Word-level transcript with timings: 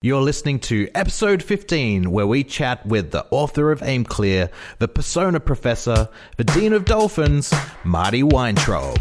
You're 0.00 0.22
listening 0.22 0.60
to 0.60 0.88
episode 0.94 1.42
15, 1.42 2.12
where 2.12 2.28
we 2.28 2.44
chat 2.44 2.86
with 2.86 3.10
the 3.10 3.26
author 3.32 3.72
of 3.72 3.80
AimClear, 3.80 4.48
the 4.78 4.86
persona 4.86 5.40
professor, 5.40 6.08
the 6.36 6.44
dean 6.44 6.72
of 6.72 6.84
dolphins, 6.84 7.52
Marty 7.82 8.22
Weintraub. 8.22 8.96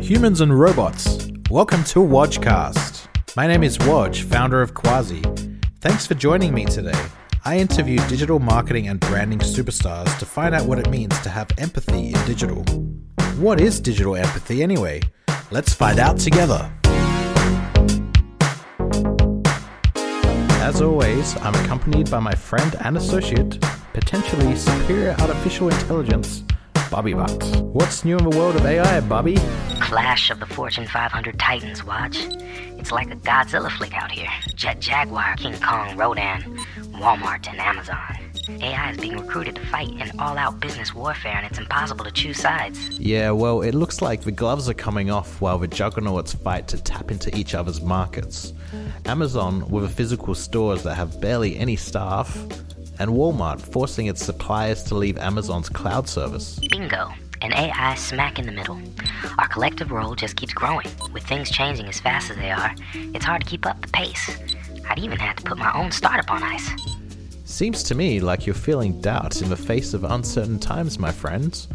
Humans 0.00 0.40
and 0.40 0.58
robots, 0.58 1.28
welcome 1.50 1.84
to 1.84 1.98
Wodgecast. 1.98 3.08
My 3.36 3.46
name 3.46 3.62
is 3.62 3.76
Wodge, 3.76 4.22
founder 4.22 4.62
of 4.62 4.72
Quasi. 4.72 5.22
Thanks 5.82 6.06
for 6.06 6.14
joining 6.14 6.54
me 6.54 6.64
today. 6.64 6.98
I 7.44 7.58
interview 7.58 7.98
digital 8.08 8.38
marketing 8.38 8.88
and 8.88 9.00
branding 9.00 9.40
superstars 9.40 10.18
to 10.18 10.24
find 10.24 10.54
out 10.54 10.64
what 10.64 10.78
it 10.78 10.88
means 10.88 11.20
to 11.20 11.28
have 11.28 11.50
empathy 11.58 12.06
in 12.06 12.24
digital. 12.24 12.64
What 13.36 13.60
is 13.60 13.78
digital 13.78 14.16
empathy 14.16 14.62
anyway? 14.62 15.02
Let's 15.50 15.74
find 15.74 15.98
out 15.98 16.16
together. 16.16 16.72
As 20.70 20.80
always, 20.80 21.36
I'm 21.38 21.54
accompanied 21.64 22.08
by 22.12 22.20
my 22.20 22.32
friend 22.32 22.76
and 22.82 22.96
associate, 22.96 23.60
potentially 23.92 24.54
superior 24.54 25.16
artificial 25.18 25.68
intelligence, 25.68 26.44
Bobby 26.92 27.12
Butt. 27.12 27.42
What's 27.56 28.04
new 28.04 28.16
in 28.16 28.22
the 28.22 28.38
world 28.38 28.54
of 28.54 28.64
AI, 28.64 29.00
Bobby? 29.00 29.36
Clash 29.80 30.30
of 30.30 30.38
the 30.38 30.46
Fortune 30.46 30.86
500 30.86 31.40
Titans, 31.40 31.82
watch. 31.82 32.18
It's 32.78 32.92
like 32.92 33.10
a 33.10 33.16
Godzilla 33.16 33.68
flick 33.68 33.94
out 33.96 34.12
here. 34.12 34.30
Jet 34.54 34.78
Jaguar, 34.78 35.34
King 35.34 35.58
Kong, 35.58 35.96
Rodan, 35.96 36.40
Walmart, 36.92 37.48
and 37.48 37.58
Amazon. 37.58 38.19
AI 38.62 38.90
is 38.90 38.96
being 38.98 39.16
recruited 39.16 39.56
to 39.56 39.66
fight 39.66 39.90
in 39.90 40.20
all 40.20 40.36
out 40.36 40.60
business 40.60 40.94
warfare, 40.94 41.32
and 41.36 41.46
it's 41.46 41.58
impossible 41.58 42.04
to 42.04 42.10
choose 42.10 42.38
sides. 42.38 42.78
Yeah, 42.98 43.30
well, 43.30 43.62
it 43.62 43.74
looks 43.74 44.02
like 44.02 44.22
the 44.22 44.32
gloves 44.32 44.68
are 44.68 44.74
coming 44.74 45.10
off 45.10 45.40
while 45.40 45.58
the 45.58 45.68
juggernauts 45.68 46.34
fight 46.34 46.68
to 46.68 46.82
tap 46.82 47.10
into 47.10 47.34
each 47.36 47.54
other's 47.54 47.80
markets. 47.80 48.52
Amazon, 49.06 49.68
with 49.70 49.84
the 49.84 49.88
physical 49.88 50.34
stores 50.34 50.82
that 50.82 50.94
have 50.94 51.20
barely 51.20 51.58
any 51.58 51.76
staff, 51.76 52.36
and 52.98 53.10
Walmart 53.10 53.60
forcing 53.60 54.06
its 54.06 54.24
suppliers 54.24 54.82
to 54.84 54.94
leave 54.94 55.16
Amazon's 55.18 55.68
cloud 55.68 56.08
service. 56.08 56.58
Bingo. 56.70 57.12
An 57.42 57.54
AI 57.54 57.94
smack 57.94 58.38
in 58.38 58.44
the 58.44 58.52
middle. 58.52 58.78
Our 59.38 59.48
collective 59.48 59.90
role 59.90 60.14
just 60.14 60.36
keeps 60.36 60.52
growing. 60.52 60.86
With 61.14 61.22
things 61.26 61.50
changing 61.50 61.86
as 61.86 61.98
fast 61.98 62.30
as 62.30 62.36
they 62.36 62.50
are, 62.50 62.74
it's 62.92 63.24
hard 63.24 63.42
to 63.42 63.48
keep 63.48 63.64
up 63.64 63.80
the 63.80 63.88
pace. 63.88 64.36
I'd 64.90 64.98
even 64.98 65.18
have 65.18 65.36
to 65.36 65.42
put 65.44 65.56
my 65.56 65.72
own 65.72 65.90
startup 65.90 66.30
on 66.30 66.42
ice. 66.42 66.68
Seems 67.50 67.82
to 67.82 67.96
me 67.96 68.20
like 68.20 68.46
you're 68.46 68.54
feeling 68.54 69.00
doubt 69.00 69.42
in 69.42 69.50
the 69.50 69.56
face 69.56 69.92
of 69.92 70.04
uncertain 70.04 70.60
times, 70.60 71.00
my 71.00 71.10
friends. 71.10 71.66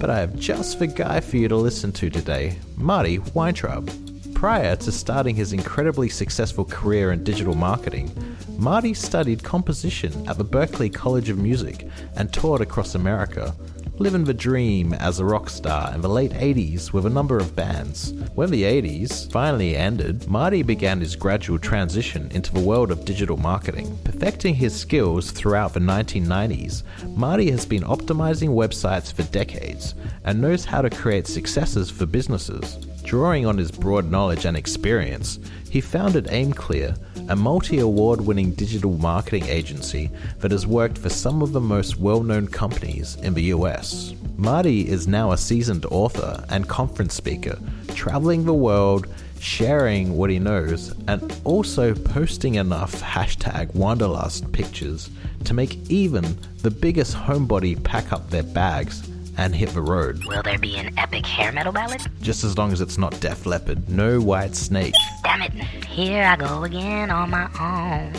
But 0.00 0.08
I 0.08 0.18
have 0.20 0.34
just 0.36 0.78
the 0.78 0.86
guy 0.86 1.20
for 1.20 1.36
you 1.36 1.48
to 1.48 1.54
listen 1.54 1.92
to 1.92 2.08
today 2.08 2.58
Marty 2.76 3.18
Weintraub. 3.18 3.88
Prior 4.34 4.74
to 4.76 4.90
starting 4.90 5.36
his 5.36 5.52
incredibly 5.52 6.08
successful 6.08 6.64
career 6.64 7.12
in 7.12 7.24
digital 7.24 7.54
marketing, 7.54 8.10
Marty 8.56 8.94
studied 8.94 9.44
composition 9.44 10.26
at 10.26 10.38
the 10.38 10.44
Berklee 10.44 10.92
College 10.92 11.28
of 11.28 11.38
Music 11.38 11.86
and 12.16 12.32
toured 12.32 12.62
across 12.62 12.94
America, 12.94 13.54
living 13.98 14.24
the 14.24 14.34
dream 14.34 14.92
as 14.94 15.18
a 15.18 15.24
rock 15.24 15.50
star 15.50 15.92
in 15.92 16.00
the 16.00 16.08
late 16.08 16.30
80s 16.30 16.92
with 16.92 17.04
a 17.04 17.10
number 17.10 17.36
of 17.36 17.56
bands. 17.56 18.12
When 18.34 18.50
the 18.50 18.62
80s 18.62 19.30
finally 19.32 19.76
ended, 19.76 20.28
Marty 20.28 20.62
began 20.62 21.00
his 21.00 21.16
gradual 21.16 21.58
transition 21.58 22.30
into 22.30 22.52
the 22.52 22.60
world 22.60 22.92
of 22.92 23.04
digital 23.04 23.36
marketing. 23.36 23.98
Perfecting 24.04 24.54
his 24.54 24.78
skills 24.78 25.32
throughout 25.32 25.74
the 25.74 25.80
1990s, 25.80 26.84
Marty 27.16 27.50
has 27.50 27.66
been 27.66 27.82
optimizing 27.82 28.50
websites 28.50 29.12
for 29.12 29.24
decades 29.24 29.94
and 30.24 30.40
knows 30.40 30.64
how 30.64 30.80
to 30.80 30.90
create 30.90 31.26
successes 31.26 31.90
for 31.90 32.06
businesses. 32.06 32.78
Drawing 33.08 33.46
on 33.46 33.56
his 33.56 33.70
broad 33.70 34.10
knowledge 34.10 34.44
and 34.44 34.54
experience, 34.54 35.38
he 35.70 35.80
founded 35.80 36.26
AimClear, 36.26 36.94
a 37.30 37.34
multi 37.34 37.78
award 37.78 38.20
winning 38.20 38.50
digital 38.50 38.98
marketing 38.98 39.46
agency 39.46 40.10
that 40.40 40.50
has 40.50 40.66
worked 40.66 40.98
for 40.98 41.08
some 41.08 41.40
of 41.40 41.52
the 41.52 41.60
most 41.60 41.98
well 41.98 42.22
known 42.22 42.46
companies 42.46 43.16
in 43.22 43.32
the 43.32 43.44
US. 43.44 44.12
Marty 44.36 44.86
is 44.86 45.08
now 45.08 45.32
a 45.32 45.38
seasoned 45.38 45.86
author 45.86 46.44
and 46.50 46.68
conference 46.68 47.14
speaker, 47.14 47.58
traveling 47.94 48.44
the 48.44 48.52
world, 48.52 49.06
sharing 49.40 50.14
what 50.14 50.28
he 50.28 50.38
knows, 50.38 50.94
and 51.06 51.34
also 51.44 51.94
posting 51.94 52.56
enough 52.56 53.00
hashtag 53.00 53.74
Wanderlust 53.74 54.52
pictures 54.52 55.08
to 55.44 55.54
make 55.54 55.90
even 55.90 56.38
the 56.58 56.70
biggest 56.70 57.16
homebody 57.16 57.82
pack 57.82 58.12
up 58.12 58.28
their 58.28 58.42
bags 58.42 59.08
and 59.38 59.54
hit 59.54 59.70
the 59.70 59.80
road. 59.80 60.22
Will 60.26 60.42
there 60.42 60.58
be 60.58 60.76
an 60.76 60.92
epic 60.98 61.24
hair 61.24 61.52
metal 61.52 61.72
ballad? 61.72 62.02
Just 62.20 62.44
as 62.44 62.58
long 62.58 62.72
as 62.72 62.80
it's 62.80 62.98
not 62.98 63.18
Def 63.20 63.46
Leppard, 63.46 63.88
no 63.88 64.20
Whitesnake. 64.20 64.92
Damn 65.22 65.42
it, 65.42 65.52
here 65.86 66.24
I 66.24 66.36
go 66.36 66.64
again 66.64 67.10
on 67.10 67.30
my 67.30 67.48
own. 67.58 68.12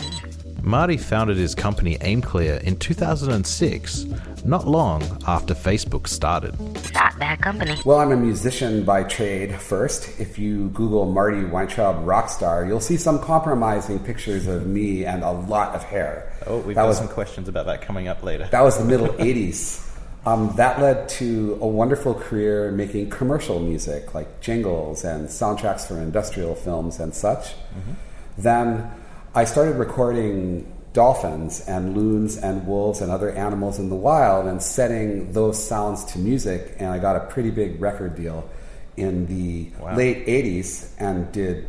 Marty 0.62 0.98
founded 0.98 1.38
his 1.38 1.54
company 1.54 1.96
AimClear 1.98 2.62
in 2.62 2.76
2006, 2.76 4.04
not 4.44 4.66
long 4.68 5.02
after 5.26 5.54
Facebook 5.54 6.06
started. 6.06 6.58
Not 6.92 7.18
bad 7.18 7.40
company. 7.40 7.76
Well, 7.86 7.98
I'm 7.98 8.12
a 8.12 8.16
musician 8.16 8.84
by 8.84 9.04
trade 9.04 9.54
first. 9.58 10.20
If 10.20 10.38
you 10.38 10.68
Google 10.70 11.06
Marty 11.06 11.44
Weintraub 11.44 12.04
rockstar, 12.04 12.66
you'll 12.66 12.80
see 12.80 12.98
some 12.98 13.20
compromising 13.20 13.98
pictures 14.00 14.46
of 14.46 14.66
me 14.66 15.06
and 15.06 15.22
a 15.22 15.30
lot 15.30 15.74
of 15.74 15.82
hair. 15.82 16.30
Oh, 16.46 16.58
we've 16.58 16.76
that 16.76 16.82
got 16.82 16.88
was, 16.88 16.98
some 16.98 17.08
questions 17.08 17.48
about 17.48 17.64
that 17.66 17.80
coming 17.80 18.08
up 18.08 18.22
later. 18.22 18.46
That 18.50 18.62
was 18.62 18.76
the 18.78 18.84
middle 18.84 19.08
80s. 19.14 19.89
Um, 20.26 20.52
that 20.56 20.80
led 20.80 21.08
to 21.20 21.58
a 21.62 21.66
wonderful 21.66 22.14
career 22.14 22.70
making 22.72 23.08
commercial 23.08 23.58
music, 23.58 24.14
like 24.14 24.40
jingles 24.40 25.04
and 25.04 25.28
soundtracks 25.28 25.88
for 25.88 25.98
industrial 25.98 26.54
films 26.54 27.00
and 27.00 27.14
such. 27.14 27.52
Mm-hmm. 27.52 27.92
Then 28.36 28.90
I 29.34 29.44
started 29.44 29.76
recording 29.76 30.70
dolphins 30.92 31.60
and 31.66 31.96
loons 31.96 32.36
and 32.36 32.66
wolves 32.66 33.00
and 33.00 33.10
other 33.10 33.30
animals 33.30 33.78
in 33.78 33.88
the 33.88 33.96
wild 33.96 34.46
and 34.46 34.62
setting 34.62 35.32
those 35.32 35.62
sounds 35.62 36.04
to 36.12 36.18
music, 36.18 36.74
and 36.78 36.88
I 36.88 36.98
got 36.98 37.16
a 37.16 37.20
pretty 37.20 37.50
big 37.50 37.80
record 37.80 38.16
deal 38.16 38.48
in 38.96 39.26
the 39.26 39.70
wow. 39.80 39.96
late 39.96 40.26
80s 40.26 40.90
and 40.98 41.32
did 41.32 41.66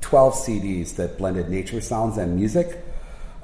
12 0.00 0.34
CDs 0.34 0.96
that 0.96 1.18
blended 1.18 1.50
nature 1.50 1.80
sounds 1.80 2.16
and 2.16 2.36
music 2.36 2.82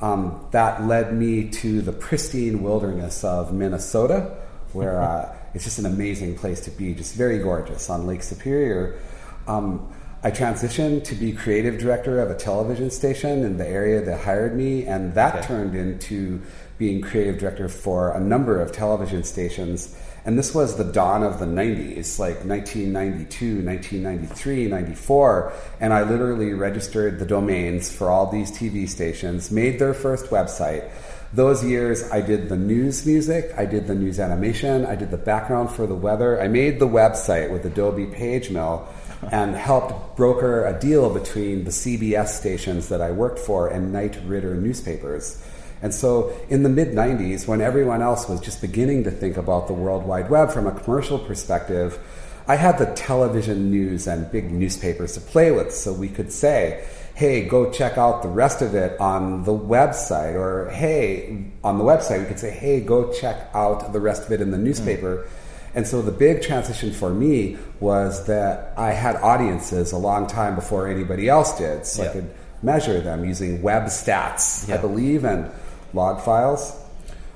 um, 0.03 0.47
that 0.51 0.87
led 0.87 1.15
me 1.15 1.49
to 1.49 1.81
the 1.81 1.93
pristine 1.93 2.63
wilderness 2.63 3.25
of 3.25 3.53
Minnesota, 3.55 4.37
where 4.73 5.01
uh, 5.03 5.35
it's 5.55 5.65
just 5.65 5.79
an 5.79 5.87
amazing 5.87 6.37
place 6.37 6.61
to 6.63 6.71
be, 6.71 6.95
just 6.95 7.15
very 7.15 7.39
gorgeous 7.39 7.89
on 7.89 8.07
Lake 8.07 8.23
Superior. 8.23 8.99
Um, 9.47 9.91
I 10.25 10.31
transitioned 10.31 11.05
to 11.05 11.15
be 11.15 11.33
creative 11.33 11.79
director 11.79 12.21
of 12.21 12.31
a 12.31 12.37
television 12.37 12.91
station 12.91 13.45
in 13.45 13.59
the 13.59 13.67
area 13.67 14.03
that 14.03 14.21
hired 14.21 14.57
me, 14.57 14.87
and 14.87 15.15
that 15.15 15.37
okay. 15.37 15.47
turned 15.47 15.75
into 15.75 16.43
being 16.79 17.01
creative 17.01 17.39
director 17.39 17.69
for 17.69 18.13
a 18.13 18.21
number 18.21 18.61
of 18.61 18.73
television 18.73 19.25
stations 19.25 19.97
and 20.25 20.39
this 20.39 20.55
was 20.55 20.77
the 20.77 20.85
dawn 20.85 21.25
of 21.25 21.41
the 21.41 21.47
90s, 21.47 22.19
like 22.19 22.45
1992, 22.45 23.65
1993, 23.65 24.69
94. 24.69 25.53
And 25.81 25.93
I 25.93 26.03
literally 26.03 26.53
registered 26.53 27.19
the 27.19 27.27
domains 27.27 27.91
for 27.91 28.09
all 28.09 28.31
these 28.31 28.53
TV 28.53 28.89
stations, 28.89 29.51
made 29.51 29.81
their 29.81 29.95
first 29.95 30.27
website. 30.27 30.89
Those 31.33 31.65
years, 31.65 32.09
I 32.11 32.21
did 32.21 32.49
the 32.49 32.57
news 32.57 33.05
music, 33.05 33.53
I 33.57 33.65
did 33.65 33.87
the 33.87 33.95
news 33.95 34.21
animation, 34.21 34.87
I 34.87 34.95
did 34.95 35.11
the 35.11 35.17
background 35.17 35.71
for 35.71 35.87
the 35.87 35.95
weather. 35.95 36.41
I 36.41 36.47
made 36.47 36.79
the 36.79 36.87
website 36.87 37.51
with 37.51 37.65
Adobe 37.65 38.07
PageMill 38.07 38.87
and 39.31 39.55
helped 39.55 40.17
broker 40.17 40.67
a 40.67 40.79
deal 40.79 41.13
between 41.13 41.65
the 41.65 41.71
CBS 41.71 42.29
stations 42.29 42.89
that 42.91 43.01
I 43.01 43.13
worked 43.13 43.39
for 43.39 43.69
and 43.69 43.93
Knight 43.93 44.19
Ridder 44.27 44.55
newspapers. 44.55 45.43
And 45.83 45.93
so 45.93 46.33
in 46.49 46.63
the 46.63 46.69
mid 46.69 46.89
90s, 46.89 47.47
when 47.47 47.61
everyone 47.61 48.03
else 48.03 48.29
was 48.29 48.41
just 48.41 48.61
beginning 48.61 49.05
to 49.05 49.11
think 49.11 49.37
about 49.37 49.67
the 49.67 49.75
World 49.75 50.05
Wide 50.05 50.31
Web 50.31 50.53
from 50.53 50.67
a 50.67 50.73
commercial 50.73 51.19
perspective, 51.19 51.99
I 52.47 52.57
had 52.57 52.79
the 52.79 52.87
television 52.95 53.71
news 53.71 54.07
and 54.07 54.31
big 54.31 54.51
newspapers 54.51 55.15
to 55.15 55.21
play 55.21 55.51
with, 55.51 55.73
so 55.73 55.93
we 55.93 56.09
could 56.09 56.33
say, 56.33 56.85
hey, 57.15 57.47
go 57.47 57.71
check 57.71 57.99
out 57.99 58.23
the 58.23 58.29
rest 58.29 58.63
of 58.63 58.75
it 58.75 58.99
on 59.01 59.45
the 59.45 59.53
website. 59.53 60.35
Or, 60.35 60.71
hey, 60.71 61.45
on 61.63 61.79
the 61.79 61.85
website, 61.85 62.21
we 62.21 62.27
could 62.27 62.39
say, 62.39 62.51
hey, 62.51 62.81
go 62.81 63.13
check 63.13 63.49
out 63.55 63.93
the 63.93 64.01
rest 64.01 64.25
of 64.25 64.33
it 64.33 64.41
in 64.41 64.51
the 64.51 64.59
newspaper. 64.59 65.19
Mm. 65.19 65.29
And 65.75 65.87
so 65.87 66.03
the 66.03 66.13
big 66.13 66.43
transition 66.43 66.93
for 66.93 67.11
me 67.11 67.57
was 67.81 68.27
that 68.27 68.75
I 68.77 68.93
had 68.93 69.17
audiences 69.17 69.93
a 69.93 69.99
long 69.99 70.27
time 70.27 70.55
before 70.55 70.87
anybody 70.87 71.29
else 71.29 71.57
did. 71.57 71.87
So 71.87 72.03
yeah. 72.03 72.11
I 72.11 72.13
could 72.13 72.35
measure 72.63 73.01
them 73.01 73.25
using 73.25 73.63
web 73.63 73.85
stats, 73.85 74.69
yeah. 74.69 74.75
I 74.75 74.79
believe, 74.79 75.25
and 75.25 75.51
log 75.95 76.21
files. 76.21 76.79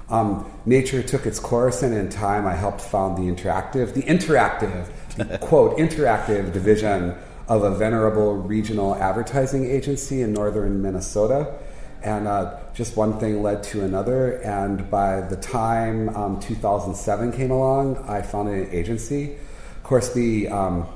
Um, 0.08 0.50
nature 0.64 1.02
took 1.02 1.26
its 1.26 1.38
course, 1.38 1.82
and 1.82 1.94
in 1.94 2.08
time, 2.08 2.46
I 2.46 2.54
helped 2.54 2.80
found 2.80 3.16
the 3.16 3.22
interactive, 3.22 3.94
the 3.94 4.02
interactive, 4.02 4.88
the, 5.16 5.38
quote, 5.42 5.76
interactive 5.78 6.52
division 6.52 7.14
of 7.48 7.62
a 7.62 7.74
venerable 7.74 8.34
regional 8.34 8.94
advertising 8.96 9.68
agency 9.68 10.22
in 10.22 10.32
northern 10.32 10.82
Minnesota. 10.82 11.54
And 12.02 12.28
uh, 12.28 12.58
just 12.74 12.96
one 12.96 13.18
thing 13.18 13.42
led 13.42 13.62
to 13.64 13.82
another. 13.82 14.40
And 14.42 14.88
by 14.90 15.22
the 15.22 15.36
time 15.36 16.08
um, 16.10 16.40
2007 16.40 17.32
came 17.32 17.50
along, 17.50 17.96
I 18.08 18.22
founded 18.22 18.68
an 18.68 18.74
agency. 18.74 19.34
Of 19.76 19.82
course, 19.82 20.12
the 20.12 20.48
um, 20.48 20.86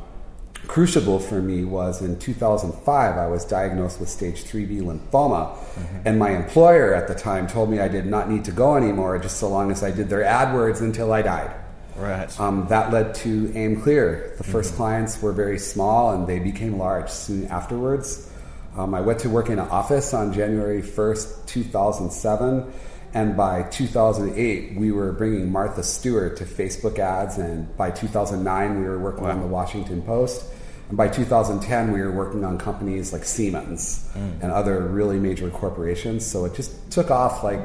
crucible 0.66 1.18
for 1.18 1.40
me 1.42 1.64
was 1.64 2.02
in 2.02 2.18
2005, 2.18 3.16
I 3.16 3.26
was 3.26 3.44
diagnosed 3.44 4.00
with 4.00 4.08
stage 4.08 4.44
3B 4.44 4.80
lymphoma. 4.80 5.56
Mm-hmm. 5.56 5.98
And 6.04 6.18
my 6.18 6.30
employer 6.30 6.94
at 6.94 7.08
the 7.08 7.14
time 7.14 7.46
told 7.46 7.70
me 7.70 7.80
I 7.80 7.88
did 7.88 8.06
not 8.06 8.30
need 8.30 8.44
to 8.44 8.52
go 8.52 8.76
anymore 8.76 9.18
just 9.18 9.38
so 9.38 9.48
long 9.48 9.70
as 9.70 9.82
I 9.82 9.90
did 9.90 10.08
their 10.08 10.22
AdWords 10.22 10.80
until 10.80 11.12
I 11.12 11.22
died. 11.22 11.54
Right. 11.96 12.40
Um, 12.40 12.66
that 12.68 12.92
led 12.92 13.14
to 13.16 13.48
AimClear. 13.48 14.38
The 14.38 14.44
1st 14.44 14.52
mm-hmm. 14.52 14.76
clients 14.76 15.20
were 15.20 15.32
very 15.32 15.58
small 15.58 16.14
and 16.14 16.26
they 16.26 16.38
became 16.38 16.78
large 16.78 17.10
soon 17.10 17.46
afterwards. 17.48 18.30
Um, 18.76 18.94
I 18.94 19.00
went 19.00 19.18
to 19.20 19.28
work 19.28 19.48
in 19.48 19.58
an 19.58 19.68
office 19.68 20.14
on 20.14 20.32
January 20.32 20.82
1st, 20.82 21.46
2007 21.46 22.72
and 23.12 23.36
by 23.36 23.64
2008, 23.64 24.76
we 24.76 24.92
were 24.92 25.12
bringing 25.12 25.50
Martha 25.50 25.82
Stewart 25.82 26.36
to 26.36 26.44
Facebook 26.44 26.98
ads. 26.98 27.38
And 27.38 27.76
by 27.76 27.90
2009, 27.90 28.80
we 28.80 28.86
were 28.86 28.98
working 28.98 29.24
wow. 29.24 29.32
on 29.32 29.40
the 29.40 29.46
Washington 29.46 30.02
Post. 30.02 30.44
And 30.88 30.96
by 30.96 31.08
2010, 31.08 31.92
we 31.92 32.00
were 32.00 32.12
working 32.12 32.44
on 32.44 32.58
companies 32.58 33.12
like 33.12 33.24
Siemens 33.24 34.08
mm. 34.14 34.42
and 34.42 34.52
other 34.52 34.80
really 34.80 35.18
major 35.18 35.50
corporations. 35.50 36.24
So 36.24 36.44
it 36.44 36.54
just 36.54 36.90
took 36.90 37.10
off 37.10 37.42
like 37.42 37.60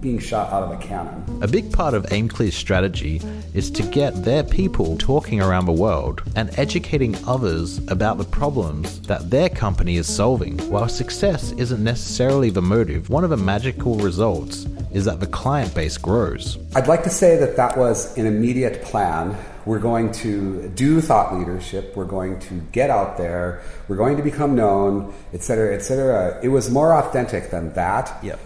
being 0.00 0.18
shot 0.18 0.52
out 0.52 0.62
of 0.62 0.70
a 0.70 0.76
cannon. 0.82 1.22
A 1.42 1.48
big 1.48 1.72
part 1.72 1.94
of 1.94 2.04
AimClear's 2.06 2.54
strategy 2.54 3.20
is 3.54 3.70
to 3.72 3.82
get 3.82 4.24
their 4.24 4.42
people 4.42 4.96
talking 4.96 5.40
around 5.40 5.66
the 5.66 5.72
world 5.72 6.22
and 6.36 6.56
educating 6.58 7.16
others 7.26 7.78
about 7.88 8.18
the 8.18 8.24
problems 8.24 9.00
that 9.02 9.30
their 9.30 9.48
company 9.48 9.96
is 9.96 10.06
solving. 10.06 10.58
While 10.70 10.88
success 10.88 11.52
isn't 11.52 11.82
necessarily 11.82 12.50
the 12.50 12.62
motive, 12.62 13.10
one 13.10 13.24
of 13.24 13.30
the 13.30 13.36
magical 13.36 13.96
results 13.96 14.66
is 14.92 15.04
that 15.04 15.20
the 15.20 15.26
client 15.26 15.74
base 15.74 15.98
grows. 15.98 16.58
I'd 16.74 16.88
like 16.88 17.02
to 17.04 17.10
say 17.10 17.36
that 17.36 17.56
that 17.56 17.76
was 17.76 18.16
an 18.16 18.26
immediate 18.26 18.82
plan. 18.82 19.36
We're 19.66 19.78
going 19.78 20.10
to 20.12 20.68
do 20.70 21.00
thought 21.00 21.38
leadership. 21.38 21.94
We're 21.94 22.06
going 22.06 22.40
to 22.40 22.54
get 22.72 22.88
out 22.90 23.18
there. 23.18 23.62
We're 23.88 23.96
going 23.96 24.16
to 24.16 24.22
become 24.22 24.54
known, 24.54 25.12
et 25.34 25.42
cetera, 25.42 25.74
et 25.74 25.80
cetera. 25.80 26.40
It 26.42 26.48
was 26.48 26.70
more 26.70 26.94
authentic 26.94 27.50
than 27.50 27.72
that. 27.74 28.24
Yep. 28.24 28.40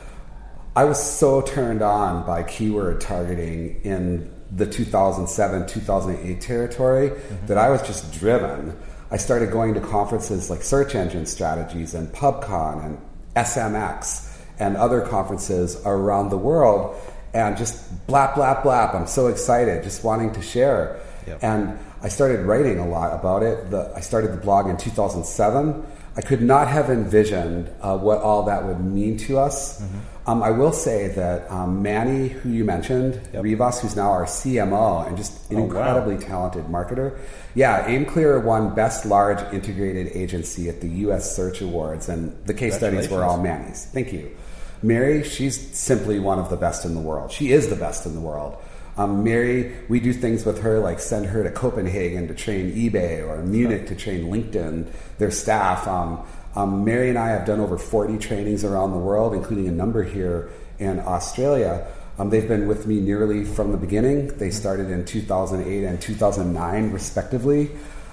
I 0.77 0.85
was 0.85 1.01
so 1.01 1.41
turned 1.41 1.83
on 1.83 2.27
by 2.27 2.43
keyword 2.43 3.01
targeting 3.01 3.81
in 3.83 4.31
the 4.51 4.67
2007 4.67 5.67
2008 5.67 6.41
territory 6.41 7.11
mm-hmm. 7.11 7.47
that 7.47 7.59
I 7.59 7.71
was 7.71 7.83
just 7.83 8.13
driven. 8.13 8.77
I 9.11 9.17
started 9.17 9.53
going 9.53 9.75
to 9.75 9.81
conferences 9.81 10.51
like 10.51 10.63
Search 10.63 10.95
Engine 10.95 11.27
Strategies 11.27 11.95
and 11.95 12.09
PubCon 12.09 12.85
and 12.85 12.99
SMX 13.37 14.37
and 14.59 14.77
other 14.77 15.01
conferences 15.01 15.81
around 15.85 16.31
the 16.31 16.39
world 16.39 16.97
and 17.33 17.57
just 17.57 18.07
blap, 18.07 18.35
blap, 18.35 18.63
blap. 18.63 18.95
I'm 18.95 19.07
so 19.07 19.29
excited, 19.29 19.83
just 19.83 20.03
wanting 20.05 20.33
to 20.33 20.43
share. 20.43 21.01
Yep. 21.27 21.43
And 21.43 21.79
I 22.03 22.09
started 22.09 22.47
writing 22.47 22.79
a 22.79 22.89
lot 22.89 23.13
about 23.19 23.43
it. 23.43 23.71
The, 23.71 23.93
I 23.95 24.01
started 24.01 24.33
the 24.33 24.37
blog 24.37 24.69
in 24.69 24.77
2007. 24.77 25.87
I 26.17 26.21
could 26.21 26.43
not 26.43 26.69
have 26.69 26.91
envisioned 26.91 27.71
uh, 27.81 27.97
what 27.97 28.19
all 28.19 28.45
that 28.45 28.65
would 28.65 28.81
mean 28.81 29.17
to 29.19 29.39
us. 29.39 29.81
Mm-hmm. 29.81 29.99
Um, 30.27 30.43
I 30.43 30.51
will 30.51 30.73
say 30.73 31.09
that 31.09 31.51
um, 31.51 31.83
Manny, 31.83 32.29
who 32.29 32.49
you 32.49 32.65
mentioned, 32.65 33.21
yep. 33.33 33.43
Rivas, 33.43 33.81
who's 33.83 33.95
now 33.95 34.11
our 34.11 34.25
CMO 34.25 35.07
and 35.07 35.19
just 35.19 35.51
an 35.51 35.59
oh, 35.59 35.65
incredibly 35.65 36.15
wow. 36.15 36.21
talented 36.21 36.65
marketer. 36.67 37.19
Yeah, 37.55 37.87
AimClear 37.87 38.43
won 38.43 38.75
Best 38.75 39.05
Large 39.05 39.53
Integrated 39.53 40.17
Agency 40.17 40.71
at 40.71 40.81
the 40.81 40.89
U.S. 40.89 41.37
Search 41.37 41.61
Awards, 41.61 42.09
and 42.09 42.35
the 42.47 42.55
case 42.55 42.75
studies 42.75 43.09
were 43.11 43.23
all 43.23 43.41
Manny's. 43.41 43.85
Thank 43.85 44.15
you. 44.15 44.35
Mary, 44.83 45.25
she's 45.25 45.77
simply 45.77 46.19
one 46.19 46.39
of 46.39 46.49
the 46.49 46.57
best 46.57 46.85
in 46.85 46.95
the 46.95 47.01
world. 47.01 47.31
She 47.31 47.53
is 47.53 47.69
the 47.69 47.77
best 47.77 48.07
in 48.07 48.15
the 48.15 48.21
world. 48.21 48.57
Um, 48.97 49.25
Mary, 49.25 49.75
we 49.89 49.99
do 49.99 50.13
things 50.13 50.45
with 50.45 50.63
her 50.63 50.79
like 50.79 51.01
send 51.01 51.27
her 51.27 51.43
to 51.43 51.51
Copenhagen 51.51 52.29
to 52.29 52.35
train 52.35 52.73
eBay 52.73 53.27
or 53.27 53.43
Munich 53.43 53.89
to 53.89 53.95
train 53.95 54.27
LinkedIn, 54.27 54.87
their 55.19 55.31
staff. 55.31 55.89
Um, 55.89 56.25
um, 56.57 56.85
Mary 56.85 57.09
and 57.09 57.19
I 57.19 57.29
have 57.29 57.47
done 57.47 57.61
over 57.61 57.79
40 57.79 58.19
trainings 58.19 58.65
around 58.65 58.93
the 58.93 58.99
world, 58.99 59.35
including 59.35 59.69
a 59.69 59.73
number 59.73 60.03
here 60.03 60.51
in 60.79 61.01
Australia. 61.01 61.87
Um, 62.19 62.31
they've 62.31 62.47
been 62.47 62.69
with 62.69 62.87
me 62.87 63.01
nearly 63.01 63.45
from 63.45 63.73
the 63.73 63.79
beginning. 63.79 64.29
They 64.39 64.51
started 64.51 64.89
in 64.89 65.05
2008 65.05 65.85
and 65.85 66.01
2009, 66.01 66.93
respectively. 66.93 67.71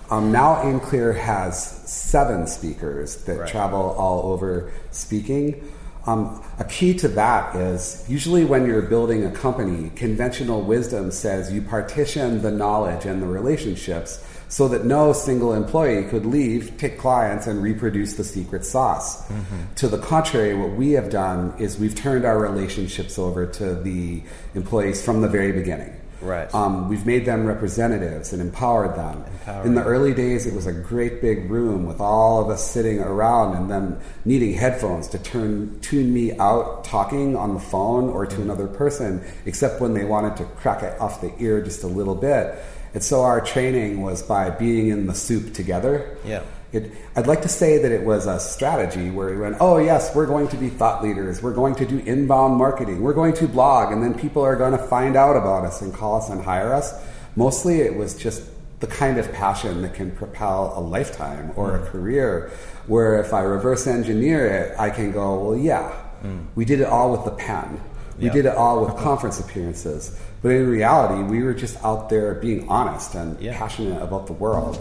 Um, 0.09 0.31
now 0.31 0.55
AimClear 0.55 1.15
has 1.17 1.89
seven 1.89 2.47
speakers 2.47 3.23
that 3.23 3.39
right. 3.39 3.49
travel 3.49 3.95
all 3.97 4.33
over 4.33 4.71
speaking. 4.91 5.71
Um, 6.07 6.43
a 6.57 6.65
key 6.65 6.95
to 6.95 7.07
that 7.09 7.55
is 7.55 8.03
usually 8.09 8.43
when 8.43 8.65
you're 8.65 8.81
building 8.81 9.23
a 9.23 9.31
company, 9.31 9.91
conventional 9.95 10.63
wisdom 10.63 11.11
says 11.11 11.53
you 11.53 11.61
partition 11.61 12.41
the 12.41 12.49
knowledge 12.49 13.05
and 13.05 13.21
the 13.21 13.27
relationships 13.27 14.25
so 14.51 14.67
that 14.67 14.83
no 14.83 15.13
single 15.13 15.53
employee 15.53 16.03
could 16.03 16.25
leave, 16.25 16.77
take 16.77 16.99
clients, 16.99 17.47
and 17.47 17.63
reproduce 17.63 18.15
the 18.15 18.23
secret 18.23 18.65
sauce. 18.65 19.25
Mm-hmm. 19.29 19.75
To 19.75 19.87
the 19.87 19.97
contrary, 19.97 20.53
what 20.53 20.71
we 20.73 20.91
have 20.91 21.09
done 21.09 21.53
is 21.57 21.79
we've 21.79 21.95
turned 21.95 22.25
our 22.25 22.37
relationships 22.37 23.17
over 23.17 23.45
to 23.45 23.75
the 23.75 24.21
employees 24.53 25.01
from 25.01 25.21
the 25.21 25.29
very 25.29 25.53
beginning. 25.53 25.95
Right. 26.19 26.53
Um, 26.53 26.89
we've 26.89 27.05
made 27.05 27.25
them 27.25 27.45
representatives 27.45 28.33
and 28.33 28.41
empowered 28.41 28.97
them. 28.97 29.23
Empowering. 29.39 29.67
In 29.67 29.75
the 29.75 29.85
early 29.85 30.13
days, 30.13 30.45
it 30.45 30.53
was 30.53 30.67
a 30.67 30.73
great 30.73 31.21
big 31.21 31.49
room 31.49 31.85
with 31.85 32.01
all 32.01 32.43
of 32.43 32.49
us 32.49 32.69
sitting 32.69 32.99
around 32.99 33.55
and 33.55 33.71
them 33.71 34.01
needing 34.25 34.53
headphones 34.53 35.07
to 35.09 35.17
turn 35.17 35.79
tune 35.79 36.13
me 36.13 36.37
out 36.37 36.83
talking 36.83 37.37
on 37.37 37.53
the 37.53 37.59
phone 37.59 38.09
or 38.09 38.25
to 38.25 38.33
mm-hmm. 38.33 38.43
another 38.43 38.67
person, 38.67 39.23
except 39.45 39.79
when 39.79 39.93
they 39.93 40.03
wanted 40.03 40.35
to 40.37 40.43
crack 40.43 40.83
it 40.83 40.99
off 40.99 41.21
the 41.21 41.33
ear 41.39 41.61
just 41.61 41.83
a 41.83 41.87
little 41.87 42.15
bit. 42.15 42.61
And 42.93 43.03
so 43.03 43.21
our 43.21 43.41
training 43.41 44.01
was 44.01 44.21
by 44.21 44.49
being 44.49 44.89
in 44.89 45.07
the 45.07 45.13
soup 45.13 45.53
together. 45.53 46.17
Yeah. 46.25 46.43
It, 46.73 46.91
I'd 47.15 47.27
like 47.27 47.41
to 47.41 47.49
say 47.49 47.79
that 47.79 47.91
it 47.91 48.03
was 48.03 48.27
a 48.27 48.39
strategy 48.39 49.09
where 49.09 49.29
we 49.29 49.37
went, 49.37 49.57
oh, 49.59 49.77
yes, 49.77 50.15
we're 50.15 50.25
going 50.25 50.47
to 50.49 50.57
be 50.57 50.69
thought 50.69 51.03
leaders. 51.03 51.41
We're 51.41 51.53
going 51.53 51.75
to 51.75 51.85
do 51.85 51.99
inbound 51.99 52.55
marketing. 52.55 53.01
We're 53.01 53.13
going 53.13 53.33
to 53.35 53.47
blog, 53.47 53.91
and 53.91 54.01
then 54.01 54.17
people 54.17 54.41
are 54.41 54.55
going 54.55 54.71
to 54.71 54.77
find 54.77 55.17
out 55.17 55.35
about 55.35 55.65
us 55.65 55.81
and 55.81 55.93
call 55.93 56.15
us 56.15 56.29
and 56.29 56.41
hire 56.41 56.73
us. 56.73 56.93
Mostly 57.35 57.81
it 57.81 57.95
was 57.95 58.17
just 58.17 58.43
the 58.79 58.87
kind 58.87 59.17
of 59.17 59.31
passion 59.33 59.81
that 59.81 59.93
can 59.93 60.11
propel 60.11 60.73
a 60.75 60.81
lifetime 60.81 61.51
or 61.55 61.71
mm. 61.71 61.83
a 61.83 61.85
career, 61.89 62.51
where 62.87 63.19
if 63.19 63.33
I 63.33 63.41
reverse 63.41 63.85
engineer 63.85 64.47
it, 64.47 64.79
I 64.79 64.89
can 64.89 65.11
go, 65.11 65.43
well, 65.43 65.57
yeah, 65.57 65.93
mm. 66.23 66.45
we 66.55 66.65
did 66.65 66.79
it 66.79 66.87
all 66.87 67.11
with 67.11 67.25
the 67.25 67.31
pen. 67.31 67.81
We 68.17 68.29
did 68.29 68.45
it 68.45 68.55
all 68.55 68.85
with 68.85 68.95
conference 69.03 69.39
appearances. 69.39 70.17
But 70.41 70.53
in 70.53 70.69
reality, 70.69 71.21
we 71.23 71.43
were 71.43 71.53
just 71.53 71.83
out 71.83 72.09
there 72.09 72.33
being 72.35 72.67
honest 72.67 73.13
and 73.13 73.39
yeah. 73.39 73.55
passionate 73.55 74.01
about 74.01 74.25
the 74.25 74.33
world. 74.33 74.75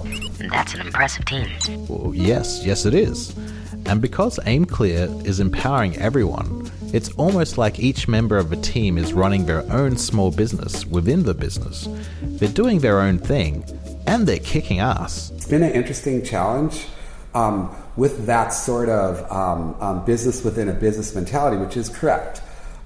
That's 0.51 0.73
an 0.73 0.81
impressive 0.81 1.27
team. 1.27 1.49
Well, 1.87 2.15
yes, 2.15 2.65
yes, 2.65 2.87
it 2.87 2.95
is. 2.95 3.37
And 3.85 4.01
because 4.01 4.39
AimClear 4.39 5.27
is 5.27 5.39
empowering 5.39 5.97
everyone, 5.97 6.71
it's 6.95 7.11
almost 7.12 7.59
like 7.59 7.79
each 7.79 8.08
member 8.08 8.39
of 8.39 8.49
the 8.49 8.56
team 8.56 8.96
is 8.96 9.13
running 9.13 9.44
their 9.44 9.70
own 9.70 9.99
small 9.99 10.31
business 10.31 10.87
within 10.87 11.25
the 11.25 11.34
business. 11.34 11.89
They're 12.23 12.49
doing 12.49 12.79
their 12.79 13.01
own 13.01 13.19
thing, 13.19 13.65
and 14.06 14.27
they're 14.27 14.39
kicking 14.39 14.81
ass. 14.81 15.31
It's 15.32 15.46
been 15.46 15.63
an 15.63 15.73
interesting 15.73 16.25
challenge. 16.25 16.87
Um, 17.32 17.75
with 17.96 18.27
that 18.27 18.49
sort 18.49 18.89
of 18.89 19.31
um, 19.31 19.77
um, 19.81 20.05
business 20.05 20.43
within 20.43 20.69
a 20.69 20.73
business 20.73 21.15
mentality, 21.15 21.56
which 21.58 21.77
is 21.77 21.89
correct 21.89 22.41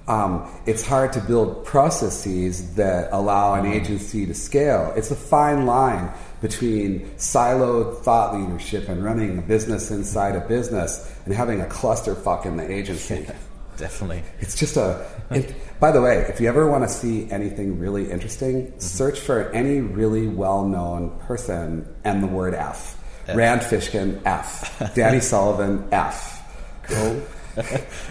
um, 0.06 0.46
it's 0.66 0.86
hard 0.86 1.12
to 1.14 1.20
build 1.20 1.64
processes 1.64 2.74
that 2.74 3.08
allow 3.12 3.54
an 3.54 3.66
agency 3.66 4.26
to 4.26 4.34
scale. 4.34 4.92
It's 4.96 5.10
a 5.10 5.16
fine 5.16 5.64
line 5.64 6.12
between 6.42 7.08
siloed 7.16 8.02
thought 8.02 8.34
leadership 8.38 8.88
and 8.88 9.02
running 9.02 9.38
a 9.38 9.42
business 9.42 9.90
inside 9.90 10.36
a 10.36 10.46
business 10.46 11.10
and 11.24 11.34
having 11.34 11.62
a 11.62 11.66
clusterfuck 11.66 12.44
in 12.44 12.56
the 12.58 12.70
agency. 12.70 13.26
Definitely. 13.76 14.22
It's 14.40 14.54
just 14.54 14.76
a. 14.76 15.04
It, 15.30 15.52
by 15.80 15.90
the 15.90 16.00
way, 16.00 16.18
if 16.28 16.40
you 16.40 16.48
ever 16.48 16.70
want 16.70 16.84
to 16.84 16.88
see 16.88 17.28
anything 17.30 17.80
really 17.80 18.08
interesting, 18.08 18.66
mm-hmm. 18.66 18.78
search 18.78 19.18
for 19.18 19.50
any 19.50 19.80
really 19.80 20.28
well 20.28 20.64
known 20.64 21.18
person 21.20 21.92
and 22.04 22.22
the 22.22 22.28
word 22.28 22.54
F. 22.54 23.00
F. 23.26 23.36
Rand 23.36 23.62
Fishkin, 23.62 24.20
F. 24.24 24.94
Danny 24.94 25.18
Sullivan, 25.30 25.88
F. 25.90 26.42
Cool. 26.84 27.22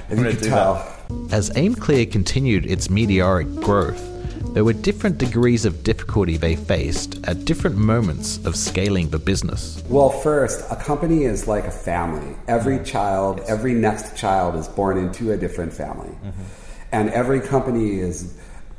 and 0.10 0.20
you 0.20 0.32
can 0.32 0.38
tell. 0.42 0.74
That. 0.74 0.93
As 1.32 1.50
AimClear 1.52 2.12
continued 2.12 2.66
its 2.66 2.90
meteoric 2.90 3.48
growth, 3.56 4.02
there 4.54 4.64
were 4.64 4.74
different 4.74 5.18
degrees 5.18 5.66
of 5.66 5.84
difficulty 5.84 6.38
they 6.38 6.56
faced 6.56 7.20
at 7.28 7.44
different 7.46 7.76
moments 7.76 8.38
of 8.46 8.56
scaling 8.56 9.10
the 9.10 9.18
business. 9.18 9.84
Well, 9.90 10.12
first, 10.12 10.64
a 10.70 10.76
company 10.76 11.24
is 11.24 11.48
like 11.48 11.66
a 11.66 11.72
family. 11.72 12.36
Every 12.48 12.84
child, 12.84 13.42
every 13.48 13.74
next 13.74 14.16
child 14.16 14.56
is 14.56 14.68
born 14.68 15.00
into 15.00 15.32
a 15.32 15.38
different 15.38 15.74
family. 15.74 16.10
Mm-hmm. 16.10 16.44
And 16.92 17.10
every 17.10 17.42
company 17.42 18.00
is 18.00 18.38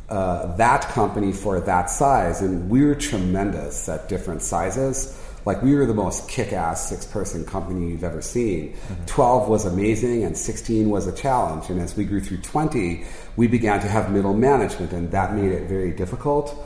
uh, 0.08 0.54
that 0.56 0.82
company 0.82 1.32
for 1.32 1.60
that 1.60 1.90
size. 1.90 2.40
And 2.40 2.70
we 2.70 2.84
were 2.84 2.94
tremendous 2.94 3.88
at 3.88 4.08
different 4.08 4.42
sizes 4.42 5.20
like 5.44 5.62
we 5.62 5.74
were 5.74 5.86
the 5.86 5.94
most 5.94 6.28
kick-ass 6.28 6.88
six-person 6.88 7.44
company 7.44 7.90
you've 7.90 8.04
ever 8.04 8.22
seen. 8.22 8.72
Mm-hmm. 8.72 9.04
12 9.06 9.48
was 9.48 9.64
amazing 9.64 10.24
and 10.24 10.36
16 10.36 10.88
was 10.88 11.06
a 11.06 11.12
challenge. 11.12 11.68
And 11.70 11.80
as 11.80 11.96
we 11.96 12.04
grew 12.04 12.20
through 12.20 12.38
20, 12.38 13.04
we 13.36 13.46
began 13.46 13.80
to 13.80 13.88
have 13.88 14.10
middle 14.10 14.34
management 14.34 14.92
and 14.92 15.10
that 15.10 15.34
made 15.34 15.52
it 15.52 15.68
very 15.68 15.92
difficult. 15.92 16.56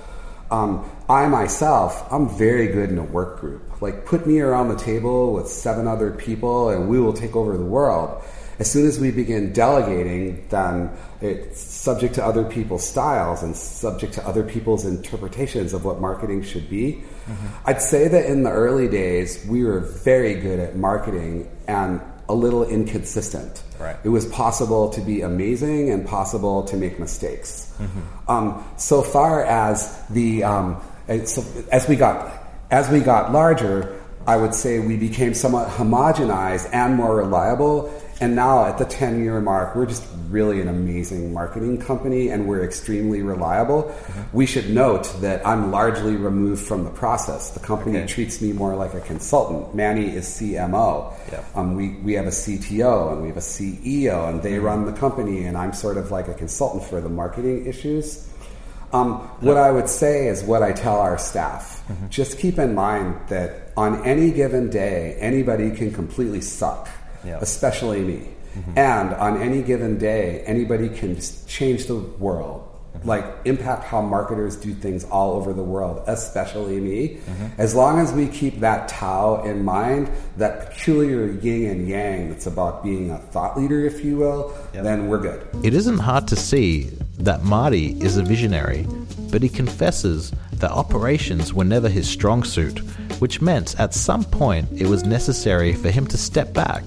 Um, 0.51 0.91
I 1.09 1.27
myself, 1.29 2.11
I'm 2.11 2.29
very 2.29 2.69
good 2.69 2.91
in 2.91 2.99
a 2.99 3.05
work 3.05 3.41
group. 3.41 3.83
Like, 3.83 4.07
put 4.07 4.27
me 4.27 4.41
around 4.41 4.69
the 4.69 4.77
table 4.77 5.35
with 5.35 5.47
seven 5.47 5.87
other 5.87 6.11
people, 6.11 6.71
and 6.71 6.89
we 6.89 6.99
will 6.99 7.13
take 7.13 7.37
over 7.37 7.57
the 7.57 7.65
world. 7.65 8.23
As 8.59 8.71
soon 8.71 8.89
as 8.89 8.99
we 8.99 9.11
begin 9.11 9.53
delegating, 9.53 10.47
then 10.49 10.91
it's 11.21 11.61
subject 11.61 12.15
to 12.15 12.25
other 12.25 12.45
people's 12.45 12.85
styles 12.85 13.43
and 13.43 13.55
subject 13.55 14.15
to 14.15 14.27
other 14.27 14.43
people's 14.43 14.85
interpretations 14.85 15.75
of 15.75 15.85
what 15.85 16.01
marketing 16.01 16.43
should 16.43 16.69
be. 16.69 17.05
I'd 17.65 17.83
say 17.83 18.09
that 18.09 18.27
in 18.27 18.43
the 18.43 18.51
early 18.51 18.89
days, 18.89 19.45
we 19.49 19.65
were 19.65 19.81
very 19.81 20.35
good 20.35 20.59
at 20.59 20.77
marketing 20.77 21.51
and 21.67 22.01
a 22.29 22.35
little 22.35 22.65
inconsistent. 22.65 23.63
Right. 23.79 23.97
It 24.05 24.09
was 24.09 24.27
possible 24.27 24.91
to 24.91 25.01
be 25.01 25.23
amazing 25.23 25.91
and 25.91 26.07
possible 26.07 26.65
to 26.65 26.77
make 26.77 26.99
mistakes. 26.99 27.73
Um, 28.29 28.65
so 28.77 29.03
far 29.03 29.45
as 29.45 29.97
the 30.11 30.45
um, 30.45 30.83
so 31.25 31.45
as 31.71 31.89
we 31.89 31.97
got 31.97 32.33
as 32.71 32.91
we 32.91 33.01
got 33.01 33.33
larger, 33.33 34.01
I 34.27 34.37
would 34.37 34.55
say 34.55 34.79
we 34.79 34.97
became 34.97 35.33
somewhat 35.33 35.69
homogenized 35.69 36.69
and 36.73 36.97
more 36.97 37.17
reliable. 37.17 37.91
And 38.21 38.35
now 38.35 38.65
at 38.65 38.79
the 38.79 38.85
10 38.85 39.23
year 39.23 39.41
mark, 39.41 39.77
we're 39.77 39.87
just 39.87 40.05
really 40.29 40.61
an 40.61 40.67
amazing 40.69 41.33
marketing 41.33 41.79
company 41.79 42.31
and 42.31 42.49
we're 42.49 42.65
extremely 42.65 43.23
reliable. 43.23 43.95
We 44.33 44.45
should 44.45 44.71
note 44.71 45.05
that 45.21 45.47
I'm 45.47 45.71
largely 45.71 46.17
removed 46.17 46.67
from 46.67 46.83
the 46.83 46.91
process. 46.91 47.51
The 47.51 47.61
company 47.61 47.99
Okay. 47.99 48.07
treats 48.09 48.43
me 48.43 48.53
more 48.53 48.75
like 48.75 48.95
a 48.95 49.01
consultant. 49.01 49.73
Manny 49.75 50.07
is 50.17 50.27
CMO. 50.27 51.13
Yep. 51.31 51.45
Um, 51.57 51.77
we, 51.77 51.91
we 52.03 52.15
have 52.15 52.27
a 52.27 52.31
CTO 52.31 53.13
and 53.13 53.23
we 53.23 53.29
have 53.29 53.37
a 53.37 53.41
CEO, 53.41 54.29
and 54.29 54.43
they 54.43 54.59
run 54.59 54.85
the 54.85 54.93
company, 54.93 55.45
and 55.45 55.57
I'm 55.57 55.73
sort 55.73 55.97
of 55.97 56.11
like 56.11 56.27
a 56.27 56.35
consultant 56.35 56.85
for 56.85 57.01
the 57.01 57.09
marketing 57.09 57.67
issues. 57.67 58.29
Um, 58.93 59.17
what 59.41 59.59
I 59.59 59.71
would 59.71 59.89
say 59.89 60.29
is 60.29 60.43
what 60.43 60.63
I 60.63 60.73
tell 60.73 60.97
our 60.99 61.19
staff. 61.19 61.83
Just 62.09 62.39
keep 62.39 62.59
in 62.59 62.75
mind 62.75 63.17
that 63.29 63.71
on 63.77 64.05
any 64.05 64.31
given 64.31 64.71
day, 64.71 65.17
anybody 65.21 65.71
can 65.71 65.93
completely 65.93 66.41
suck, 66.41 66.89
Yeah. 67.29 67.39
especially 67.41 68.03
me. 68.03 68.29
Mm-hmm. 68.57 68.79
And 68.79 69.15
on 69.15 69.41
any 69.41 69.63
given 69.63 69.99
day, 69.99 70.43
anybody 70.47 70.89
can 70.89 71.15
just 71.15 71.49
change 71.49 71.87
the 71.87 71.97
world, 71.97 72.67
mm-hmm. 72.97 73.07
like 73.09 73.25
impact 73.45 73.85
how 73.85 74.01
marketers 74.01 74.57
do 74.57 74.73
things 74.75 75.05
all 75.05 75.33
over 75.33 75.53
the 75.53 75.63
world, 75.63 76.03
especially 76.07 76.81
me. 76.81 77.19
Mm-hmm. 77.19 77.47
As 77.59 77.75
long 77.75 78.01
as 78.01 78.13
we 78.13 78.27
keep 78.27 78.61
that 78.61 78.89
Tao 78.89 79.45
in 79.45 79.65
mind, 79.65 80.11
that 80.39 80.71
peculiar 80.71 81.31
yin 81.31 81.71
and 81.71 81.89
yang 81.89 82.31
that's 82.31 82.47
about 82.47 82.83
being 82.83 83.11
a 83.11 83.19
thought 83.19 83.59
leader, 83.59 83.85
if 83.85 84.05
you 84.05 84.17
will, 84.17 84.53
Yep. 84.75 84.85
then 84.85 85.09
we're 85.09 85.19
good. 85.21 85.47
It 85.63 85.75
isn't 85.75 85.99
hard 85.99 86.27
to 86.29 86.37
see 86.37 86.91
that 87.19 87.45
Marty 87.45 88.01
is 88.01 88.17
a 88.17 88.23
visionary, 88.23 88.87
but 89.31 89.43
he 89.43 89.49
confesses 89.49 90.33
that 90.55 90.71
operations 90.71 91.53
were 91.53 91.65
never 91.65 91.89
his 91.89 92.09
strong 92.09 92.43
suit, 92.43 92.79
which 93.21 93.41
meant 93.41 93.79
at 93.79 93.95
some 93.95 94.25
point 94.25 94.67
it 94.73 94.87
was 94.87 95.05
necessary 95.05 95.73
for 95.75 95.91
him 95.91 96.07
to 96.09 96.17
step 96.17 96.53
back 96.53 96.83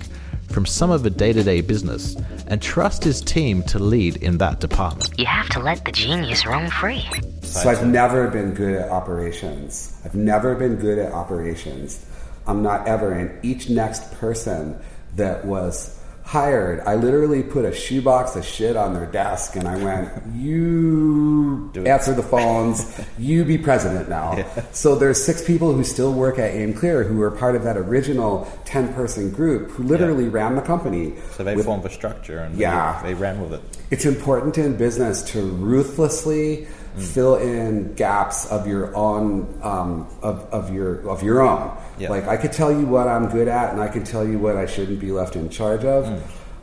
from 0.52 0.66
some 0.66 0.92
of 0.92 1.04
the 1.04 1.10
day 1.10 1.34
to 1.34 1.44
day 1.44 1.62
business 1.62 2.16
and 2.48 2.62
trust 2.62 3.04
his 3.04 3.22
team 3.22 3.64
to 3.64 3.80
lead 3.80 4.18
in 4.18 4.38
that 4.40 4.60
department. 4.60 5.10
You 5.18 5.26
have 5.26 5.50
to 5.50 5.60
let 5.60 5.86
the 5.86 5.92
genius 5.92 6.46
roam 6.46 6.70
free. 6.70 7.04
So 7.42 7.70
I've 7.70 7.86
never 7.86 8.30
been 8.30 8.54
good 8.54 8.76
at 8.76 8.90
operations. 8.90 10.00
I've 10.04 10.16
never 10.16 10.56
been 10.56 10.76
good 10.76 11.00
at 11.00 11.14
operations. 11.14 12.06
I'm 12.48 12.62
not 12.62 12.88
ever. 12.88 13.14
And 13.14 13.44
each 13.46 13.70
next 13.70 14.12
person 14.14 14.80
that 15.16 15.46
was 15.46 16.01
hired, 16.36 16.80
I 16.88 16.96
literally 16.96 17.44
put 17.44 17.66
a 17.66 17.74
shoebox 17.76 18.38
of 18.38 18.46
shit 18.46 18.78
on 18.78 18.94
their 18.94 19.06
desk 19.06 19.58
and 19.58 19.68
I 19.68 19.76
went, 19.76 20.10
You 20.34 21.70
Do 21.74 21.86
answer 21.86 22.14
the 22.14 22.24
phones, 22.24 22.98
you 23.20 23.44
be 23.44 23.58
president 23.58 24.08
now. 24.08 24.42
So 24.72 24.96
there's 24.96 25.22
six 25.22 25.44
people 25.46 25.74
who 25.74 25.84
still 25.84 26.14
work 26.14 26.40
at 26.40 26.54
AimClear 26.54 27.06
who 27.06 27.18
were 27.18 27.32
part 27.32 27.58
of 27.58 27.64
that 27.64 27.76
original 27.76 28.50
10 28.64 28.94
person 28.94 29.30
group 29.30 29.72
who 29.72 29.84
literally 29.84 30.30
ran 30.30 30.56
the 30.56 30.62
company. 30.62 31.16
So 31.34 31.44
they 31.44 31.54
with- 31.54 31.66
formed 31.66 31.84
a 31.84 31.90
structure 31.90 32.40
and 32.40 32.56
they- 32.56 32.62
Yeah. 32.62 33.02
they, 33.04 33.14
ran 33.14 33.42
with 33.42 33.52
it. 33.54 33.62
it's 33.92 34.06
important 34.06 34.58
in 34.58 34.78
business 34.78 35.22
to 35.34 35.42
ruthlessly 35.42 36.66
fill 36.98 37.36
in 37.36 37.94
gaps 37.96 38.46
of 38.52 38.68
your 38.68 38.96
own 38.96 39.60
um, 39.62 40.08
of, 40.22 40.42
of 40.54 40.74
your 40.74 41.08
of 41.10 41.24
your 41.24 41.42
own. 41.42 41.76
Yeah. 41.98 42.10
Like 42.10 42.28
I 42.28 42.38
could 42.38 42.52
tell 42.52 42.72
you 42.72 42.86
what 42.86 43.08
I'm 43.08 43.30
good 43.30 43.48
at, 43.48 43.72
and 43.72 43.82
I 43.82 43.88
can 43.88 44.04
tell 44.04 44.28
you 44.28 44.40
what 44.40 44.58
I 44.58 44.66
shouldn't 44.66 45.00
be 45.00 45.12
left 45.12 45.36
in 45.36 45.50
charge 45.50 45.86
of. 45.86 46.08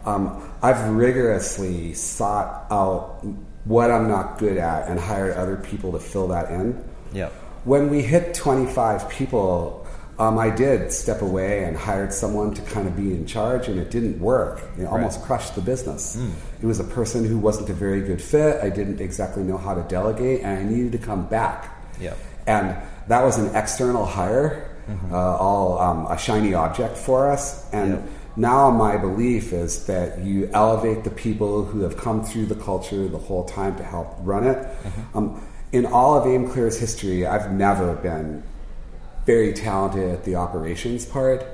Um, 0.07 0.51
I've 0.63 0.89
rigorously 0.91 1.95
sought 1.95 2.67
out 2.71 3.25
what 3.65 3.91
I'm 3.91 4.09
not 4.09 4.39
good 4.39 4.57
at 4.57 4.89
and 4.89 4.99
hired 4.99 5.37
other 5.37 5.57
people 5.57 5.93
to 5.93 5.99
fill 5.99 6.29
that 6.29 6.51
in. 6.51 6.83
Yep. 7.13 7.33
When 7.65 7.91
we 7.91 8.03
hit 8.03 8.35
25 8.35 9.09
people, 9.11 9.78
um, 10.19 10.39
I 10.39 10.51
did 10.51 10.93
step 10.93 11.23
away 11.23 11.65
and 11.65 11.77
hired 11.77 12.13
someone 12.13 12.53
to 12.55 12.63
kind 12.63 12.89
of 12.89 12.97
be 12.97 13.13
in 13.15 13.25
charge, 13.27 13.69
and 13.69 13.79
it 13.79 13.91
didn't 13.91 14.19
work. 14.19 14.63
It 14.79 14.85
almost 14.85 15.23
crushed 15.23 15.55
the 15.55 15.61
business. 15.61 16.19
It 16.61 16.67
was 16.67 16.81
a 16.81 16.85
person 16.85 17.25
who 17.25 17.39
wasn't 17.39 17.71
a 17.71 17.75
very 17.75 18.01
good 18.01 18.21
fit. 18.21 18.61
I 18.63 18.69
didn't 18.71 19.01
exactly 19.01 19.43
know 19.45 19.59
how 19.59 19.75
to 19.75 19.83
delegate, 19.83 20.43
and 20.43 20.59
I 20.59 20.63
needed 20.65 20.93
to 20.93 20.99
come 20.99 21.27
back. 21.27 21.73
Yep. 22.01 22.17
And 22.47 22.77
that 23.09 23.23
was 23.23 23.39
an 23.39 23.55
external 23.55 24.05
hire, 24.05 24.69
uh, 25.13 25.37
all 25.37 25.79
um, 25.79 26.07
a 26.07 26.19
shiny 26.19 26.55
object 26.55 26.97
for 26.97 27.31
us. 27.31 27.71
And 27.73 27.91
Yep. 27.93 28.03
now 28.37 28.71
my 28.71 28.97
belief 28.97 29.53
is 29.53 29.87
that 29.87 30.19
you 30.21 30.49
elevate 30.53 31.05
the 31.05 31.11
people 31.11 31.65
who 31.65 31.81
have 31.83 31.97
come 31.97 32.25
through 32.25 32.47
the 32.47 32.55
culture 32.57 33.07
the 33.07 33.19
whole 33.19 33.45
time 33.45 33.77
to 33.77 33.85
help 33.85 34.17
run 34.23 34.45
it. 34.47 34.67
Um, 35.15 35.41
in 35.73 35.85
all 35.87 36.17
of 36.17 36.25
AimClear's 36.25 36.79
history, 36.81 37.27
I've 37.27 37.53
never 37.53 37.95
been 37.97 38.43
very 39.29 39.53
talented 39.53 40.09
at 40.17 40.25
the 40.25 40.35
operations 40.45 41.05
part. 41.05 41.45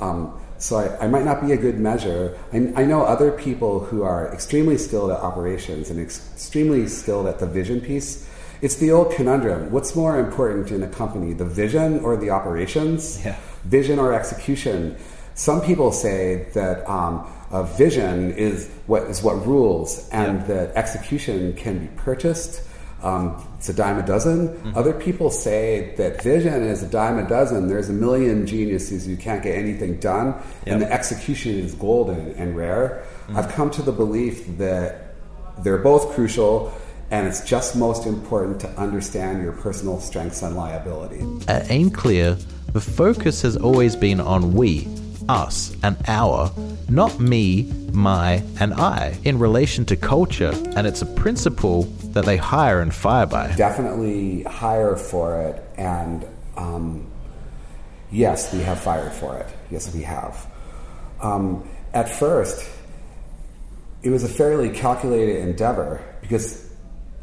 Um, 0.00 0.18
so 0.58 0.76
I, 0.82 0.86
I 1.04 1.06
might 1.14 1.24
not 1.30 1.38
be 1.44 1.50
a 1.52 1.56
good 1.66 1.78
measure. 1.90 2.38
I, 2.52 2.58
I 2.82 2.84
know 2.90 3.02
other 3.02 3.30
people 3.32 3.80
who 3.80 4.04
are 4.04 4.32
extremely 4.32 4.78
skilled 4.78 5.10
at 5.10 5.18
operations 5.18 5.90
and 5.90 5.98
ex- 6.00 6.20
extremely 6.32 6.86
skilled 6.86 7.26
at 7.26 7.40
the 7.40 7.46
vision 7.60 7.80
piece. 7.80 8.10
It's 8.62 8.76
the 8.76 8.92
old 8.92 9.08
conundrum. 9.18 9.72
What's 9.74 9.92
more 9.96 10.14
important 10.26 10.70
in 10.70 10.80
a 10.84 10.88
company, 11.02 11.32
the 11.34 11.44
vision 11.62 11.88
or 12.06 12.16
the 12.16 12.30
operations? 12.30 13.00
Yeah. 13.24 13.36
Vision 13.64 13.98
or 13.98 14.14
execution? 14.14 14.96
Some 15.34 15.60
people 15.60 15.90
say 15.90 16.46
that 16.54 16.88
um, 16.88 17.26
a 17.50 17.64
vision 17.64 18.32
is 18.48 18.70
what 18.86 19.02
is 19.12 19.18
what 19.26 19.36
rules, 19.44 20.08
and 20.12 20.38
Yeah. 20.38 20.46
that 20.54 20.66
execution 20.82 21.38
can 21.62 21.74
be 21.84 21.88
purchased. 22.08 22.52
Um, 23.04 23.46
it's 23.58 23.68
a 23.68 23.74
dime 23.74 23.98
a 23.98 24.06
dozen. 24.06 24.48
Mm-hmm. 24.48 24.78
Other 24.78 24.94
people 24.94 25.30
say 25.30 25.94
that 25.98 26.22
vision 26.22 26.62
is 26.62 26.82
a 26.82 26.88
dime 26.88 27.18
a 27.18 27.28
dozen. 27.28 27.68
There's 27.68 27.90
a 27.90 27.92
million 27.92 28.46
geniuses 28.46 29.04
who 29.04 29.16
can't 29.16 29.42
get 29.42 29.56
anything 29.56 30.00
done, 30.00 30.28
and 30.28 30.34
Yep. 30.34 30.66
Mm-hmm. 30.66 30.78
the 30.80 30.92
execution 30.92 31.52
is 31.58 31.74
golden 31.74 32.32
and 32.32 32.56
rare. 32.56 33.04
I've 33.34 33.48
come 33.52 33.70
to 33.72 33.82
the 33.82 33.92
belief 33.92 34.56
that 34.58 35.14
they're 35.62 35.78
both 35.78 36.14
crucial, 36.14 36.72
and 37.10 37.26
it's 37.26 37.42
just 37.44 37.76
most 37.76 38.06
important 38.06 38.58
to 38.60 38.68
understand 38.80 39.42
your 39.42 39.52
personal 39.52 40.00
strengths 40.00 40.42
and 40.42 40.56
liability. 40.56 41.20
At 41.46 41.64
AimClear, 41.66 42.42
the 42.72 42.80
focus 42.80 43.42
has 43.42 43.56
always 43.56 43.96
been 43.96 44.20
on 44.20 44.54
we, 44.54 44.88
us, 45.28 45.76
and 45.82 45.96
our, 46.08 46.50
not 46.88 47.20
me, 47.20 47.70
my, 47.92 48.42
and 48.60 48.74
I, 48.74 49.16
in 49.24 49.38
relation 49.38 49.84
to 49.86 49.96
culture, 49.96 50.52
and 50.76 50.86
it's 50.86 51.02
a 51.02 51.06
principle 51.06 51.84
that 52.14 52.24
they 52.24 52.36
hire 52.36 52.80
and 52.80 52.94
fire 52.94 53.26
by. 53.26 53.54
Definitely 53.54 54.42
hire 54.44 54.96
for 54.96 55.40
it, 55.42 55.62
and 55.76 56.26
um, 56.56 57.06
yes, 58.10 58.52
we 58.52 58.60
have 58.60 58.80
fired 58.80 59.12
for 59.12 59.36
it. 59.38 59.46
Yes, 59.70 59.94
we 59.94 60.02
have. 60.02 60.46
Um, 61.20 61.68
at 61.92 62.08
first, 62.08 62.68
it 64.02 64.10
was 64.10 64.24
a 64.24 64.28
fairly 64.28 64.70
calculated 64.70 65.36
endeavor 65.36 66.02
because 66.20 66.70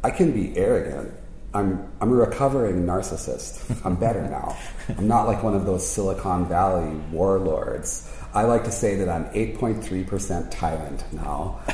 I 0.04 0.12
can 0.12 0.32
be 0.32 0.58
arrogant. 0.58 1.14
I'm, 1.54 1.92
I'm 2.00 2.12
a 2.12 2.16
recovering 2.16 2.86
narcissist. 2.86 3.86
I'm 3.86 3.96
better 3.96 4.22
now. 4.22 4.58
I'm 4.98 5.08
not 5.08 5.28
like 5.28 5.44
one 5.44 5.54
of 5.54 5.66
those 5.66 5.88
Silicon 5.88 6.48
Valley 6.48 6.96
warlords. 7.12 8.10
I 8.34 8.44
like 8.44 8.64
to 8.64 8.72
say 8.72 8.96
that 8.96 9.10
I'm 9.10 9.26
8.3% 9.26 10.52
tyrant 10.52 11.04
now. 11.14 11.60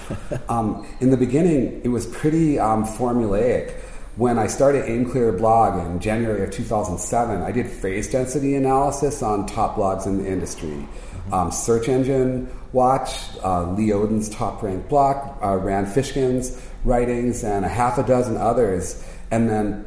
Um, 0.50 0.88
in 1.02 1.10
the 1.10 1.18
beginning, 1.18 1.82
it 1.84 1.90
was 1.90 2.06
pretty 2.06 2.58
um, 2.58 2.86
formulaic. 2.86 3.74
When 4.16 4.40
I 4.40 4.48
started 4.48 4.86
AimClear 4.86 5.38
blog 5.38 5.86
in 5.86 6.00
January 6.00 6.44
of 6.44 6.52
2007, 6.52 7.42
I 7.42 7.52
did 7.52 7.70
phrase 7.70 8.10
density 8.10 8.56
analysis 8.56 9.22
on 9.22 9.46
top 9.46 9.76
blogs 9.76 10.06
in 10.08 10.24
the 10.24 10.30
industry. 10.30 10.88
Um, 11.32 11.52
search 11.52 11.90
engine 11.90 12.50
watch, 12.72 13.12
uh, 13.44 13.72
Lee 13.72 13.90
Odden's 13.90 14.30
top 14.30 14.64
ranked 14.64 14.90
blog, 14.90 15.18
uh, 15.44 15.56
Rand 15.58 15.88
Fishkin's 15.88 16.62
writings, 16.84 17.44
and 17.44 17.66
a 17.66 17.70
half 17.70 17.98
a 17.98 18.04
dozen 18.04 18.38
others, 18.38 19.04
and 19.32 19.50
then 19.50 19.86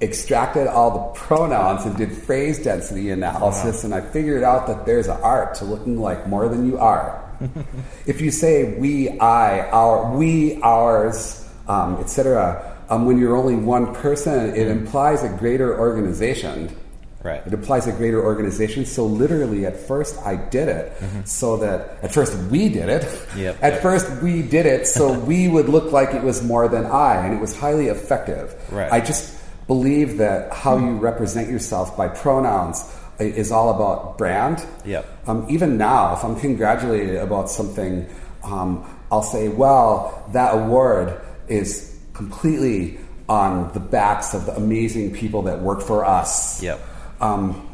extracted 0.00 0.66
all 0.66 0.90
the 0.90 1.20
pronouns 1.20 1.84
and 1.84 1.96
did 1.96 2.12
phrase 2.12 2.58
density 2.58 3.10
analysis, 3.10 3.84
and 3.84 3.94
I 3.94 4.00
figured 4.00 4.42
out 4.42 4.66
that 4.66 4.86
there's 4.86 5.08
an 5.08 5.18
art 5.22 5.54
to 5.56 5.64
looking 5.64 6.00
like 6.00 6.26
more 6.26 6.48
than 6.48 6.66
you 6.66 6.78
are. 6.78 7.22
if 8.06 8.20
you 8.20 8.30
say 8.30 8.78
we, 8.78 9.18
I, 9.18 9.68
our, 9.70 10.16
we, 10.16 10.60
ours, 10.62 11.48
um, 11.68 11.96
etc., 11.96 12.76
um, 12.88 13.06
when 13.06 13.18
you're 13.18 13.36
only 13.36 13.54
one 13.54 13.94
person, 13.94 14.54
it 14.54 14.66
implies 14.66 15.22
a 15.22 15.28
greater 15.28 15.78
organization. 15.78 16.74
Right. 17.22 17.46
It 17.46 17.52
implies 17.52 17.86
a 17.86 17.92
greater 17.92 18.24
organization. 18.24 18.86
So 18.86 19.04
literally, 19.04 19.66
at 19.66 19.76
first, 19.76 20.18
I 20.24 20.36
did 20.36 20.68
it 20.68 20.92
so 21.26 21.58
that 21.58 22.02
at 22.02 22.14
first 22.14 22.34
we 22.50 22.68
did 22.70 22.88
it. 22.88 23.28
Yep. 23.36 23.58
At 23.62 23.82
first, 23.82 24.22
we 24.22 24.42
did 24.42 24.64
it 24.64 24.86
so 24.86 25.18
we 25.30 25.46
would 25.46 25.68
look 25.68 25.92
like 25.92 26.14
it 26.14 26.22
was 26.22 26.42
more 26.42 26.66
than 26.66 26.86
I, 26.86 27.24
and 27.24 27.34
it 27.34 27.40
was 27.40 27.56
highly 27.56 27.88
effective. 27.88 28.56
Right. 28.72 28.90
I 28.90 29.00
just 29.00 29.36
believe 29.66 30.18
that 30.18 30.52
how 30.52 30.76
you 30.76 30.96
represent 30.96 31.48
yourself 31.48 31.96
by 31.96 32.08
pronouns 32.08 32.84
is 33.20 33.52
all 33.52 33.70
about 33.70 34.18
brand. 34.18 34.64
Yep. 34.84 35.28
Um, 35.28 35.46
even 35.48 35.76
now, 35.76 36.14
if 36.14 36.24
I'm 36.24 36.38
congratulated 36.38 37.16
about 37.16 37.50
something, 37.50 38.08
um, 38.42 38.84
I'll 39.12 39.22
say, 39.22 39.48
well, 39.48 40.28
that 40.32 40.54
award 40.54 41.20
is 41.48 41.98
completely 42.14 42.98
on 43.28 43.72
the 43.72 43.80
backs 43.80 44.34
of 44.34 44.46
the 44.46 44.56
amazing 44.56 45.12
people 45.12 45.42
that 45.42 45.60
work 45.60 45.82
for 45.82 46.04
us. 46.04 46.62
Yep. 46.62 46.80
Um, 47.20 47.68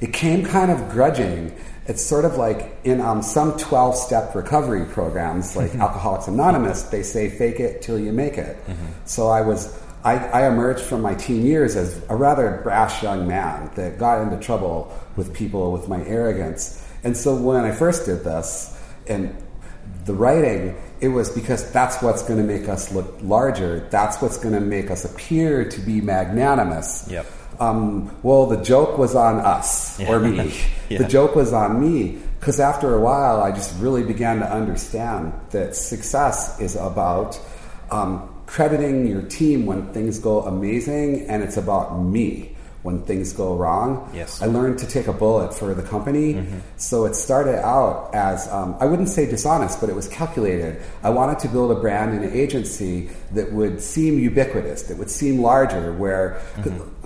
it 0.00 0.12
came 0.12 0.44
kind 0.44 0.70
of 0.70 0.88
grudging. 0.90 1.54
It's 1.86 2.04
sort 2.04 2.24
of 2.24 2.36
like 2.36 2.76
in 2.84 3.00
um, 3.00 3.22
some 3.22 3.56
12 3.56 3.96
step 3.96 4.34
recovery 4.34 4.84
programs, 4.86 5.56
like 5.56 5.74
Alcoholics 5.76 6.26
Anonymous, 6.26 6.82
they 6.84 7.02
say 7.02 7.30
fake 7.30 7.60
it 7.60 7.82
till 7.82 7.98
you 7.98 8.12
make 8.12 8.38
it. 8.38 8.56
So 9.04 9.28
I 9.28 9.42
was. 9.42 9.72
I, 10.06 10.18
I 10.42 10.46
emerged 10.46 10.82
from 10.82 11.02
my 11.02 11.16
teen 11.16 11.44
years 11.44 11.74
as 11.74 12.00
a 12.08 12.14
rather 12.14 12.60
brash 12.62 13.02
young 13.02 13.26
man 13.26 13.72
that 13.74 13.98
got 13.98 14.22
into 14.22 14.38
trouble 14.38 14.96
with 15.16 15.34
people 15.34 15.72
with 15.72 15.88
my 15.88 16.00
arrogance. 16.04 16.80
And 17.02 17.16
so 17.16 17.34
when 17.34 17.64
I 17.64 17.72
first 17.72 18.06
did 18.06 18.22
this, 18.22 18.80
and 19.08 19.36
the 20.04 20.14
writing, 20.14 20.76
it 21.00 21.08
was 21.08 21.30
because 21.30 21.72
that's 21.72 22.00
what's 22.02 22.22
going 22.22 22.38
to 22.38 22.44
make 22.46 22.68
us 22.68 22.92
look 22.92 23.16
larger. 23.20 23.88
That's 23.90 24.22
what's 24.22 24.38
going 24.38 24.54
to 24.54 24.60
make 24.60 24.92
us 24.92 25.04
appear 25.04 25.68
to 25.68 25.80
be 25.80 26.00
magnanimous. 26.00 27.08
Yep. 27.10 27.26
Um, 27.58 28.16
well, 28.22 28.46
the 28.46 28.62
joke 28.62 28.98
was 28.98 29.16
on 29.16 29.40
us 29.40 30.00
or 30.00 30.20
me. 30.20 30.54
Yeah. 30.88 30.98
The 30.98 31.08
joke 31.08 31.34
was 31.34 31.52
on 31.52 31.80
me 31.80 32.20
because 32.38 32.60
after 32.60 32.94
a 32.94 33.00
while, 33.00 33.42
I 33.42 33.50
just 33.50 33.76
really 33.80 34.04
began 34.04 34.38
to 34.38 34.48
understand 34.48 35.32
that 35.50 35.74
success 35.74 36.60
is 36.60 36.76
about 36.76 37.40
um, 37.90 38.35
crediting 38.46 39.06
your 39.06 39.22
team 39.22 39.66
when 39.66 39.92
things 39.92 40.18
go 40.18 40.42
amazing, 40.42 41.26
and 41.28 41.42
it's 41.42 41.56
about 41.56 41.98
me 41.98 42.52
when 42.82 43.02
things 43.02 43.32
go 43.32 43.56
wrong. 43.56 44.08
Yes. 44.14 44.40
I 44.40 44.46
learned 44.46 44.78
to 44.78 44.86
take 44.86 45.08
a 45.08 45.12
bullet 45.12 45.52
for 45.52 45.74
the 45.74 45.82
company. 45.82 46.46
So 46.76 47.04
it 47.04 47.16
started 47.16 47.58
out 47.66 48.14
as, 48.14 48.46
um, 48.52 48.76
I 48.78 48.86
wouldn't 48.86 49.08
say 49.08 49.28
dishonest, 49.28 49.80
but 49.80 49.90
it 49.90 49.96
was 49.96 50.06
calculated. 50.06 50.80
I 51.02 51.10
wanted 51.10 51.40
to 51.40 51.48
build 51.48 51.72
a 51.72 51.80
brand 51.80 52.14
and 52.14 52.24
an 52.24 52.32
agency 52.32 53.10
that 53.32 53.52
would 53.52 53.80
seem 53.80 54.20
ubiquitous, 54.20 54.82
that 54.84 54.98
would 54.98 55.10
seem 55.10 55.42
larger, 55.42 55.92
where 55.94 56.40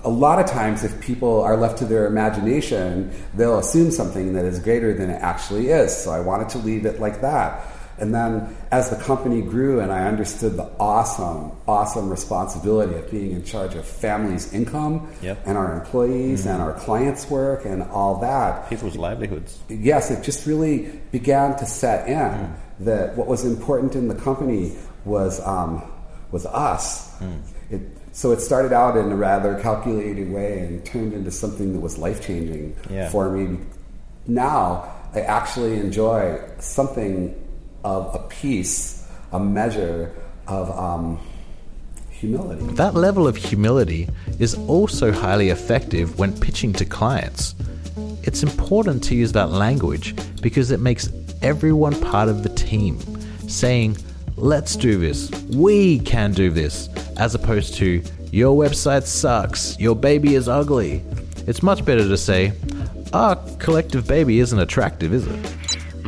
a 0.03 0.09
lot 0.09 0.37
of 0.37 0.45
times 0.45 0.83
if 0.83 1.01
people 1.01 1.41
are 1.41 1.57
left 1.57 1.79
to 1.79 1.85
their 1.85 2.05
imagination, 2.05 3.11
they'll 3.33 3.57
assume 3.57 3.89
something 3.89 4.33
that 4.33 4.45
is 4.45 4.59
greater 4.59 4.93
than 4.93 5.09
it 5.09 5.19
actually 5.23 5.69
is. 5.69 5.95
So 5.95 6.11
I 6.11 6.19
wanted 6.19 6.49
to 6.49 6.59
leave 6.59 6.85
it 6.85 6.99
like 6.99 7.21
that. 7.21 7.59
And 7.99 8.13
then 8.15 8.55
as 8.71 8.89
the 8.89 8.95
company 8.95 9.41
grew 9.41 9.79
and 9.79 9.91
I 9.91 10.07
understood 10.07 10.57
the 10.57 10.69
awesome, 10.79 11.51
awesome 11.67 12.09
responsibility 12.09 12.95
of 12.95 13.11
being 13.11 13.31
in 13.31 13.43
charge 13.43 13.75
of 13.75 13.85
families' 13.85 14.51
income 14.53 15.11
Yep. 15.21 15.43
and 15.45 15.57
our 15.57 15.73
employees 15.79 16.45
and 16.45 16.59
mm-hmm. 16.59 16.69
our 16.69 16.73
clients' 16.73 17.29
work 17.29 17.65
and 17.65 17.83
all 17.83 18.15
that, 18.21 18.69
People's 18.69 18.95
livelihoods. 18.97 19.59
yes, 19.69 20.09
it 20.09 20.23
just 20.23 20.47
really 20.47 20.99
began 21.11 21.55
to 21.57 21.65
set 21.65 22.07
in 22.07 22.15
mm. 22.17 22.53
that 22.79 23.15
what 23.15 23.27
was 23.27 23.45
important 23.45 23.95
in 23.95 24.07
the 24.07 24.15
company 24.15 24.75
was 25.05 25.39
um, 25.45 25.83
was 26.31 26.45
us. 26.45 27.15
Mm. 27.19 27.41
It, 27.69 27.81
so 28.13 28.31
it 28.31 28.39
started 28.41 28.73
out 28.73 28.97
in 28.97 29.11
a 29.11 29.15
rather 29.15 29.59
calculated 29.61 30.29
way 30.31 30.59
and 30.59 30.83
turned 30.85 31.13
into 31.13 31.31
something 31.31 31.73
that 31.73 31.79
was 31.79 31.97
life 31.97 32.25
changing 32.25 32.75
Yeah. 32.89 33.09
for 33.09 33.29
me. 33.29 33.59
Now 34.27 34.91
I 35.13 35.21
actually 35.21 35.75
enjoy 35.77 36.39
something 36.59 37.35
of 37.83 38.13
a 38.15 38.19
piece, 38.27 39.07
a 39.31 39.39
measure 39.39 40.11
of 40.47 40.69
um, 40.77 41.19
humility. 42.09 42.65
That 42.75 42.93
level 42.93 43.27
of 43.27 43.35
humility 43.35 44.07
is 44.39 44.55
also 44.67 45.11
highly 45.11 45.49
effective 45.49 46.19
when 46.19 46.37
pitching 46.39 46.73
to 46.73 46.85
clients. 46.85 47.55
It's 48.23 48.43
important 48.43 49.03
to 49.05 49.15
use 49.15 49.31
that 49.31 49.49
language 49.49 50.15
because 50.41 50.71
it 50.71 50.79
makes 50.79 51.09
everyone 51.41 51.99
part 51.99 52.29
of 52.29 52.43
the 52.43 52.49
team, 52.49 52.99
saying, 53.47 53.97
Let's 54.37 54.75
do 54.75 54.97
this, 54.97 55.29
we 55.49 55.99
can 55.99 56.31
do 56.31 56.49
this, 56.49 56.89
as 57.17 57.35
opposed 57.35 57.75
to, 57.75 58.03
Your 58.31 58.57
website 58.57 59.03
sucks, 59.03 59.77
your 59.79 59.95
baby 59.95 60.35
is 60.35 60.47
ugly. 60.47 61.03
It's 61.47 61.63
much 61.63 61.83
better 61.83 62.07
to 62.07 62.17
say, 62.17 62.53
Our 63.13 63.35
collective 63.57 64.07
baby 64.07 64.39
isn't 64.39 64.59
attractive, 64.59 65.13
is 65.13 65.25
it? 65.27 65.55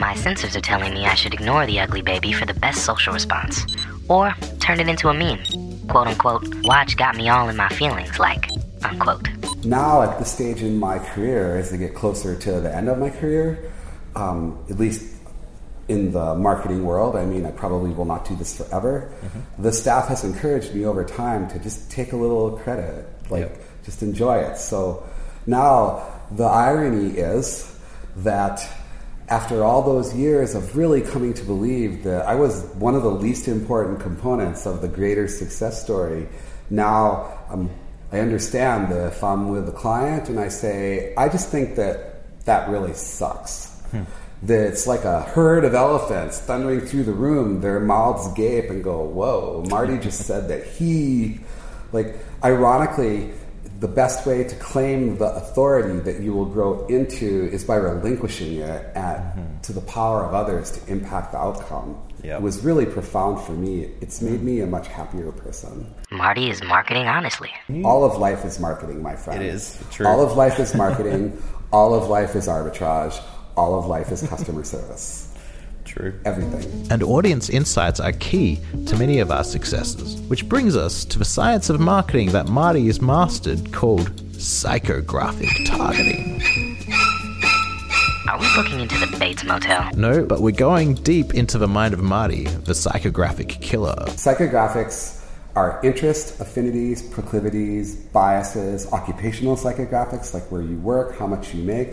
My 0.03 0.15
sensors 0.15 0.53
are 0.57 0.59
telling 0.59 0.93
me 0.93 1.05
I 1.05 1.15
should 1.15 1.33
ignore 1.33 1.65
the 1.65 1.79
ugly 1.79 2.01
baby 2.01 2.33
for 2.33 2.45
the 2.45 2.53
best 2.53 2.83
social 2.83 3.13
response. 3.13 3.65
Or 4.09 4.35
turn 4.59 4.81
it 4.81 4.89
into 4.89 5.07
a 5.07 5.13
meme. 5.13 5.39
Quote 5.87 6.07
unquote, 6.07 6.43
watch 6.65 6.97
got 6.97 7.15
me 7.15 7.29
all 7.29 7.47
in 7.47 7.55
my 7.55 7.69
feelings, 7.69 8.19
like, 8.19 8.49
unquote. 8.83 9.29
now 9.63 10.01
at 10.01 10.19
this 10.19 10.29
stage 10.29 10.61
in 10.61 10.77
my 10.77 10.99
career, 10.99 11.55
as 11.55 11.71
I 11.71 11.77
get 11.77 11.95
closer 11.95 12.35
to 12.37 12.59
the 12.59 12.75
end 12.75 12.89
of 12.89 12.99
my 12.99 13.11
career, 13.11 13.71
um, 14.13 14.61
at 14.69 14.77
least 14.77 15.15
in 15.87 16.11
the 16.11 16.35
marketing 16.35 16.83
world, 16.83 17.15
I 17.15 17.23
mean, 17.25 17.45
I 17.45 17.51
probably 17.51 17.91
will 17.91 18.09
not 18.13 18.27
do 18.27 18.35
this 18.35 18.57
forever. 18.57 19.09
The 19.57 19.71
staff 19.71 20.09
has 20.09 20.25
encouraged 20.25 20.75
me 20.75 20.83
over 20.85 21.05
time 21.05 21.47
to 21.51 21.59
just 21.59 21.89
take 21.89 22.11
a 22.11 22.17
little 22.17 22.57
credit, 22.57 23.07
like 23.29 23.43
Yep. 23.43 23.61
just 23.85 24.03
enjoy 24.03 24.39
it. 24.39 24.57
So 24.57 25.07
now 25.47 26.03
the 26.29 26.43
irony 26.43 27.11
is 27.17 27.73
that 28.17 28.69
after 29.29 29.63
all 29.63 29.81
those 29.81 30.13
years 30.15 30.55
of 30.55 30.75
really 30.75 31.01
coming 31.01 31.33
to 31.33 31.43
believe 31.43 32.03
that 32.03 32.25
I 32.25 32.35
was 32.35 32.63
one 32.75 32.95
of 32.95 33.03
the 33.03 33.11
least 33.11 33.47
important 33.47 33.99
components 33.99 34.65
of 34.65 34.81
the 34.81 34.87
greater 34.87 35.27
success 35.27 35.81
story, 35.81 36.27
now 36.69 37.39
um, 37.49 37.69
I 38.11 38.19
understand 38.19 38.91
that 38.91 39.07
if 39.13 39.23
I'm 39.23 39.49
with 39.49 39.67
a 39.67 39.71
client 39.71 40.29
and 40.29 40.39
I 40.39 40.49
say, 40.49 41.13
I 41.15 41.29
just 41.29 41.49
think 41.49 41.75
that 41.77 42.43
that 42.45 42.69
really 42.69 42.93
sucks. 42.93 43.71
That 44.43 44.67
it's 44.67 44.85
like 44.85 45.05
a 45.05 45.21
herd 45.21 45.63
of 45.63 45.73
elephants 45.73 46.37
thundering 46.37 46.81
through 46.81 47.03
the 47.03 47.13
room, 47.13 47.61
their 47.61 47.79
mouths 47.79 48.27
gape 48.33 48.69
and 48.69 48.83
go, 48.83 49.01
Whoa, 49.01 49.63
Marty 49.69 49.97
just 49.97 50.25
said 50.25 50.49
that 50.49 50.67
he, 50.67 51.39
like, 51.93 52.17
ironically, 52.43 53.31
the 53.83 53.87
best 53.89 54.25
way 54.25 54.45
to 54.45 54.55
claim 54.55 55.17
the 55.17 55.29
authority 55.35 55.99
that 55.99 56.21
you 56.21 56.31
will 56.31 56.45
grow 56.45 56.87
into 56.87 57.49
is 57.51 57.65
by 57.65 57.75
relinquishing 57.75 58.55
it 58.55 58.85
at, 58.95 59.17
mm-hmm. 59.35 59.59
to 59.59 59.73
the 59.73 59.81
power 59.81 60.23
of 60.23 60.33
others 60.33 60.71
to 60.71 60.89
impact 60.89 61.33
the 61.33 61.37
outcome. 61.37 62.01
Yep. 62.23 62.39
It 62.39 62.41
was 62.41 62.63
really 62.63 62.85
profound 62.85 63.41
for 63.41 63.51
me. 63.51 63.91
It's 63.99 64.21
made 64.21 64.39
mm. 64.39 64.43
me 64.43 64.61
a 64.61 64.65
much 64.67 64.87
happier 64.87 65.33
person. 65.33 65.93
Marty 66.11 66.49
is 66.49 66.63
marketing 66.63 67.07
honestly. 67.07 67.51
Mm. 67.67 67.83
All 67.83 68.05
of 68.05 68.17
life 68.17 68.45
is 68.45 68.57
marketing, 68.57 69.03
my 69.03 69.17
friend. 69.17 69.43
It 69.43 69.53
is, 69.53 69.77
true. 69.91 70.07
All 70.07 70.21
of 70.21 70.37
life 70.37 70.59
is 70.61 70.73
marketing. 70.85 71.37
all 71.73 71.93
of 71.93 72.07
life 72.07 72.37
is 72.37 72.47
arbitrage. 72.47 73.21
All 73.57 73.77
of 73.77 73.87
life 73.87 74.13
is 74.13 74.25
customer 74.25 74.63
service. 74.63 75.32
True. 75.93 76.19
Everything. 76.25 76.87
And 76.89 77.03
audience 77.03 77.51
insights 77.51 77.99
are 77.99 78.13
key 78.13 78.59
to 78.87 78.97
many 78.97 79.19
of 79.19 79.29
our 79.29 79.43
successes, 79.43 80.19
which 80.21 80.49
brings 80.49 80.75
us 80.75 81.05
to 81.05 81.19
the 81.19 81.25
science 81.25 81.69
of 81.69 81.79
marketing 81.79 82.31
that 82.31 82.47
Marty 82.47 82.87
has 82.87 82.99
mastered 82.99 83.71
called 83.71 84.11
psychographic 84.31 85.51
targeting. 85.67 86.41
Are 88.27 88.39
we 88.39 88.47
looking 88.57 88.79
into 88.79 88.97
the 89.05 89.15
Bates 89.19 89.43
Motel? 89.43 89.91
No, 89.95 90.25
but 90.25 90.41
we're 90.41 90.49
going 90.49 90.95
deep 90.95 91.35
into 91.35 91.59
the 91.59 91.67
mind 91.67 91.93
of 91.93 92.01
Marty, 92.01 92.45
the 92.45 92.73
psychographic 92.73 93.61
killer. 93.61 93.93
Psychographics 94.07 95.23
are 95.55 95.79
interests, 95.83 96.39
affinities, 96.39 97.03
proclivities, 97.03 97.95
biases, 97.95 98.91
occupational 98.91 99.55
psychographics, 99.55 100.33
like 100.33 100.51
where 100.51 100.63
you 100.63 100.77
work, 100.77 101.15
how 101.19 101.27
much 101.27 101.53
you 101.53 101.63
make, 101.63 101.89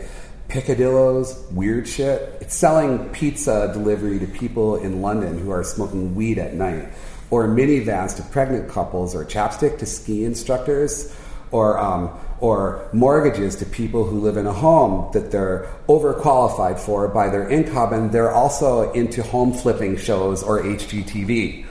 picadillos, 0.50 1.50
weird 1.52 1.88
shit. 1.88 2.36
It's 2.40 2.54
selling 2.54 3.08
pizza 3.10 3.70
delivery 3.72 4.18
to 4.18 4.26
people 4.26 4.76
in 4.76 5.00
London 5.00 5.38
who 5.38 5.50
are 5.50 5.62
smoking 5.62 6.14
weed 6.14 6.38
at 6.38 6.54
night, 6.54 6.88
or 7.30 7.46
minivans 7.46 8.16
to 8.16 8.22
pregnant 8.24 8.68
couples, 8.68 9.14
or 9.14 9.24
chapstick 9.24 9.78
to 9.78 9.86
ski 9.86 10.24
instructors, 10.24 11.14
or 11.52 11.78
um, 11.78 12.10
or 12.40 12.88
mortgages 12.92 13.56
to 13.56 13.66
people 13.66 14.04
who 14.04 14.18
live 14.18 14.36
in 14.36 14.46
a 14.46 14.52
home 14.52 15.10
that 15.12 15.30
they're 15.30 15.68
overqualified 15.88 16.78
for 16.78 17.06
by 17.06 17.28
their 17.28 17.48
income, 17.48 17.92
and 17.92 18.10
they're 18.10 18.32
also 18.32 18.92
into 18.92 19.22
home 19.22 19.52
flipping 19.52 19.96
shows 19.96 20.42
or 20.42 20.62
HGTV. 20.62 21.66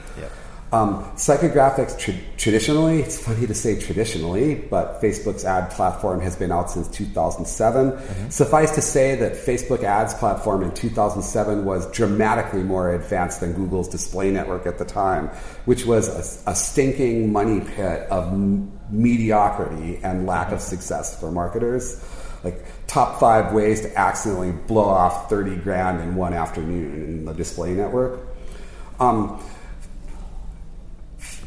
Um, 0.72 1.02
psychographics 1.16 1.98
tra- 1.98 2.14
traditionally, 2.36 3.00
it's 3.00 3.18
funny 3.18 3.44
to 3.44 3.54
say 3.54 3.80
traditionally, 3.80 4.54
but 4.54 5.02
Facebook's 5.02 5.44
ad 5.44 5.70
platform 5.70 6.20
has 6.20 6.36
been 6.36 6.52
out 6.52 6.70
since 6.70 6.86
2007. 6.88 8.30
Suffice 8.30 8.72
to 8.76 8.80
say 8.80 9.16
that 9.16 9.32
Facebook 9.32 9.82
ads 9.82 10.14
platform 10.14 10.62
in 10.62 10.72
2007 10.72 11.64
was 11.64 11.90
dramatically 11.90 12.62
more 12.62 12.94
advanced 12.94 13.40
than 13.40 13.52
Google's 13.52 13.88
display 13.88 14.30
network 14.30 14.64
at 14.64 14.78
the 14.78 14.84
time, 14.84 15.26
which 15.64 15.86
was 15.86 16.08
a, 16.46 16.50
a 16.50 16.54
stinking 16.54 17.32
money 17.32 17.60
pit 17.60 18.08
of 18.08 18.28
m- 18.32 18.70
mediocrity 18.90 19.98
and 20.04 20.24
lack 20.24 20.52
of 20.52 20.60
success 20.60 21.18
for 21.18 21.32
marketers. 21.32 22.00
Like 22.44 22.64
top 22.86 23.18
five 23.18 23.52
ways 23.52 23.80
to 23.80 23.98
accidentally 23.98 24.52
blow 24.52 24.84
off 24.84 25.28
30 25.28 25.56
grand 25.56 26.00
in 26.00 26.14
one 26.14 26.32
afternoon 26.32 26.94
in 26.94 27.24
the 27.24 27.32
display 27.34 27.74
network. 27.74 28.20
Um, 29.00 29.42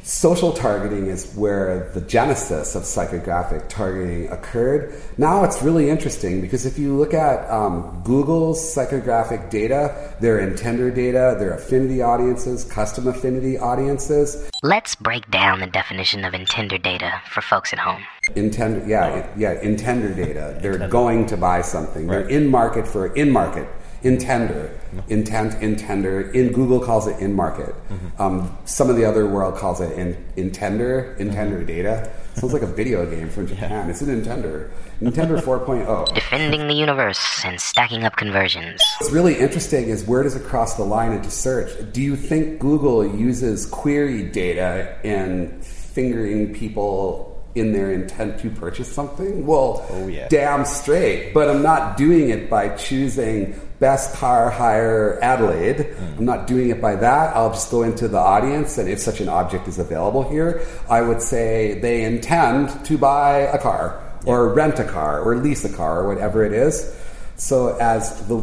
social 0.04 0.52
targeting 0.52 1.08
is 1.08 1.34
where 1.34 1.90
the 1.94 2.02
genesis 2.02 2.76
of 2.76 2.84
psychographic 2.84 3.70
targeting 3.70 4.30
occurred. 4.30 4.94
Now 5.18 5.44
it's 5.44 5.64
really 5.64 5.90
interesting 5.90 6.42
because 6.42 6.66
if 6.66 6.78
you 6.78 6.96
look 6.96 7.14
at 7.14 7.50
um, 7.50 8.02
Google's 8.04 8.60
psychographic 8.60 9.50
data, 9.50 10.14
their 10.20 10.40
intender 10.40 10.94
data, 10.94 11.36
their 11.40 11.54
affinity 11.54 12.02
audiences, 12.02 12.66
custom 12.66 13.08
affinity 13.08 13.58
audiences, 13.58 14.50
Let's 14.62 14.96
break 14.96 15.30
down 15.30 15.60
the 15.60 15.68
definition 15.68 16.24
of 16.24 16.34
intender 16.34 16.82
data 16.82 17.22
for 17.30 17.42
folks 17.42 17.74
at 17.74 17.80
home. 17.80 18.02
intend 18.36 18.88
yeah 18.90 19.28
yeah 19.38 19.56
intender 19.62 20.16
data. 20.16 20.58
They're 20.62 20.88
going 20.88 21.26
to 21.28 21.38
buy 21.38 21.62
something. 21.62 22.08
They're 22.08 22.28
in 22.28 22.48
market 22.48 22.88
for 22.88 23.14
in 23.16 23.32
market. 23.32 23.68
Intender, 24.04 24.70
intent, 25.08 25.54
intender. 25.62 26.34
In 26.34 26.52
Google 26.52 26.80
calls 26.80 27.08
it 27.08 27.20
in 27.20 27.34
market. 27.34 27.74
Um, 28.20 28.56
some 28.66 28.90
of 28.90 28.96
the 28.98 29.06
other 29.06 29.26
world 29.26 29.56
calls 29.58 29.80
it 29.80 29.98
in, 29.98 30.16
intender, 30.36 31.18
intender 31.18 31.66
data. 31.66 32.12
Sounds 32.36 32.52
like 32.52 32.64
a 32.64 32.68
video 32.68 33.06
game 33.10 33.30
from 33.30 33.48
Japan. 33.48 33.90
It's 33.90 34.02
an 34.02 34.10
intender, 34.22 34.70
Intender 35.02 35.40
4.0. 35.42 36.14
Defending 36.14 36.68
the 36.68 36.74
universe 36.74 37.42
and 37.46 37.60
stacking 37.62 38.04
up 38.04 38.16
conversions. 38.16 38.82
What's 39.00 39.14
really 39.14 39.36
interesting 39.40 39.86
is 39.90 40.04
where 40.06 40.24
does 40.24 40.36
it 40.36 40.44
cross 40.44 40.76
the 40.76 40.84
line 40.84 41.12
into 41.14 41.30
search? 41.32 41.72
Do 41.94 42.02
you 42.02 42.16
think 42.16 42.60
Google 42.60 43.06
uses 43.16 43.66
query 43.68 44.24
data 44.24 44.98
in 45.04 45.62
fingering 45.62 46.54
people 46.54 47.30
in 47.56 47.72
their 47.72 47.92
intent 47.94 48.40
to 48.40 48.50
purchase 48.50 48.92
something? 48.92 49.46
Well, 49.46 49.86
Oh, 49.92 50.08
yeah. 50.08 50.28
damn 50.28 50.66
straight. 50.66 51.34
But 51.36 51.50
I'm 51.52 51.62
not 51.62 51.98
doing 51.98 52.30
it 52.30 52.50
by 52.50 52.70
choosing 52.70 53.54
best 53.84 54.16
car 54.16 54.50
hire 54.50 55.20
Adelaide. 55.22 55.88
Hmm. 55.88 56.20
I'm 56.20 56.26
not 56.26 56.48
doing 56.48 56.70
it 56.70 56.80
by 56.80 56.96
that. 56.96 57.36
I'll 57.36 57.52
just 57.52 57.70
go 57.70 57.84
into 57.84 58.08
the 58.08 58.18
audience, 58.18 58.78
and 58.78 58.88
if 58.88 59.00
such 59.00 59.20
an 59.20 59.28
object 59.28 59.68
is 59.68 59.78
available 59.78 60.24
here, 60.24 60.66
I 60.90 61.02
would 61.02 61.22
say 61.22 61.80
they 61.82 62.06
intend 62.06 62.86
to 62.86 62.98
buy 62.98 63.40
a 63.40 63.60
car 63.60 64.00
or 64.26 64.54
rent 64.54 64.80
a 64.80 64.86
car 64.86 65.20
or 65.20 65.36
lease 65.36 65.66
a 65.66 65.74
car 65.74 66.00
or 66.00 66.08
whatever 66.08 66.46
it 66.46 66.54
is. 66.54 66.96
So 67.36 67.76
as 67.76 68.26
the 68.30 68.38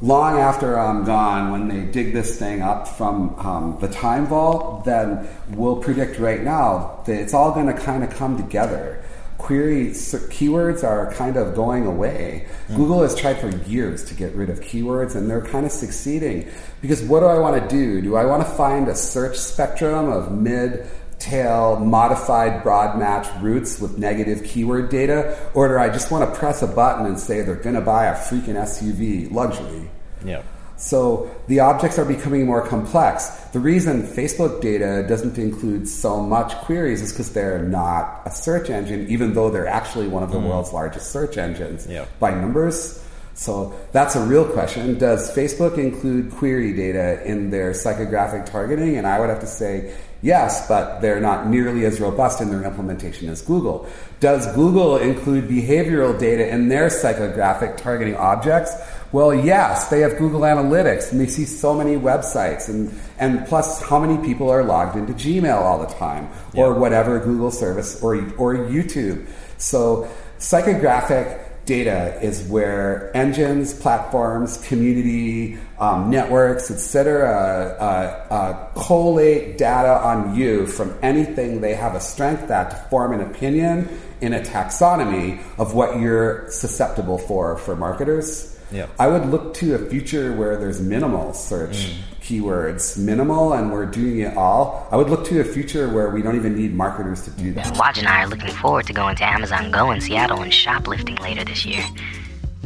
long 0.00 0.38
after 0.38 0.78
I'm 0.78 1.04
gone, 1.04 1.52
when 1.52 1.68
they 1.68 1.92
dig 1.92 2.14
this 2.14 2.38
thing 2.38 2.62
up 2.62 2.88
from 2.88 3.34
um, 3.40 3.76
the 3.78 3.88
time 3.88 4.26
vault, 4.26 4.86
then 4.86 5.28
we'll 5.50 5.82
predict 5.82 6.18
right 6.18 6.42
now 6.42 7.02
that 7.04 7.20
it's 7.20 7.34
all 7.34 7.52
going 7.52 7.66
to 7.66 7.74
kind 7.74 8.02
of 8.04 8.08
come 8.10 8.38
together. 8.38 9.01
Query 9.42 9.88
keywords 9.88 10.84
are 10.84 11.12
kind 11.14 11.36
of 11.36 11.56
going 11.56 11.84
away. 11.84 12.46
Mm-hmm. 12.46 12.76
Google 12.76 13.02
has 13.02 13.16
tried 13.16 13.38
for 13.38 13.48
years 13.68 14.04
to 14.04 14.14
get 14.14 14.32
rid 14.36 14.48
of 14.50 14.60
keywords, 14.60 15.16
and 15.16 15.28
they're 15.28 15.44
kind 15.44 15.66
of 15.66 15.72
succeeding. 15.72 16.48
Because 16.80 17.02
what 17.02 17.20
do 17.20 17.26
I 17.26 17.40
want 17.40 17.60
to 17.60 17.68
do? 17.68 18.00
Do 18.00 18.14
I 18.14 18.24
want 18.24 18.46
to 18.46 18.48
find 18.54 18.86
a 18.86 18.94
search 18.94 19.36
spectrum 19.36 20.10
of 20.10 20.30
mid 20.30 20.86
tail 21.18 21.76
modified 21.80 22.62
broad 22.62 22.96
match 23.00 23.26
routes 23.40 23.80
with 23.80 23.98
negative 23.98 24.44
keyword 24.44 24.90
data, 24.90 25.36
or 25.54 25.66
do 25.66 25.76
I 25.76 25.88
just 25.88 26.12
want 26.12 26.32
to 26.32 26.38
press 26.38 26.62
a 26.62 26.68
button 26.68 27.06
and 27.06 27.18
say 27.18 27.42
they're 27.42 27.56
going 27.56 27.74
to 27.74 27.80
buy 27.80 28.06
a 28.06 28.14
freaking 28.14 28.54
SUV 28.54 29.32
luxury? 29.32 29.90
Yeah. 30.24 30.42
So 30.82 31.30
the 31.46 31.60
objects 31.60 31.96
are 31.96 32.04
becoming 32.04 32.44
more 32.44 32.66
complex. 32.66 33.28
The 33.52 33.60
reason 33.60 34.02
Facebook 34.02 34.60
data 34.60 35.06
doesn't 35.08 35.38
include 35.38 35.86
so 35.86 36.20
much 36.20 36.56
queries 36.56 37.00
is 37.00 37.12
because 37.12 37.32
they're 37.32 37.62
not 37.62 38.22
a 38.26 38.32
search 38.32 38.68
engine, 38.68 39.06
even 39.08 39.32
though 39.32 39.48
they're 39.48 39.68
actually 39.68 40.08
one 40.08 40.24
of 40.24 40.32
the 40.32 40.38
mm. 40.38 40.48
world's 40.48 40.72
largest 40.72 41.12
search 41.12 41.38
engines 41.38 41.86
Yeah. 41.86 42.06
by 42.18 42.34
numbers. 42.34 43.00
So 43.34 43.72
that's 43.92 44.16
a 44.16 44.24
real 44.24 44.44
question. 44.44 44.98
Does 44.98 45.34
Facebook 45.34 45.78
include 45.78 46.32
query 46.32 46.72
data 46.72 47.24
in 47.24 47.50
their 47.50 47.70
psychographic 47.70 48.46
targeting? 48.46 48.96
And 48.96 49.06
I 49.06 49.20
would 49.20 49.30
have 49.30 49.40
to 49.40 49.46
say 49.46 49.94
yes, 50.20 50.66
but 50.66 51.00
they're 51.00 51.20
not 51.20 51.46
nearly 51.46 51.86
as 51.86 52.00
robust 52.00 52.40
in 52.40 52.50
their 52.50 52.64
implementation 52.64 53.28
as 53.28 53.40
Google. 53.40 53.86
Does 54.20 54.52
Google 54.54 54.96
include 54.96 55.48
behavioral 55.48 56.18
data 56.18 56.48
in 56.48 56.68
their 56.68 56.88
psychographic 56.88 57.76
targeting 57.76 58.16
objects? 58.16 58.74
Well, 59.12 59.34
yes, 59.34 59.88
they 59.88 60.00
have 60.00 60.16
Google 60.16 60.40
Analytics 60.40 61.12
and 61.12 61.20
they 61.20 61.26
see 61.26 61.44
so 61.44 61.74
many 61.74 61.96
websites 61.96 62.70
and, 62.70 62.98
and 63.18 63.46
plus 63.46 63.82
how 63.82 64.00
many 64.00 64.16
people 64.26 64.48
are 64.48 64.64
logged 64.64 64.96
into 64.96 65.12
Gmail 65.12 65.54
all 65.54 65.78
the 65.78 65.92
time 65.94 66.30
or 66.54 66.72
whatever 66.72 67.20
Google 67.20 67.50
service 67.50 68.02
or, 68.02 68.14
or 68.38 68.56
YouTube. 68.56 69.28
So 69.58 70.10
psychographic 70.38 71.40
data 71.66 72.18
is 72.22 72.42
where 72.48 73.14
engines, 73.14 73.78
platforms, 73.78 74.66
community, 74.66 75.58
um, 75.78 76.10
networks, 76.10 76.70
etc., 76.70 77.76
uh, 77.78 78.32
uh, 78.32 78.72
collate 78.74 79.58
data 79.58 80.02
on 80.02 80.34
you 80.34 80.66
from 80.66 80.98
anything 81.02 81.60
they 81.60 81.74
have 81.74 81.94
a 81.94 82.00
strength 82.00 82.50
at 82.50 82.70
to 82.70 82.76
form 82.88 83.12
an 83.12 83.20
opinion 83.20 83.88
in 84.20 84.32
a 84.32 84.40
taxonomy 84.40 85.40
of 85.58 85.74
what 85.74 86.00
you're 86.00 86.50
susceptible 86.50 87.18
for 87.18 87.58
for 87.58 87.76
marketers. 87.76 88.58
Yep. 88.72 88.90
I 88.98 89.06
would 89.06 89.26
look 89.26 89.54
to 89.54 89.74
a 89.74 89.78
future 89.78 90.34
where 90.34 90.56
there's 90.56 90.80
minimal 90.80 91.34
search 91.34 91.76
mm. 91.76 91.96
keywords, 92.20 92.98
minimal, 92.98 93.52
and 93.52 93.70
we're 93.70 93.86
doing 93.86 94.20
it 94.20 94.36
all. 94.36 94.88
I 94.90 94.96
would 94.96 95.10
look 95.10 95.24
to 95.26 95.40
a 95.40 95.44
future 95.44 95.88
where 95.88 96.10
we 96.10 96.22
don't 96.22 96.36
even 96.36 96.56
need 96.56 96.74
marketers 96.74 97.22
to 97.24 97.30
do 97.30 97.52
that. 97.54 97.66
Waj 97.74 97.98
and 97.98 98.08
I 98.08 98.24
are 98.24 98.28
looking 98.28 98.50
forward 98.50 98.86
to 98.86 98.92
going 98.92 99.16
to 99.16 99.24
Amazon 99.24 99.70
Go 99.70 99.90
in 99.90 100.00
Seattle 100.00 100.40
and 100.42 100.52
shoplifting 100.52 101.16
later 101.16 101.44
this 101.44 101.66
year. 101.66 101.84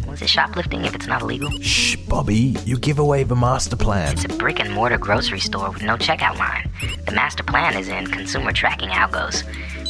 Was 0.07 0.23
it 0.23 0.29
shoplifting 0.31 0.85
if 0.85 0.95
it's 0.95 1.09
not 1.09 1.21
illegal? 1.21 1.51
Shh, 1.61 1.97
Bobby, 2.09 2.57
you 2.65 2.79
give 2.79 2.99
away 2.99 3.25
the 3.25 3.35
master 3.35 3.77
plan. 3.77 4.13
It's 4.13 4.25
a 4.25 4.29
brick 4.29 4.61
and 4.61 4.73
mortar 4.73 4.99
grocery 4.99 5.41
store 5.41 5.71
with 5.71 5.83
no 5.83 5.97
checkout 5.97 6.39
line. 6.39 6.71
The 7.05 7.13
master 7.13 7.43
plan 7.43 7.77
is 7.77 7.89
in 7.89 8.07
consumer 8.07 8.53
tracking 8.53 8.91
algos. 8.91 9.43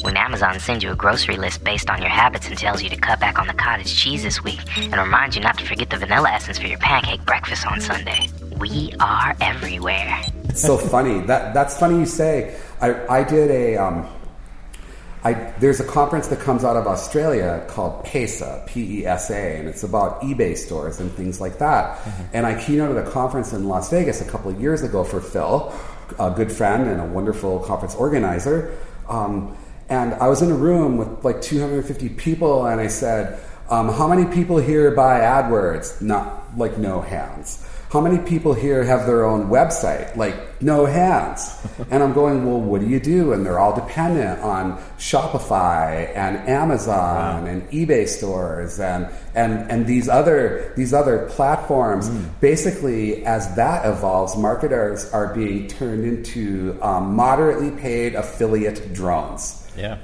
When 0.06 0.16
Amazon 0.16 0.60
sends 0.60 0.84
you 0.84 0.92
a 0.92 0.94
grocery 0.94 1.36
list 1.36 1.64
based 1.64 1.90
on 1.90 2.00
your 2.00 2.10
habits 2.10 2.46
and 2.46 2.56
tells 2.56 2.80
you 2.80 2.88
to 2.90 2.96
cut 2.96 3.18
back 3.18 3.40
on 3.40 3.48
the 3.48 3.52
cottage 3.52 3.92
cheese 3.92 4.22
this 4.22 4.40
week 4.44 4.60
and 4.78 4.94
reminds 4.94 5.34
you 5.34 5.42
not 5.42 5.58
to 5.58 5.66
forget 5.66 5.90
the 5.90 5.96
vanilla 5.96 6.30
essence 6.30 6.60
for 6.60 6.68
your 6.68 6.78
pancake 6.78 7.26
breakfast 7.26 7.66
on 7.66 7.80
Sunday. 7.80 8.28
We 8.56 8.92
are 9.00 9.34
everywhere. 9.40 10.22
It's 10.44 10.62
so 10.62 10.78
funny. 10.78 11.26
That 11.26 11.54
that's 11.54 11.76
funny 11.76 11.98
you 11.98 12.06
say. 12.06 12.56
I 12.80 13.18
I 13.18 13.24
did 13.24 13.50
a 13.50 13.78
um, 13.78 14.06
I 15.24 15.52
there's 15.58 15.80
a 15.80 15.84
conference 15.84 16.28
that 16.28 16.38
comes 16.38 16.62
out 16.62 16.76
of 16.76 16.86
Australia 16.86 17.66
called 17.66 18.04
PESA, 18.04 18.64
P 18.68 19.00
E 19.00 19.06
S 19.06 19.28
A, 19.30 19.58
and 19.58 19.66
it's 19.66 19.82
about 19.82 20.22
eBay 20.22 20.56
stores 20.56 21.00
and 21.00 21.10
things 21.14 21.40
like 21.40 21.58
that. 21.58 21.98
And 22.32 22.46
I 22.46 22.54
keynoted 22.54 23.04
a 23.04 23.10
conference 23.10 23.52
in 23.52 23.66
Las 23.66 23.90
Vegas 23.90 24.20
a 24.20 24.24
couple 24.24 24.52
of 24.52 24.60
years 24.60 24.82
ago 24.82 25.02
for 25.02 25.20
Phil, 25.20 25.74
a 26.20 26.30
good 26.30 26.52
friend 26.52 26.88
and 26.88 27.00
a 27.00 27.06
wonderful 27.06 27.58
conference 27.58 27.96
organizer. 27.96 28.78
Um, 29.08 29.56
and 29.88 30.14
I 30.14 30.28
was 30.28 30.42
in 30.42 30.50
a 30.50 30.54
room 30.54 30.96
with 30.96 31.24
like 31.24 31.42
250 31.42 32.08
people, 32.10 32.66
and 32.66 32.80
I 32.80 32.88
said, 32.88 33.38
um, 33.70 33.88
"How 33.88 34.08
many 34.08 34.24
people 34.34 34.58
here 34.58 34.90
buy 34.90 35.20
AdWords?" 35.20 36.00
Not 36.02 36.56
like 36.56 36.78
no 36.78 37.00
hands. 37.00 37.66
How 37.88 38.00
many 38.00 38.18
people 38.18 38.52
here 38.52 38.82
have 38.82 39.06
their 39.06 39.24
own 39.24 39.48
website? 39.48 40.16
Like, 40.16 40.60
no 40.60 40.86
hands. 40.86 41.56
And 41.90 42.02
I'm 42.02 42.14
going, 42.14 42.44
well, 42.44 42.60
what 42.60 42.80
do 42.80 42.88
you 42.88 42.98
do? 42.98 43.32
And 43.32 43.46
they're 43.46 43.60
all 43.60 43.74
dependent 43.74 44.40
on 44.40 44.76
Shopify 44.98 46.10
and 46.16 46.36
Amazon 46.48 47.46
and 47.46 47.62
eBay 47.70 48.08
stores 48.08 48.80
and, 48.80 49.06
and, 49.34 49.70
and 49.70 49.86
these 49.86 50.08
other, 50.08 50.72
these 50.76 50.92
other 50.92 51.28
platforms. 51.30 52.08
Basically, 52.40 53.24
as 53.24 53.54
that 53.54 53.86
evolves, 53.86 54.36
marketers 54.36 55.12
are 55.12 55.32
being 55.32 55.68
turned 55.68 56.04
into 56.04 56.76
um, 56.82 57.14
moderately 57.14 57.70
paid 57.70 58.14
affiliate 58.14 58.92
drones. 58.92 59.65
Yeah. 59.76 59.98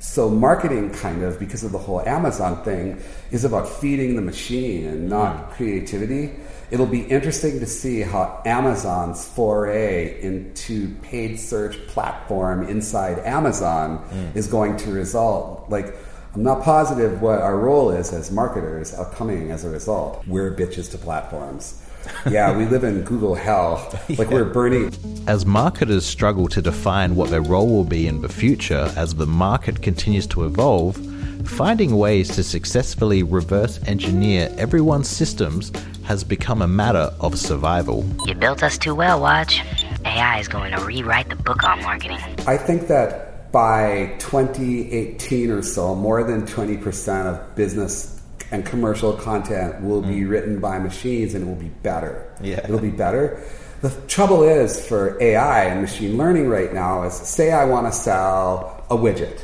So 0.00 0.30
marketing 0.30 0.90
kind 0.90 1.22
of 1.22 1.40
because 1.40 1.64
of 1.64 1.72
the 1.72 1.78
whole 1.78 2.00
Amazon 2.00 2.62
thing 2.62 3.02
is 3.32 3.44
about 3.44 3.68
feeding 3.68 4.14
the 4.14 4.22
machine 4.22 4.86
and 4.86 5.08
not 5.08 5.50
mm. 5.50 5.52
creativity. 5.52 6.36
It'll 6.70 6.86
be 6.86 7.02
interesting 7.02 7.58
to 7.60 7.66
see 7.66 8.02
how 8.02 8.40
Amazon's 8.46 9.26
foray 9.26 10.20
into 10.22 10.94
paid 11.02 11.40
search 11.40 11.84
platform 11.88 12.68
inside 12.68 13.18
Amazon 13.20 14.06
mm. 14.10 14.36
is 14.36 14.46
going 14.46 14.76
to 14.78 14.92
result. 14.92 15.68
Like 15.68 15.96
I'm 16.34 16.44
not 16.44 16.62
positive 16.62 17.20
what 17.20 17.40
our 17.40 17.58
role 17.58 17.90
is 17.90 18.12
as 18.12 18.30
marketers 18.30 18.94
upcoming 18.94 19.50
as 19.50 19.64
a 19.64 19.70
result. 19.70 20.24
We're 20.28 20.54
bitches 20.54 20.90
to 20.92 20.98
platforms. 20.98 21.82
Yeah, 22.28 22.56
we 22.56 22.66
live 22.66 22.84
in 22.84 23.02
Google 23.02 23.34
hell. 23.34 23.94
Like 24.18 24.30
we're 24.30 24.44
burning. 24.44 24.92
As 25.26 25.46
marketers 25.46 26.04
struggle 26.04 26.48
to 26.48 26.62
define 26.62 27.14
what 27.14 27.30
their 27.30 27.42
role 27.42 27.68
will 27.68 27.84
be 27.84 28.06
in 28.06 28.22
the 28.22 28.28
future 28.28 28.92
as 28.96 29.14
the 29.14 29.26
market 29.26 29.82
continues 29.82 30.26
to 30.28 30.44
evolve, 30.44 30.96
finding 31.46 31.96
ways 31.96 32.28
to 32.36 32.42
successfully 32.42 33.22
reverse 33.22 33.80
engineer 33.86 34.52
everyone's 34.58 35.08
systems 35.08 35.72
has 36.04 36.24
become 36.24 36.62
a 36.62 36.68
matter 36.68 37.12
of 37.20 37.38
survival. 37.38 38.04
You 38.26 38.34
built 38.34 38.62
us 38.62 38.78
too 38.78 38.94
well, 38.94 39.20
Watch. 39.20 39.62
AI 40.04 40.38
is 40.38 40.48
going 40.48 40.72
to 40.72 40.82
rewrite 40.82 41.28
the 41.28 41.36
book 41.36 41.62
on 41.64 41.82
marketing. 41.82 42.18
I 42.46 42.56
think 42.56 42.88
that 42.88 43.52
by 43.52 44.16
2018 44.18 45.50
or 45.50 45.62
so, 45.62 45.94
more 45.94 46.22
than 46.22 46.46
20% 46.46 47.26
of 47.26 47.54
business 47.54 48.17
and 48.50 48.64
commercial 48.64 49.12
content 49.12 49.80
will 49.82 50.02
be 50.02 50.20
mm. 50.20 50.30
written 50.30 50.60
by 50.60 50.78
machines 50.78 51.34
and 51.34 51.44
it 51.44 51.46
will 51.46 51.60
be 51.60 51.68
better. 51.68 52.32
Yeah. 52.40 52.60
It'll 52.64 52.78
be 52.78 52.90
better. 52.90 53.42
The 53.82 53.90
trouble 54.08 54.42
is 54.42 54.86
for 54.86 55.20
AI 55.22 55.64
and 55.64 55.80
machine 55.80 56.16
learning 56.16 56.48
right 56.48 56.72
now 56.72 57.04
is 57.04 57.14
say 57.14 57.52
I 57.52 57.64
want 57.64 57.86
to 57.86 57.92
sell 57.92 58.84
a 58.90 58.96
widget 58.96 59.40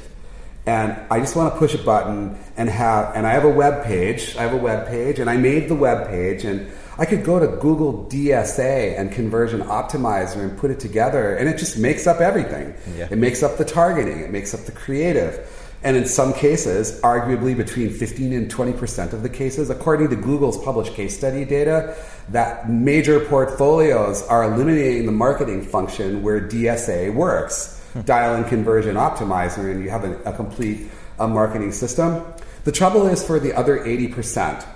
and 0.67 0.99
I 1.11 1.21
just 1.21 1.37
want 1.37 1.53
to 1.53 1.59
push 1.59 1.75
a 1.75 1.79
button 1.79 2.38
and 2.57 2.69
have 2.69 3.14
and 3.14 3.27
I 3.27 3.33
have 3.33 3.45
a 3.45 3.51
web 3.51 3.85
page. 3.85 4.37
I 4.37 4.43
have 4.43 4.55
a 4.55 4.59
web 4.59 4.88
page 4.88 5.19
and 5.19 5.29
I 5.29 5.37
made 5.37 5.69
the 5.69 5.75
web 5.75 6.09
page 6.09 6.45
and 6.45 6.71
I 6.97 7.05
could 7.05 7.25
go 7.25 7.38
to 7.38 7.47
Google 7.59 8.07
DSA 8.09 8.99
and 8.99 9.12
Conversion 9.12 9.61
Optimizer 9.61 10.37
and 10.37 10.57
put 10.57 10.71
it 10.71 10.81
together 10.81 11.37
and 11.37 11.49
it 11.49 11.59
just 11.59 11.77
makes 11.77 12.07
up 12.07 12.21
everything. 12.21 12.75
Yeah. 12.97 13.09
It 13.11 13.19
makes 13.19 13.43
up 13.43 13.59
the 13.59 13.64
targeting, 13.64 14.21
it 14.21 14.31
makes 14.31 14.55
up 14.55 14.61
the 14.61 14.73
creative. 14.73 15.49
And 15.85 15.99
in 15.99 16.07
some 16.07 16.33
cases, 16.33 16.99
arguably 17.03 17.55
between 17.55 17.90
15 17.90 18.33
and 18.33 18.51
20% 18.51 19.12
of 19.12 19.23
the 19.23 19.29
cases, 19.29 19.68
according 19.68 20.09
to 20.09 20.16
Google's 20.16 20.57
published 20.64 20.94
case 20.94 21.14
study 21.14 21.44
data, 21.44 21.94
that 22.31 22.70
major 22.70 23.20
portfolios 23.20 24.23
are 24.29 24.44
eliminating 24.44 25.05
the 25.05 25.12
marketing 25.12 25.62
function 25.62 26.23
where 26.23 26.40
DSA 26.40 27.12
works. 27.14 27.83
Dial 28.07 28.35
in 28.37 28.44
conversion 28.44 28.97
optimizer, 28.97 29.70
and 29.70 29.85
you 29.85 29.90
have 29.90 30.05
a, 30.05 30.16
a 30.23 30.33
complete 30.33 30.90
uh, 31.18 31.29
marketing 31.29 31.70
system. 31.70 32.25
The 32.64 32.73
trouble 32.73 33.07
is 33.07 33.25
for 33.25 33.38
the 33.38 33.53
other 33.53 33.79
80%, 33.79 34.66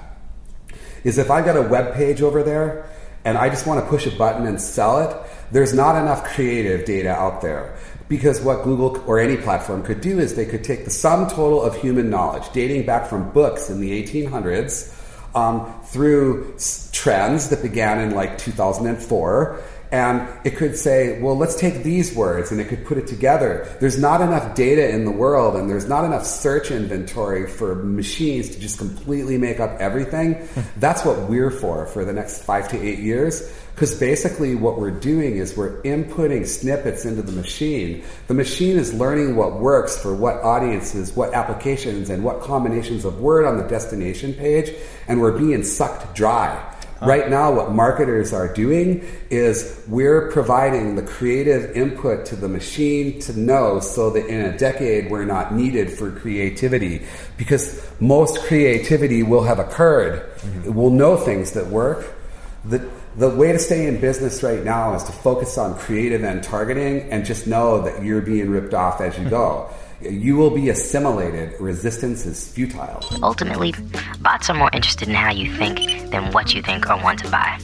is 1.04 1.16
if 1.16 1.30
I've 1.30 1.46
got 1.46 1.56
a 1.56 1.62
web 1.62 1.94
page 1.94 2.20
over 2.20 2.42
there 2.42 2.86
and 3.24 3.36
I 3.36 3.48
just 3.48 3.66
want 3.66 3.82
to 3.82 3.90
push 3.90 4.06
a 4.06 4.10
button 4.16 4.46
and 4.46 4.60
sell 4.60 5.00
it, 5.00 5.30
there's 5.50 5.74
not 5.74 6.00
enough 6.00 6.24
creative 6.24 6.84
data 6.84 7.10
out 7.10 7.40
there. 7.40 7.76
Because 8.08 8.40
what 8.40 8.64
Google 8.64 9.02
or 9.06 9.18
any 9.20 9.36
platform 9.36 9.82
could 9.82 10.00
do 10.00 10.18
is 10.18 10.34
they 10.34 10.46
could 10.46 10.64
take 10.64 10.84
the 10.84 10.90
sum 10.90 11.28
total 11.28 11.62
of 11.62 11.76
human 11.76 12.08
knowledge, 12.08 12.50
dating 12.52 12.86
back 12.86 13.06
from 13.06 13.30
books 13.32 13.68
in 13.68 13.80
the 13.80 14.02
1800s 14.02 14.94
um, 15.34 15.72
through 15.84 16.56
trends 16.92 17.50
that 17.50 17.62
began 17.62 18.00
in 18.00 18.14
like 18.14 18.38
2004. 18.38 19.62
And 19.90 20.28
it 20.44 20.56
could 20.56 20.76
say, 20.76 21.20
well, 21.22 21.34
let's 21.34 21.58
take 21.58 21.82
these 21.82 22.14
words, 22.14 22.52
and 22.52 22.60
it 22.60 22.68
could 22.68 22.84
put 22.84 22.98
it 22.98 23.06
together. 23.06 23.66
There's 23.80 23.98
not 23.98 24.20
enough 24.20 24.54
data 24.54 24.86
in 24.90 25.06
the 25.06 25.10
world, 25.10 25.56
and 25.56 25.70
there's 25.70 25.88
not 25.88 26.04
enough 26.04 26.26
search 26.26 26.70
inventory 26.70 27.46
for 27.46 27.74
machines 27.74 28.50
to 28.50 28.60
just 28.60 28.76
completely 28.76 29.38
make 29.38 29.60
up 29.60 29.80
everything. 29.80 30.46
That's 30.76 31.06
what 31.06 31.30
we're 31.30 31.50
for 31.50 31.86
for 31.86 32.04
the 32.04 32.12
next 32.12 32.42
five 32.42 32.68
to 32.68 32.82
eight 32.86 32.98
years. 32.98 33.50
Because 33.78 33.94
basically, 33.94 34.56
what 34.56 34.80
we're 34.80 34.90
doing 34.90 35.36
is 35.36 35.56
we're 35.56 35.80
inputting 35.82 36.48
snippets 36.48 37.04
into 37.04 37.22
the 37.22 37.30
machine. 37.30 38.02
The 38.26 38.34
machine 38.34 38.76
is 38.76 38.92
learning 38.92 39.36
what 39.36 39.60
works 39.60 39.96
for 39.96 40.12
what 40.12 40.42
audiences, 40.42 41.14
what 41.14 41.32
applications, 41.32 42.10
and 42.10 42.24
what 42.24 42.40
combinations 42.40 43.04
of 43.04 43.20
word 43.20 43.44
on 43.44 43.56
the 43.56 43.62
destination 43.68 44.34
page, 44.34 44.74
and 45.06 45.20
we're 45.20 45.38
being 45.38 45.62
sucked 45.62 46.12
dry. 46.16 46.56
Uh. 47.00 47.06
Right 47.06 47.30
now, 47.30 47.52
what 47.52 47.70
marketers 47.70 48.32
are 48.32 48.52
doing 48.52 49.06
is 49.30 49.80
we're 49.86 50.28
providing 50.32 50.96
the 50.96 51.02
creative 51.04 51.76
input 51.76 52.26
to 52.26 52.34
the 52.34 52.48
machine 52.48 53.20
to 53.20 53.38
know 53.38 53.78
so 53.78 54.10
that 54.10 54.26
in 54.26 54.40
a 54.40 54.58
decade 54.58 55.08
we're 55.08 55.24
not 55.24 55.54
needed 55.54 55.92
for 55.92 56.10
creativity 56.10 57.06
because 57.36 57.88
most 58.00 58.40
creativity 58.40 59.22
will 59.22 59.44
have 59.44 59.60
occurred. 59.60 60.28
Mm-hmm. 60.40 60.74
We'll 60.74 60.90
know 60.90 61.16
things 61.16 61.52
that 61.52 61.68
work. 61.68 62.16
The, 62.64 62.90
the 63.16 63.30
way 63.30 63.52
to 63.52 63.58
stay 63.58 63.86
in 63.86 64.00
business 64.00 64.42
right 64.42 64.62
now 64.62 64.94
is 64.94 65.02
to 65.04 65.12
focus 65.12 65.58
on 65.58 65.76
creative 65.78 66.22
and 66.22 66.42
targeting 66.42 67.10
and 67.10 67.24
just 67.24 67.46
know 67.46 67.80
that 67.82 68.02
you're 68.02 68.20
being 68.20 68.50
ripped 68.50 68.74
off 68.74 69.00
as 69.00 69.18
you 69.18 69.28
go. 69.28 69.68
You 70.00 70.36
will 70.36 70.50
be 70.50 70.68
assimilated. 70.68 71.60
Resistance 71.60 72.24
is 72.24 72.46
futile. 72.46 73.02
Ultimately, 73.22 73.74
bots 74.20 74.48
are 74.48 74.54
more 74.54 74.70
interested 74.72 75.08
in 75.08 75.14
how 75.14 75.32
you 75.32 75.52
think 75.56 76.10
than 76.10 76.32
what 76.32 76.54
you 76.54 76.62
think 76.62 76.88
or 76.88 76.96
want 77.02 77.18
to 77.20 77.30
buy. 77.30 77.58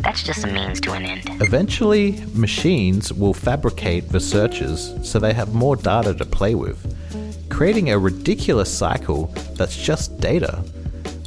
That's 0.00 0.22
just 0.22 0.44
a 0.44 0.46
means 0.46 0.80
to 0.82 0.92
an 0.92 1.04
end. 1.04 1.22
Eventually, 1.42 2.22
machines 2.34 3.12
will 3.12 3.34
fabricate 3.34 4.10
the 4.10 4.20
searches 4.20 4.94
so 5.02 5.18
they 5.18 5.32
have 5.32 5.54
more 5.54 5.76
data 5.76 6.14
to 6.14 6.24
play 6.26 6.54
with, 6.54 6.78
creating 7.48 7.90
a 7.90 7.98
ridiculous 7.98 8.76
cycle 8.76 9.26
that's 9.54 9.76
just 9.76 10.20
data. 10.20 10.62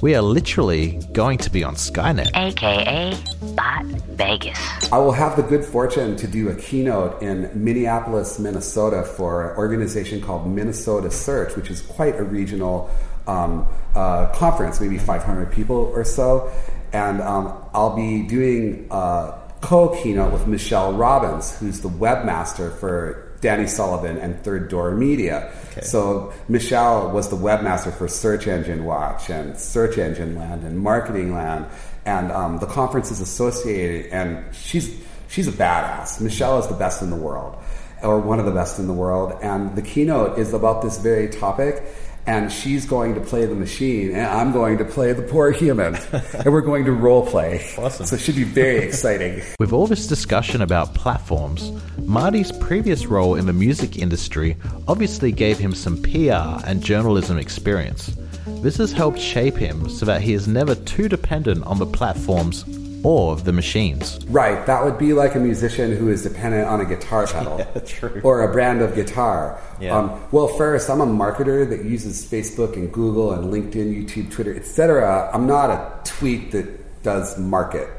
We 0.02 0.16
are 0.16 0.22
literally 0.24 1.00
going 1.14 1.38
to 1.38 1.52
be 1.52 1.64
on 1.64 1.76
Skynet. 1.76 2.32
AKA 2.34 3.16
Bot 3.54 3.86
Vegas. 3.86 4.58
I 4.92 4.98
will 4.98 5.12
have 5.12 5.36
the 5.36 5.44
good 5.44 5.64
fortune 5.64 6.16
to 6.16 6.28
do 6.28 6.50
a 6.50 6.56
keynote 6.56 7.22
in 7.22 7.52
Minneapolis, 7.54 8.40
Minnesota 8.40 9.04
for 9.04 9.52
an 9.52 9.58
organization 9.58 10.20
called 10.20 10.48
Minnesota 10.48 11.12
Search, 11.12 11.56
which 11.56 11.70
is 11.70 11.82
quite 11.82 12.20
a 12.20 12.24
regional 12.24 12.90
um, 13.28 13.68
uh, 13.94 14.26
conference, 14.34 14.82
maybe 14.82 14.98
500 14.98 15.52
people 15.52 15.76
or 15.76 16.04
so. 16.04 16.52
And 16.92 17.22
um, 17.22 17.64
I'll 17.72 17.96
be 17.96 18.24
doing 18.24 18.88
a 18.90 19.36
co 19.62 19.90
keynote 20.02 20.34
with 20.34 20.48
Michelle 20.48 20.94
Robbins, 20.94 21.60
who's 21.60 21.82
the 21.82 21.90
webmaster 21.90 22.76
for 22.76 23.21
Danny 23.42 23.68
Sullivan 23.68 24.18
and 24.18 24.42
Third 24.44 24.70
Door 24.70 24.96
Media. 24.96 25.52
So 25.82 26.32
Michelle 26.48 27.12
was 27.12 27.30
the 27.30 27.36
webmaster 27.36 27.94
for 27.94 28.08
Search 28.08 28.48
Engine 28.48 28.86
Watch 28.86 29.30
and 29.30 29.58
Search 29.58 29.98
Engine 29.98 30.36
Land 30.36 30.64
and 30.64 30.80
Marketing 30.80 31.34
Land, 31.34 31.66
and 32.06 32.32
um, 32.32 32.60
the 32.60 32.68
conferences 32.68 33.20
associated. 33.20 34.12
And 34.12 34.44
she's 34.54 34.96
she's 35.28 35.48
a 35.48 35.52
badass. 35.52 36.22
Michelle 36.22 36.60
is 36.60 36.68
the 36.68 36.76
best 36.76 37.02
in 37.02 37.10
the 37.10 37.16
world, 37.16 37.58
or 38.04 38.20
one 38.20 38.40
of 38.40 38.46
the 38.46 38.52
best 38.52 38.80
in 38.80 38.88
the 38.88 38.94
world. 38.94 39.38
And 39.42 39.76
the 39.76 39.82
keynote 39.82 40.38
is 40.38 40.54
about 40.54 40.82
this 40.82 40.98
very 41.00 41.28
topic. 41.28 41.84
And 42.26 42.52
she's 42.52 42.86
going 42.86 43.16
to 43.16 43.22
play 43.22 43.46
the 43.46 43.56
machine, 43.56 44.12
and 44.12 44.28
I'm 44.28 44.52
going 44.52 44.78
to 44.78 44.86
play 44.86 45.12
the 45.14 45.24
poor 45.24 45.52
human, 45.52 45.96
and 45.96 46.46
we're 46.46 46.62
going 46.62 46.86
to 46.86 46.92
role 46.92 47.26
play. 47.26 47.66
Awesome. 47.78 48.06
So 48.06 48.16
it 48.16 48.20
should 48.20 48.36
be 48.36 48.44
very 48.44 48.78
exciting. 48.88 49.42
With 49.60 49.74
all 49.74 49.88
this 49.88 50.08
discussion 50.08 50.62
about 50.62 50.94
platforms, 50.94 51.72
Marty's 52.06 52.52
previous 52.52 53.08
role 53.08 53.36
in 53.36 53.48
the 53.48 53.54
music 53.54 53.98
industry 53.98 54.56
obviously 54.88 55.32
gave 55.32 55.58
him 55.58 55.74
some 55.74 56.02
PR 56.02 56.64
and 56.68 56.84
journalism 56.84 57.38
experience. 57.38 58.16
This 58.62 58.78
has 58.78 58.92
helped 58.92 59.20
shape 59.20 59.56
him 59.56 59.90
so 59.90 60.06
that 60.06 60.22
he 60.22 60.34
is 60.34 60.48
never 60.48 60.76
too 60.76 61.10
dependent 61.10 61.66
on 61.66 61.80
the 61.80 61.86
platforms 61.86 62.64
or 63.04 63.34
of 63.34 63.46
the 63.46 63.52
machines. 63.54 64.20
Right, 64.28 64.66
that 64.66 64.84
would 64.84 64.98
be 64.98 65.14
like 65.14 65.36
a 65.36 65.40
musician 65.40 65.96
who 65.96 66.10
is 66.10 66.24
dependent 66.24 66.68
on 66.68 66.82
a 66.82 66.86
guitar 66.86 67.28
pedal. 67.28 67.66
Yeah. 68.02 68.22
Or 68.24 68.44
a 68.44 68.52
brand 68.52 68.82
of 68.82 68.96
guitar. 68.96 69.60
Yeah. 69.80 69.98
Um, 69.98 70.22
well, 70.32 70.48
first, 70.48 70.90
I'm 70.90 71.02
a 71.02 71.06
marketer 71.06 71.68
that 71.70 71.84
uses 71.86 72.26
Facebook 72.26 72.74
and 72.74 72.92
Google 72.92 73.34
and 73.34 73.52
LinkedIn, 73.54 73.94
YouTube, 73.96 74.32
Twitter, 74.32 74.56
etc. 74.56 75.30
I'm 75.34 75.48
not 75.48 75.70
a 75.70 76.00
tweet 76.04 76.52
that 76.52 77.04
does 77.04 77.38
market. 77.38 77.90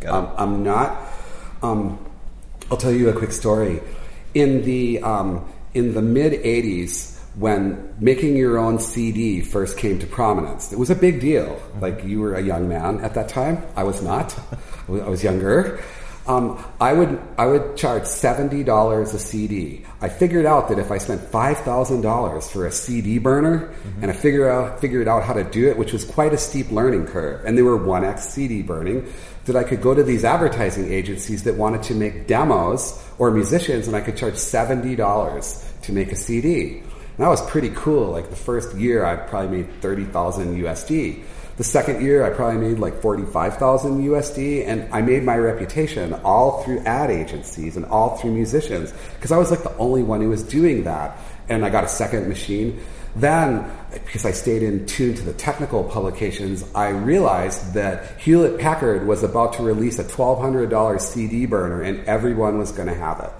Got 0.00 0.08
it. 0.08 0.08
Um, 0.08 0.30
I'm 0.36 0.62
not. 0.62 0.98
Um, 1.62 1.98
I'll 2.70 2.76
tell 2.76 2.92
you 2.92 3.08
a 3.08 3.12
quick 3.12 3.32
story. 3.32 3.80
In 4.34 4.62
the 4.64 5.00
um, 5.02 5.48
in 5.74 5.94
the 5.94 6.02
mid 6.02 6.32
'80s, 6.32 7.15
when 7.36 7.94
making 8.00 8.34
your 8.36 8.58
own 8.58 8.78
CD 8.78 9.42
first 9.42 9.76
came 9.78 9.98
to 9.98 10.06
prominence, 10.06 10.72
it 10.72 10.78
was 10.78 10.90
a 10.90 10.94
big 10.94 11.20
deal. 11.20 11.60
Like 11.80 12.02
you 12.04 12.20
were 12.20 12.34
a 12.34 12.40
young 12.42 12.68
man 12.68 13.00
at 13.00 13.14
that 13.14 13.28
time. 13.28 13.62
I 13.76 13.84
was 13.84 14.02
not. 14.02 14.36
I 14.88 15.08
was- 15.08 15.22
younger. 15.22 15.80
Um, 16.26 16.58
I 16.80 16.92
would 16.92 17.20
I 17.38 17.46
would 17.46 17.76
charge 17.76 18.04
seventy 18.06 18.64
dollars 18.64 19.14
a 19.14 19.18
CD. 19.18 19.84
I 20.00 20.08
figured 20.08 20.44
out 20.44 20.68
that 20.70 20.78
if 20.80 20.90
I 20.90 20.98
spent 20.98 21.20
five 21.20 21.58
thousand 21.58 22.00
dollars 22.00 22.50
for 22.50 22.66
a 22.66 22.72
CD 22.72 23.18
burner, 23.18 23.72
and 24.02 24.10
I 24.10 24.14
figured 24.14 24.50
out 24.50 24.80
figured 24.80 25.06
out 25.06 25.22
how 25.22 25.34
to 25.34 25.44
do 25.44 25.68
it, 25.70 25.78
which 25.78 25.92
was 25.92 26.04
quite 26.04 26.32
a 26.34 26.38
steep 26.38 26.72
learning 26.72 27.06
curve, 27.06 27.44
and 27.44 27.56
they 27.56 27.62
were 27.62 27.76
one 27.76 28.02
x 28.04 28.28
CD 28.30 28.62
burning, 28.62 29.06
that 29.44 29.54
I 29.54 29.62
could 29.62 29.80
go 29.80 29.94
to 29.94 30.02
these 30.02 30.24
advertising 30.24 30.92
agencies 30.92 31.44
that 31.44 31.54
wanted 31.54 31.84
to 31.84 31.94
make 31.94 32.26
demos 32.26 33.00
or 33.18 33.30
musicians, 33.30 33.86
and 33.86 33.94
I 33.96 34.00
could 34.00 34.16
charge 34.16 34.34
seventy 34.36 34.96
dollars 34.96 35.62
to 35.82 35.92
make 35.92 36.10
a 36.10 36.16
CD. 36.16 36.82
That 37.18 37.28
was 37.28 37.44
pretty 37.50 37.70
cool. 37.70 38.10
Like 38.10 38.30
the 38.30 38.36
first 38.36 38.74
year, 38.76 39.04
I 39.04 39.16
probably 39.16 39.62
made 39.62 39.80
thirty 39.80 40.04
thousand 40.04 40.56
USD. 40.56 41.24
The 41.56 41.64
second 41.64 42.02
year, 42.02 42.22
I 42.22 42.36
probably 42.36 42.60
made 42.60 42.78
like 42.78 43.00
45,000 43.00 44.04
USD, 44.04 44.66
and 44.66 44.92
I 44.92 45.00
made 45.00 45.22
my 45.22 45.38
reputation 45.38 46.12
all 46.22 46.62
through 46.62 46.80
ad 46.80 47.10
agencies 47.10 47.78
and 47.78 47.86
all 47.86 48.18
through 48.18 48.32
musicians 48.32 48.92
because 49.14 49.32
I 49.32 49.38
was 49.38 49.50
like 49.50 49.62
the 49.62 49.74
only 49.78 50.02
one 50.02 50.20
who 50.20 50.28
was 50.28 50.42
doing 50.42 50.84
that. 50.84 51.16
And 51.48 51.64
I 51.64 51.70
got 51.70 51.82
a 51.84 51.88
second 51.88 52.28
machine. 52.28 52.78
Then, 53.14 53.70
because 53.90 54.26
I 54.26 54.32
stayed 54.32 54.62
in 54.62 54.84
tune 54.84 55.14
to 55.14 55.22
the 55.22 55.32
technical 55.32 55.82
publications, 55.82 56.62
I 56.74 56.88
realized 56.88 57.72
that 57.72 58.20
Hewlett 58.20 58.60
Packard 58.60 59.06
was 59.06 59.22
about 59.22 59.54
to 59.54 59.62
release 59.62 59.98
a 59.98 60.04
$1,200 60.04 61.00
CD 61.00 61.46
burner 61.46 61.80
and 61.80 62.04
everyone 62.04 62.58
was 62.58 62.72
going 62.72 62.88
to 62.88 62.94
have 62.94 63.20
it. 63.20 63.30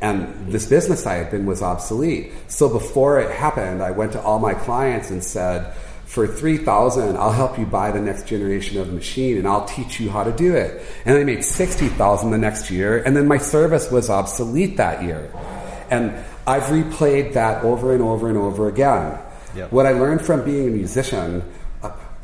And 0.00 0.50
this 0.50 0.66
business 0.66 1.06
I 1.06 1.14
had 1.14 1.30
been 1.30 1.46
was 1.46 1.62
obsolete. 1.62 2.32
So 2.48 2.68
before 2.68 3.20
it 3.20 3.30
happened, 3.30 3.82
I 3.82 3.90
went 3.90 4.12
to 4.12 4.22
all 4.22 4.38
my 4.38 4.54
clients 4.54 5.10
and 5.10 5.22
said, 5.22 5.74
for 6.10 6.26
3000 6.26 7.16
I'll 7.16 7.30
help 7.30 7.56
you 7.56 7.64
buy 7.64 7.92
the 7.92 8.00
next 8.00 8.26
generation 8.26 8.80
of 8.80 8.92
machine 8.92 9.38
and 9.38 9.46
I'll 9.46 9.66
teach 9.66 10.00
you 10.00 10.10
how 10.10 10.24
to 10.24 10.32
do 10.32 10.56
it. 10.56 10.82
And 11.04 11.16
I 11.16 11.22
made 11.22 11.44
60,000 11.44 12.30
the 12.32 12.38
next 12.38 12.68
year 12.68 13.00
and 13.04 13.16
then 13.16 13.28
my 13.28 13.38
service 13.38 13.92
was 13.92 14.10
obsolete 14.10 14.76
that 14.78 15.04
year. 15.04 15.30
And 15.88 16.12
I've 16.48 16.64
replayed 16.64 17.34
that 17.34 17.62
over 17.62 17.92
and 17.92 18.02
over 18.02 18.28
and 18.28 18.36
over 18.36 18.66
again. 18.66 19.20
Yep. 19.54 19.70
What 19.70 19.86
I 19.86 19.92
learned 19.92 20.22
from 20.22 20.44
being 20.44 20.66
a 20.66 20.72
musician, 20.72 21.44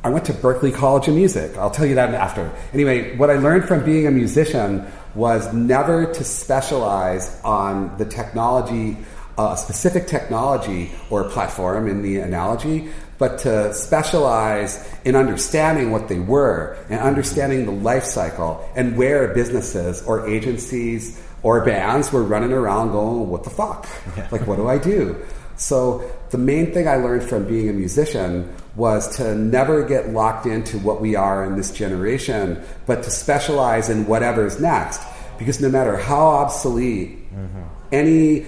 I 0.02 0.08
went 0.08 0.24
to 0.26 0.32
Berklee 0.32 0.74
College 0.74 1.06
of 1.06 1.14
Music. 1.14 1.56
I'll 1.56 1.70
tell 1.70 1.86
you 1.86 1.94
that 1.94 2.12
after. 2.12 2.50
Anyway, 2.72 3.16
what 3.16 3.30
I 3.30 3.38
learned 3.38 3.66
from 3.66 3.84
being 3.84 4.08
a 4.08 4.10
musician 4.10 4.84
was 5.16 5.52
never 5.52 6.12
to 6.12 6.22
specialize 6.22 7.40
on 7.42 7.96
the 7.96 8.04
technology, 8.04 8.98
a 9.38 9.40
uh, 9.40 9.56
specific 9.56 10.06
technology 10.06 10.92
or 11.10 11.24
platform 11.24 11.88
in 11.88 12.02
the 12.02 12.18
analogy, 12.18 12.88
but 13.18 13.38
to 13.38 13.72
specialize 13.72 14.86
in 15.04 15.16
understanding 15.16 15.90
what 15.90 16.08
they 16.08 16.18
were 16.18 16.76
and 16.90 17.00
understanding 17.00 17.64
the 17.64 17.72
life 17.72 18.04
cycle 18.04 18.68
and 18.76 18.96
where 18.96 19.32
businesses 19.32 20.02
or 20.02 20.28
agencies 20.28 21.22
or 21.42 21.64
bands 21.64 22.12
were 22.12 22.22
running 22.22 22.52
around 22.52 22.92
going, 22.92 23.28
What 23.28 23.44
the 23.44 23.50
fuck? 23.50 23.88
Yeah. 24.16 24.28
Like, 24.30 24.46
what 24.46 24.56
do 24.56 24.68
I 24.68 24.78
do? 24.78 25.16
So, 25.56 26.10
the 26.30 26.38
main 26.38 26.74
thing 26.74 26.86
I 26.86 26.96
learned 26.96 27.22
from 27.22 27.46
being 27.46 27.70
a 27.70 27.72
musician 27.72 28.52
was 28.76 29.16
to 29.16 29.34
never 29.34 29.82
get 29.84 30.10
locked 30.10 30.46
into 30.46 30.78
what 30.78 31.00
we 31.00 31.16
are 31.16 31.44
in 31.44 31.56
this 31.56 31.72
generation, 31.72 32.62
but 32.86 33.02
to 33.02 33.10
specialize 33.10 33.88
in 33.88 34.06
whatever's 34.06 34.60
next. 34.60 35.00
Because 35.38 35.60
no 35.60 35.68
matter 35.68 35.96
how 35.96 36.26
obsolete 36.26 37.30
mm-hmm. 37.32 37.62
any 37.92 38.46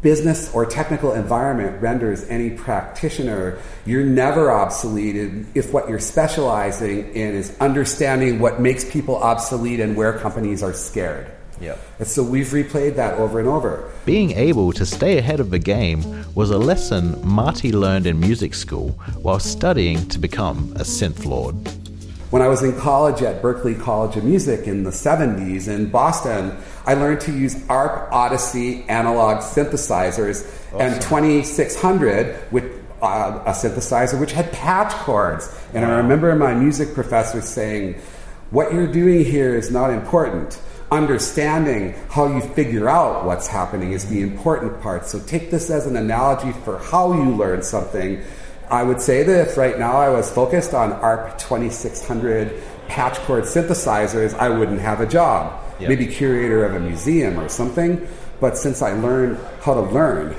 business 0.00 0.52
or 0.54 0.64
technical 0.64 1.12
environment 1.12 1.82
renders 1.82 2.24
any 2.28 2.50
practitioner, 2.50 3.58
you're 3.84 4.04
never 4.04 4.50
obsolete 4.50 5.46
if 5.54 5.72
what 5.72 5.88
you're 5.88 5.98
specializing 5.98 7.12
in 7.14 7.34
is 7.34 7.56
understanding 7.60 8.38
what 8.38 8.60
makes 8.60 8.84
people 8.90 9.16
obsolete 9.16 9.80
and 9.80 9.96
where 9.96 10.18
companies 10.18 10.62
are 10.62 10.72
scared. 10.72 11.30
Yep. 11.60 11.78
And 11.98 12.08
so 12.08 12.22
we've 12.22 12.46
replayed 12.46 12.96
that 12.96 13.14
over 13.14 13.38
and 13.38 13.48
over. 13.48 13.90
Being 14.04 14.32
able 14.32 14.72
to 14.72 14.86
stay 14.86 15.18
ahead 15.18 15.40
of 15.40 15.50
the 15.50 15.58
game 15.58 16.02
was 16.34 16.50
a 16.50 16.58
lesson 16.58 17.20
Marty 17.26 17.72
learned 17.72 18.06
in 18.06 18.20
music 18.20 18.54
school 18.54 18.90
while 19.20 19.40
studying 19.40 20.08
to 20.08 20.18
become 20.18 20.72
a 20.76 20.82
synth 20.82 21.24
lord. 21.24 21.56
When 22.30 22.42
I 22.42 22.48
was 22.48 22.62
in 22.62 22.78
college 22.78 23.22
at 23.22 23.40
Berklee 23.40 23.80
College 23.80 24.16
of 24.16 24.24
Music 24.24 24.66
in 24.66 24.82
the 24.82 24.90
70s 24.90 25.66
in 25.66 25.88
Boston, 25.90 26.58
I 26.84 26.92
learned 26.92 27.22
to 27.22 27.32
use 27.32 27.66
ARP 27.70 28.12
Odyssey 28.12 28.84
analog 28.88 29.38
synthesizers 29.38 30.46
and 30.78 31.00
2600 31.00 32.52
with 32.52 32.64
uh, 33.00 33.42
a 33.46 33.52
synthesizer 33.52 34.20
which 34.20 34.32
had 34.32 34.52
patch 34.52 34.92
cords. 34.92 35.56
And 35.72 35.86
I 35.86 35.96
remember 35.96 36.34
my 36.34 36.52
music 36.52 36.92
professor 36.92 37.40
saying, 37.40 37.94
What 38.50 38.74
you're 38.74 38.92
doing 38.92 39.24
here 39.24 39.54
is 39.54 39.70
not 39.70 39.90
important. 39.90 40.60
Understanding 40.90 41.94
how 42.08 42.28
you 42.28 42.40
figure 42.40 42.88
out 42.88 43.26
what's 43.26 43.46
happening 43.46 43.92
is 43.92 44.08
the 44.08 44.22
important 44.22 44.80
part. 44.80 45.06
So 45.06 45.20
take 45.20 45.50
this 45.50 45.68
as 45.68 45.86
an 45.86 45.96
analogy 45.96 46.52
for 46.64 46.78
how 46.78 47.12
you 47.12 47.30
learn 47.36 47.62
something. 47.62 48.22
I 48.70 48.82
would 48.82 49.00
say 49.00 49.22
that 49.22 49.48
if 49.48 49.56
right 49.58 49.78
now 49.78 49.98
I 49.98 50.08
was 50.08 50.30
focused 50.30 50.72
on 50.72 50.92
ARP 50.92 51.38
2600 51.38 52.62
patch 52.88 53.18
cord 53.18 53.44
synthesizers, 53.44 54.34
I 54.34 54.48
wouldn't 54.48 54.80
have 54.80 55.00
a 55.00 55.06
job. 55.06 55.62
Yep. 55.78 55.90
Maybe 55.90 56.06
curator 56.06 56.64
of 56.64 56.74
a 56.74 56.80
museum 56.80 57.38
or 57.38 57.50
something. 57.50 58.08
But 58.40 58.56
since 58.56 58.80
I 58.80 58.92
learned 58.92 59.38
how 59.60 59.74
to 59.74 59.82
learn, 59.82 60.34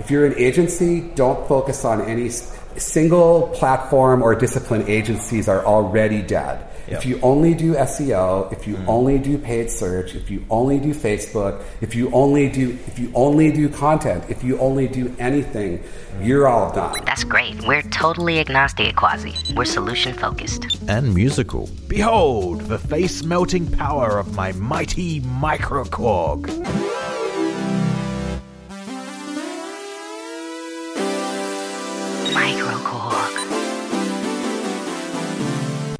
if 0.00 0.10
you're 0.10 0.26
an 0.26 0.34
agency, 0.36 1.00
don't 1.14 1.46
focus 1.46 1.84
on 1.84 2.02
any 2.02 2.28
single 2.28 3.48
platform 3.54 4.22
or 4.22 4.34
discipline 4.34 4.84
agencies 4.88 5.48
are 5.48 5.64
already 5.64 6.22
dead. 6.22 6.66
Yep. 6.88 6.98
If 6.98 7.06
you 7.06 7.20
only 7.20 7.54
do 7.54 7.74
SEO, 7.74 8.52
if 8.52 8.66
you 8.66 8.76
mm-hmm. 8.76 8.88
only 8.88 9.18
do 9.18 9.38
paid 9.38 9.70
search, 9.70 10.14
if 10.14 10.30
you 10.30 10.44
only 10.50 10.78
do 10.78 10.94
Facebook, 10.94 11.62
if 11.80 11.94
you 11.94 12.10
only 12.12 12.48
do 12.48 12.78
if 12.86 12.98
you 12.98 13.10
only 13.14 13.50
do 13.50 13.68
content, 13.68 14.24
if 14.28 14.44
you 14.44 14.58
only 14.58 14.86
do 14.86 15.14
anything, 15.18 15.78
mm-hmm. 15.78 16.22
you're 16.22 16.46
all 16.46 16.72
done. 16.72 16.96
That's 17.04 17.24
great. 17.24 17.66
We're 17.66 17.82
totally 17.82 18.38
agnostic 18.38 18.88
at 18.88 18.96
Quasi. 18.96 19.34
We're 19.56 19.64
solution 19.64 20.14
focused. 20.14 20.66
and 20.88 21.12
musical. 21.12 21.68
Behold 21.88 22.62
the 22.62 22.78
face 22.78 23.24
melting 23.24 23.70
power 23.70 24.18
of 24.18 24.34
my 24.34 24.52
mighty 24.52 25.20
microKORG. 25.22 26.46
MicroKORG. 26.46 27.15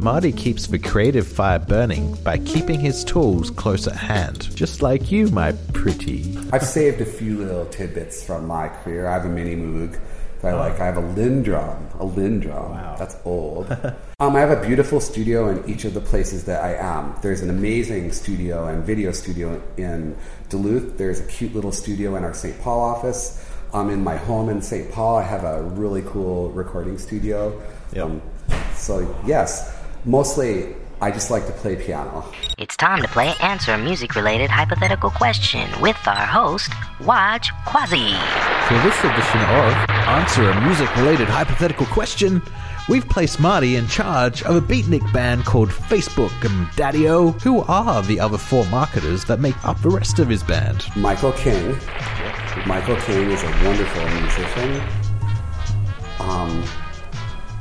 Marty 0.06 0.30
keeps 0.30 0.68
the 0.68 0.78
creative 0.78 1.26
fire 1.26 1.58
burning 1.58 2.14
by 2.22 2.38
keeping 2.38 2.78
his 2.78 3.02
tools 3.02 3.50
close 3.50 3.88
at 3.88 3.96
hand, 3.96 4.54
just 4.54 4.80
like 4.80 5.10
you, 5.10 5.26
my 5.30 5.50
pretty. 5.72 6.38
I've 6.52 6.62
saved 6.62 7.00
a 7.00 7.04
few 7.04 7.38
little 7.38 7.66
tidbits 7.66 8.24
from 8.24 8.46
my 8.46 8.68
career. 8.68 9.08
I 9.08 9.14
have 9.14 9.24
a 9.24 9.28
mini 9.28 9.56
Moog 9.56 9.98
that 10.42 10.54
I 10.54 10.56
like. 10.56 10.78
I 10.78 10.86
have 10.86 10.96
a 10.96 11.02
LinnDrum, 11.02 11.96
a 11.96 12.04
LinnDrum. 12.04 12.70
Wow. 12.70 12.94
That's 12.96 13.16
old. 13.24 13.68
um, 14.20 14.36
I 14.36 14.38
have 14.38 14.52
a 14.52 14.64
beautiful 14.64 15.00
studio 15.00 15.48
in 15.48 15.68
each 15.68 15.84
of 15.84 15.92
the 15.92 16.00
places 16.00 16.44
that 16.44 16.62
I 16.62 16.74
am. 16.74 17.16
There's 17.20 17.42
an 17.42 17.50
amazing 17.50 18.12
studio 18.12 18.68
and 18.68 18.84
video 18.84 19.10
studio 19.10 19.60
in 19.76 20.16
Duluth. 20.50 20.98
There's 20.98 21.18
a 21.18 21.26
cute 21.26 21.52
little 21.52 21.72
studio 21.72 22.14
in 22.14 22.22
our 22.22 22.32
St. 22.32 22.56
Paul 22.60 22.80
office. 22.80 23.44
Um, 23.72 23.90
in 23.90 24.04
my 24.04 24.16
home 24.18 24.50
in 24.50 24.62
St. 24.62 24.88
Paul, 24.92 25.16
I 25.16 25.24
have 25.24 25.42
a 25.42 25.64
really 25.64 26.02
cool 26.02 26.50
recording 26.50 26.96
studio. 26.96 27.60
Yep. 27.92 28.04
Um, 28.04 28.22
so 28.76 29.16
yes, 29.26 29.75
mostly 30.06 30.74
I 30.98 31.10
just 31.10 31.30
like 31.30 31.46
to 31.46 31.52
play 31.52 31.76
piano. 31.76 32.24
It's 32.56 32.74
time 32.74 33.02
to 33.02 33.08
play 33.08 33.34
Answer 33.42 33.72
a 33.72 33.78
Music 33.78 34.14
Related 34.14 34.48
Hypothetical 34.48 35.10
Question 35.10 35.68
with 35.82 35.98
our 36.06 36.26
host, 36.26 36.72
Watch 37.02 37.50
Quasi. 37.66 38.14
For 38.66 38.78
this 38.80 38.98
edition 39.00 39.40
of 39.42 39.90
Answer 40.08 40.48
a 40.48 40.60
Music 40.62 40.96
Related 40.96 41.28
Hypothetical 41.28 41.84
Question, 41.86 42.40
we've 42.88 43.06
placed 43.10 43.40
Marty 43.40 43.76
in 43.76 43.86
charge 43.88 44.42
of 44.44 44.56
a 44.56 44.60
beatnik 44.62 45.12
band 45.12 45.44
called 45.44 45.68
Facebook 45.68 46.32
and 46.42 46.74
Daddy-O, 46.76 47.32
who 47.32 47.60
are 47.64 48.02
the 48.02 48.18
other 48.18 48.38
four 48.38 48.64
marketers 48.66 49.26
that 49.26 49.38
make 49.38 49.62
up 49.66 49.78
the 49.82 49.90
rest 49.90 50.18
of 50.18 50.30
his 50.30 50.42
band. 50.42 50.86
Michael 50.96 51.32
King. 51.32 51.76
Michael 52.66 52.96
King 53.02 53.30
is 53.30 53.42
a 53.42 53.50
wonderful 53.66 54.08
musician. 54.22 54.82
Um, 56.20 56.45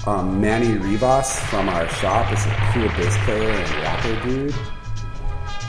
um, 0.07 0.39
Manny 0.39 0.77
Rivas 0.77 1.39
from 1.49 1.69
our 1.69 1.87
shop 1.89 2.31
is 2.31 2.45
a 2.45 2.49
cool 2.71 2.87
bass 2.89 3.17
player 3.25 3.49
and 3.49 3.69
rapper 3.81 4.23
dude. 4.23 4.55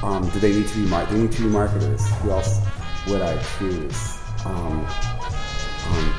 Um, 0.02 0.28
do 0.28 0.38
they 0.40 0.52
need 0.52 0.68
to 0.68 0.78
be 0.78 0.86
mar- 0.86 1.06
they 1.06 1.18
need 1.18 1.32
to 1.32 1.42
be 1.42 1.48
marketers? 1.48 2.06
Who 2.18 2.30
else 2.30 2.60
would 3.06 3.22
I 3.22 3.42
choose? 3.58 4.18
Um, 4.44 4.86
um, 5.88 6.14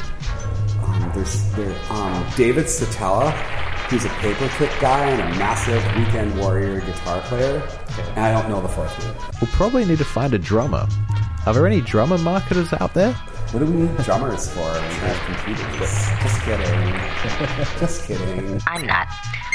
um, 0.84 1.12
there's 1.14 1.52
there, 1.54 1.76
um, 1.92 2.26
David 2.36 2.66
Satella, 2.66 3.32
who's 3.90 4.06
a 4.06 4.10
paperclip 4.10 4.82
guy 4.82 5.10
and 5.10 5.22
a 5.22 5.38
massive 5.38 5.84
Weekend 5.96 6.38
Warrior 6.40 6.82
guitar 6.82 7.22
player. 7.22 7.62
And 8.16 8.20
I 8.20 8.32
don't 8.32 8.50
know 8.50 8.62
the 8.62 8.68
fourth 8.68 8.92
one. 9.04 9.16
We'll 9.42 9.52
probably 9.52 9.86
need 9.86 10.00
to 10.00 10.06
find 10.06 10.34
a 10.34 10.40
drummer. 10.40 10.88
Are 11.48 11.54
there 11.54 11.66
any 11.66 11.80
drummer 11.80 12.18
marketers 12.18 12.74
out 12.74 12.94
there? 12.94 13.14
What 13.14 13.62
do 13.62 13.68
we 13.68 13.84
need 13.84 13.98
drummers 14.04 14.50
for 14.50 14.60
we 14.60 14.66
have 14.66 15.46
computers? 15.46 15.80
Just 15.80 16.42
kidding. 16.42 17.80
Just 17.80 18.06
kidding. 18.06 18.62
I'm 18.68 18.86
not. 18.86 19.08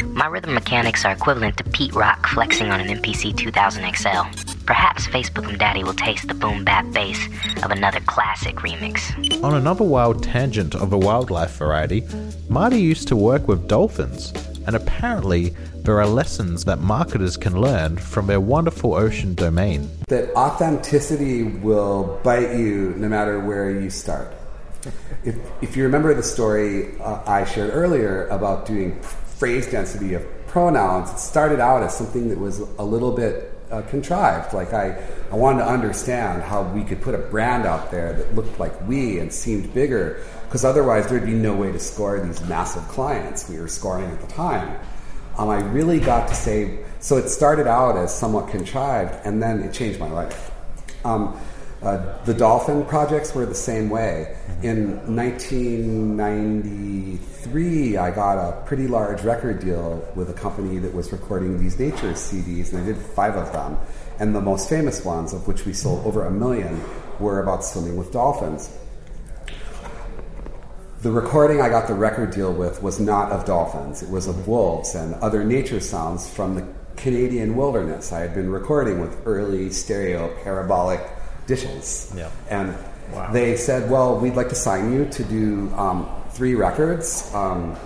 My 0.06 0.26
rhythm 0.26 0.54
mechanics 0.54 1.04
are 1.04 1.12
equivalent 1.12 1.58
to 1.58 1.64
Pete 1.64 1.94
Rock 1.94 2.26
flexing 2.28 2.70
on 2.70 2.80
an 2.80 2.88
MPC 2.96 3.36
2000 3.36 3.94
XL. 3.94 4.54
Perhaps 4.64 5.06
Facebook 5.08 5.46
and 5.50 5.58
Daddy 5.58 5.84
will 5.84 5.92
taste 5.92 6.28
the 6.28 6.34
boom 6.34 6.64
bap 6.64 6.90
bass 6.94 7.28
of 7.62 7.70
another 7.70 8.00
classic 8.00 8.56
remix. 8.56 9.44
On 9.44 9.52
another 9.52 9.84
wild 9.84 10.22
tangent 10.22 10.74
of 10.74 10.94
a 10.94 10.98
wildlife 10.98 11.58
variety, 11.58 12.04
Marty 12.48 12.80
used 12.80 13.06
to 13.08 13.16
work 13.16 13.46
with 13.48 13.68
dolphins, 13.68 14.32
and 14.66 14.74
apparently 14.74 15.54
there 15.84 16.00
are 16.00 16.06
lessons 16.06 16.64
that 16.64 16.78
marketers 16.78 17.36
can 17.36 17.60
learn 17.60 17.96
from 17.96 18.28
their 18.28 18.40
wonderful 18.40 18.94
ocean 18.94 19.34
domain. 19.34 19.90
That 20.08 20.34
authenticity 20.36 21.42
will 21.42 22.20
bite 22.22 22.56
you 22.56 22.94
no 22.96 23.08
matter 23.08 23.40
where 23.40 23.70
you 23.70 23.90
start. 23.90 24.32
If, 25.24 25.36
if 25.60 25.76
you 25.76 25.82
remember 25.84 26.14
the 26.14 26.22
story 26.22 26.98
uh, 27.00 27.22
I 27.26 27.44
shared 27.44 27.70
earlier 27.72 28.26
about 28.28 28.66
doing 28.66 29.00
phrase 29.02 29.70
density 29.70 30.14
of 30.14 30.24
pronouns, 30.46 31.10
it 31.10 31.18
started 31.18 31.60
out 31.60 31.82
as 31.82 31.96
something 31.96 32.28
that 32.28 32.38
was 32.38 32.60
a 32.60 32.84
little 32.84 33.12
bit 33.12 33.52
uh, 33.70 33.82
contrived. 33.82 34.52
Like 34.52 34.72
I, 34.72 35.02
I 35.32 35.34
wanted 35.34 35.60
to 35.60 35.68
understand 35.68 36.42
how 36.42 36.62
we 36.62 36.84
could 36.84 37.00
put 37.00 37.14
a 37.14 37.18
brand 37.18 37.66
out 37.66 37.90
there 37.90 38.12
that 38.12 38.34
looked 38.34 38.60
like 38.60 38.86
we 38.86 39.18
and 39.18 39.32
seemed 39.32 39.72
bigger, 39.74 40.22
because 40.44 40.64
otherwise 40.64 41.08
there'd 41.08 41.26
be 41.26 41.32
no 41.32 41.54
way 41.56 41.72
to 41.72 41.78
score 41.78 42.20
these 42.20 42.40
massive 42.46 42.86
clients 42.88 43.48
we 43.48 43.58
were 43.58 43.68
scoring 43.68 44.10
at 44.10 44.20
the 44.20 44.26
time. 44.28 44.78
Um, 45.38 45.48
I 45.48 45.60
really 45.60 45.98
got 45.98 46.28
to 46.28 46.34
say, 46.34 46.80
so 47.00 47.16
it 47.16 47.28
started 47.28 47.66
out 47.66 47.96
as 47.96 48.14
somewhat 48.14 48.50
contrived, 48.50 49.14
and 49.24 49.42
then 49.42 49.60
it 49.60 49.72
changed 49.72 49.98
my 49.98 50.10
life. 50.10 50.50
Um, 51.04 51.40
uh, 51.82 52.22
the 52.24 52.34
Dolphin 52.34 52.84
projects 52.84 53.34
were 53.34 53.44
the 53.44 53.54
same 53.54 53.90
way. 53.90 54.36
In 54.62 54.98
1993, 55.16 57.96
I 57.96 58.12
got 58.12 58.38
a 58.38 58.52
pretty 58.66 58.86
large 58.86 59.22
record 59.22 59.58
deal 59.58 60.08
with 60.14 60.30
a 60.30 60.32
company 60.32 60.78
that 60.78 60.94
was 60.94 61.10
recording 61.10 61.58
these 61.58 61.80
nature 61.80 62.12
CDs, 62.12 62.72
and 62.72 62.82
I 62.82 62.84
did 62.86 62.98
five 62.98 63.34
of 63.34 63.52
them. 63.52 63.76
And 64.20 64.32
the 64.32 64.40
most 64.40 64.68
famous 64.68 65.04
ones, 65.04 65.32
of 65.32 65.48
which 65.48 65.66
we 65.66 65.72
sold 65.72 66.06
over 66.06 66.24
a 66.24 66.30
million, 66.30 66.80
were 67.18 67.40
about 67.40 67.64
swimming 67.64 67.96
with 67.96 68.12
dolphins. 68.12 68.70
The 71.02 71.10
recording 71.10 71.60
I 71.60 71.68
got 71.68 71.88
the 71.88 71.94
record 71.94 72.30
deal 72.30 72.52
with 72.52 72.80
was 72.80 73.00
not 73.00 73.32
of 73.32 73.44
dolphins, 73.44 74.04
it 74.04 74.08
was 74.08 74.28
of 74.28 74.46
wolves 74.46 74.94
and 74.94 75.14
other 75.16 75.42
nature 75.42 75.80
sounds 75.80 76.30
from 76.32 76.54
the 76.54 76.64
Canadian 76.96 77.56
wilderness. 77.56 78.12
I 78.12 78.20
had 78.20 78.34
been 78.34 78.48
recording 78.50 79.00
with 79.00 79.20
early 79.26 79.70
stereo 79.70 80.32
parabolic 80.44 81.00
dishes. 81.48 82.12
Yeah. 82.16 82.30
And 82.48 82.76
Wow. 83.12 83.32
they 83.32 83.56
said, 83.56 83.90
well, 83.90 84.16
we'd 84.18 84.36
like 84.36 84.48
to 84.50 84.54
sign 84.54 84.92
you 84.92 85.04
to 85.06 85.24
do 85.24 85.70
um, 85.76 86.08
three 86.30 86.54
records. 86.54 87.34
Um, 87.34 87.76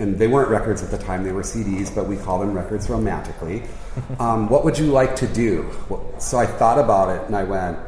and 0.00 0.18
they 0.18 0.26
weren't 0.26 0.48
records 0.50 0.82
at 0.82 0.90
the 0.90 0.98
time, 0.98 1.22
they 1.22 1.30
were 1.30 1.42
CDs, 1.44 1.94
but 1.94 2.08
we 2.08 2.16
call 2.16 2.40
them 2.40 2.52
records 2.52 2.90
romantically. 2.90 3.62
um, 4.18 4.48
what 4.48 4.64
would 4.64 4.76
you 4.76 4.86
like 4.86 5.14
to 5.16 5.28
do? 5.28 5.70
So 6.18 6.38
I 6.38 6.46
thought 6.46 6.80
about 6.80 7.08
it 7.16 7.24
and 7.28 7.36
I 7.36 7.44
went, 7.44 7.78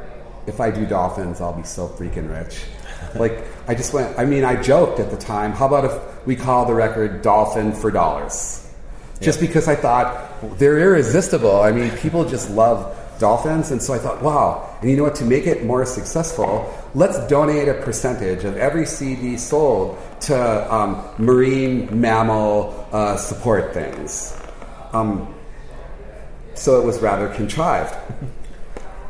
if 0.47 0.61
I 0.61 0.71
do 0.71 0.87
dolphins, 0.87 1.41
I'll 1.41 1.53
be 1.53 1.65
so 1.65 1.89
freaking 1.89 2.31
rich. 2.31 2.63
like, 3.19 3.45
I 3.69 3.75
just 3.75 3.93
went, 3.93 4.19
I 4.19 4.25
mean, 4.25 4.45
I 4.45 4.61
joked 4.61 5.01
at 5.01 5.11
the 5.11 5.17
time, 5.17 5.53
how 5.53 5.67
about 5.67 5.85
if 5.85 6.27
we 6.27 6.37
call 6.37 6.67
the 6.67 6.75
record 6.75 7.23
Dolphin 7.23 7.73
for 7.73 7.91
Dollars? 7.91 8.63
Just 9.21 9.41
because 9.41 9.67
I 9.67 9.75
thought 9.75 10.59
they're 10.59 10.79
irresistible. 10.79 11.61
I 11.61 11.73
mean, 11.73 11.91
people 11.99 12.25
just 12.29 12.51
love 12.51 12.95
dolphins. 13.19 13.71
And 13.71 13.83
so 13.83 13.95
I 13.95 13.99
thought, 13.99 14.23
wow. 14.23 14.77
And 14.81 14.91
you 14.91 14.97
know 14.97 15.05
what? 15.05 15.15
To 15.17 15.25
make 15.25 15.47
it 15.47 15.65
more 15.65 15.87
successful, 15.87 16.73
let's 16.95 17.19
donate 17.27 17.69
a 17.69 17.75
percentage 17.75 18.45
of 18.45 18.57
every 18.57 18.87
CD 18.87 19.37
sold 19.37 19.99
to 20.21 20.75
um, 20.75 21.03
marine 21.19 22.01
mammal 22.01 22.87
uh, 22.93 23.17
support 23.17 23.73
things. 23.73 24.39
Um, 24.93 25.35
so 26.55 26.81
it 26.81 26.85
was 26.85 27.01
rather 27.01 27.29
contrived. 27.29 27.95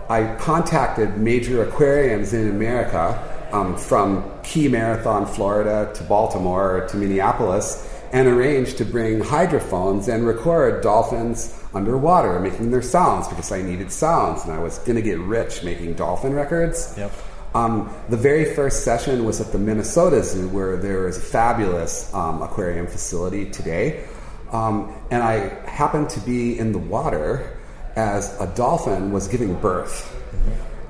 I 0.09 0.35
contacted 0.37 1.17
major 1.19 1.65
aquariums 1.65 2.33
in 2.33 2.49
America, 2.49 3.21
um, 3.53 3.77
from 3.77 4.31
Key 4.43 4.69
Marathon, 4.69 5.27
Florida, 5.27 5.91
to 5.95 6.05
Baltimore 6.05 6.87
to 6.91 6.97
Minneapolis, 6.97 7.93
and 8.13 8.29
arranged 8.29 8.79
to 8.79 8.85
bring 8.85 9.21
hydrophones 9.21 10.09
and 10.09 10.27
record 10.27 10.83
dolphins 10.83 11.53
underwater 11.75 12.39
making 12.41 12.71
their 12.71 12.83
sounds 12.83 13.29
because 13.29 13.53
I 13.53 13.63
needed 13.63 13.93
sounds 13.93 14.45
and 14.45 14.53
I 14.53 14.59
was 14.59 14.79
going 14.79 14.97
to 14.97 15.03
get 15.03 15.19
rich 15.19 15.63
making 15.63 15.95
dolphin 15.95 16.33
records. 16.33 16.95
Yep. 16.97 17.13
Um, 17.55 17.95
the 18.09 18.17
very 18.17 18.55
first 18.55 18.85
session 18.85 19.25
was 19.25 19.41
at 19.41 19.51
the 19.53 19.59
Minnesota 19.59 20.23
Zoo, 20.23 20.49
where 20.49 20.77
there 20.77 21.09
is 21.09 21.17
a 21.17 21.21
fabulous 21.21 22.13
um, 22.13 22.43
aquarium 22.43 22.87
facility 22.87 23.51
today. 23.51 24.07
Um, 24.53 24.95
and 25.11 25.23
I 25.23 25.49
happened 25.69 26.11
to 26.11 26.21
be 26.21 26.59
in 26.59 26.73
the 26.73 26.79
water 26.79 27.59
as 27.97 28.39
a 28.41 28.47
dolphin 28.55 29.11
was 29.11 29.27
giving 29.27 29.55
birth. 29.55 30.15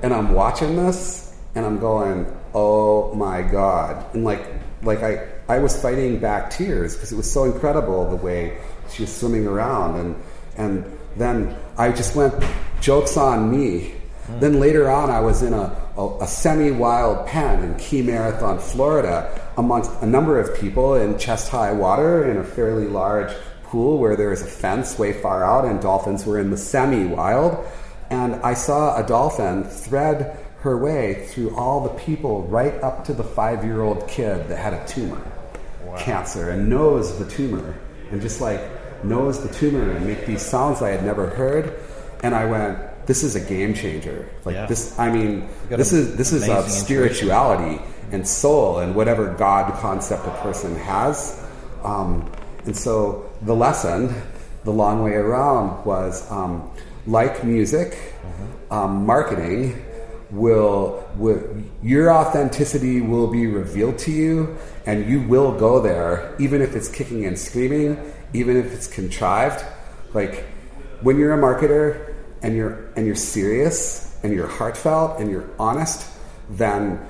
And 0.03 0.13
I'm 0.13 0.33
watching 0.33 0.75
this 0.75 1.33
and 1.55 1.65
I'm 1.65 1.79
going, 1.79 2.25
oh 2.57 3.13
my 3.13 3.41
God. 3.43 4.03
And 4.13 4.23
like, 4.23 4.43
like 4.81 5.03
I, 5.03 5.27
I 5.47 5.59
was 5.59 5.79
fighting 5.79 6.19
back 6.19 6.49
tears 6.49 6.95
because 6.95 7.11
it 7.11 7.15
was 7.15 7.31
so 7.31 7.43
incredible 7.43 8.09
the 8.09 8.15
way 8.15 8.57
she 8.89 9.03
was 9.03 9.15
swimming 9.15 9.45
around. 9.45 9.99
And, 9.99 10.15
and 10.57 10.97
then 11.15 11.55
I 11.77 11.91
just 11.91 12.15
went, 12.15 12.33
joke's 12.81 13.15
on 13.15 13.51
me. 13.51 13.93
Hmm. 14.25 14.39
Then 14.39 14.59
later 14.59 14.89
on, 14.89 15.11
I 15.11 15.19
was 15.19 15.43
in 15.43 15.53
a, 15.53 15.75
a, 15.97 16.17
a 16.21 16.27
semi 16.27 16.71
wild 16.71 17.27
pen 17.27 17.63
in 17.63 17.75
Key 17.75 18.01
Marathon, 18.01 18.57
Florida, 18.57 19.39
amongst 19.57 19.91
a 20.01 20.05
number 20.05 20.39
of 20.39 20.59
people 20.59 20.95
in 20.95 21.17
chest 21.19 21.49
high 21.49 21.71
water 21.71 22.29
in 22.29 22.37
a 22.37 22.43
fairly 22.43 22.87
large 22.87 23.31
pool 23.63 23.99
where 23.99 24.15
there 24.15 24.29
was 24.29 24.41
a 24.41 24.45
fence 24.45 24.97
way 24.97 25.13
far 25.13 25.43
out, 25.43 25.65
and 25.65 25.79
dolphins 25.79 26.25
were 26.25 26.39
in 26.39 26.49
the 26.49 26.57
semi 26.57 27.05
wild. 27.05 27.63
And 28.09 28.35
I 28.35 28.53
saw 28.53 28.97
a 28.97 29.05
dolphin 29.05 29.65
thread 29.65 30.46
her 30.67 30.77
way 30.77 31.25
through 31.27 31.55
all 31.55 31.81
the 31.81 31.95
people 32.05 32.43
right 32.43 32.75
up 32.83 33.05
to 33.05 33.13
the 33.13 33.23
five 33.23 33.63
year 33.63 33.81
old 33.81 34.07
kid 34.07 34.47
that 34.49 34.57
had 34.57 34.73
a 34.73 34.85
tumor, 34.85 35.21
cancer, 35.97 36.49
and 36.51 36.69
knows 36.69 37.17
the 37.17 37.25
tumor, 37.29 37.73
and 38.11 38.21
just 38.21 38.41
like 38.41 38.61
knows 39.03 39.41
the 39.47 39.53
tumor 39.53 39.91
and 39.91 40.05
make 40.05 40.25
these 40.25 40.41
sounds 40.41 40.81
I 40.81 40.89
had 40.89 41.03
never 41.05 41.27
heard. 41.27 41.79
And 42.23 42.35
I 42.35 42.45
went, 42.45 42.79
this 43.05 43.23
is 43.23 43.35
a 43.35 43.39
game 43.39 43.73
changer. 43.73 44.27
Like 44.43 44.55
Yeah. 44.55 44.65
this, 44.65 44.97
I 44.99 45.09
mean, 45.11 45.47
this 45.69 45.93
is 45.93 46.15
this 46.17 46.33
is 46.33 46.49
of 46.49 46.69
spirituality 46.69 47.79
and 48.11 48.27
soul 48.27 48.79
and 48.79 48.95
whatever 48.95 49.33
God 49.33 49.71
concept 49.79 50.25
a 50.27 50.31
person 50.41 50.75
has. 50.75 51.41
Um, 51.83 52.29
and 52.65 52.75
so 52.75 53.29
the 53.43 53.55
lesson, 53.55 54.13
the 54.65 54.71
long 54.71 55.03
way 55.03 55.13
around, 55.13 55.85
was 55.85 56.29
um, 56.29 56.69
like 57.05 57.43
music, 57.45 57.95
um, 58.71 59.05
marketing 59.05 59.81
will, 60.31 61.07
will 61.15 61.41
your 61.81 62.11
authenticity 62.11 63.01
will 63.01 63.27
be 63.27 63.47
revealed 63.47 63.97
to 63.99 64.11
you, 64.11 64.57
and 64.85 65.09
you 65.09 65.21
will 65.21 65.57
go 65.57 65.81
there, 65.81 66.35
even 66.39 66.61
if 66.61 66.75
it's 66.75 66.89
kicking 66.89 67.25
and 67.25 67.37
screaming, 67.37 68.13
even 68.33 68.57
if 68.57 68.73
it's 68.73 68.87
contrived. 68.87 69.65
Like 70.13 70.45
when 71.01 71.17
you're 71.17 71.33
a 71.33 71.37
marketer 71.37 72.15
and 72.41 72.55
you're 72.55 72.91
and 72.95 73.05
you're 73.05 73.15
serious 73.15 74.17
and 74.23 74.33
you're 74.33 74.47
heartfelt 74.47 75.19
and 75.19 75.29
you're 75.31 75.49
honest, 75.59 76.09
then 76.49 77.05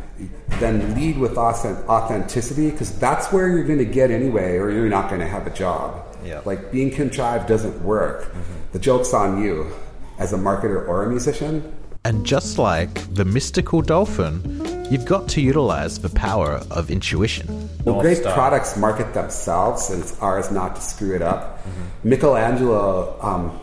then 0.59 0.95
lead 0.95 1.17
with 1.17 1.37
authenticity 1.37 2.71
because 2.71 2.97
that's 2.97 3.31
where 3.31 3.47
you're 3.49 3.63
going 3.63 3.77
to 3.79 3.85
get 3.85 4.09
anyway, 4.09 4.57
or 4.57 4.71
you're 4.71 4.89
not 4.89 5.09
going 5.09 5.21
to 5.21 5.27
have 5.27 5.45
a 5.45 5.51
job. 5.51 6.03
Yeah. 6.25 6.41
Like 6.45 6.71
being 6.71 6.91
contrived 6.91 7.47
doesn't 7.47 7.81
work. 7.83 8.23
Mm-hmm. 8.23 8.53
The 8.73 8.79
joke's 8.79 9.13
on 9.13 9.41
you 9.41 9.71
as 10.17 10.33
a 10.33 10.37
marketer 10.37 10.87
or 10.87 11.03
a 11.03 11.09
musician. 11.09 11.76
And 12.05 12.25
just 12.25 12.57
like 12.57 13.13
the 13.13 13.25
mystical 13.25 13.81
dolphin, 13.81 14.87
you've 14.89 15.05
got 15.05 15.27
to 15.29 15.41
utilize 15.41 15.99
the 15.99 16.09
power 16.09 16.61
of 16.71 16.89
intuition. 16.89 17.69
Well, 17.83 18.01
great 18.01 18.17
Star. 18.17 18.33
products 18.33 18.77
market 18.77 19.13
themselves, 19.13 19.89
and 19.89 20.01
it's 20.01 20.19
ours 20.21 20.51
not 20.51 20.75
to 20.75 20.81
screw 20.81 21.15
it 21.15 21.21
up. 21.21 21.65
Michelangelo 22.03 23.17
um, 23.21 23.59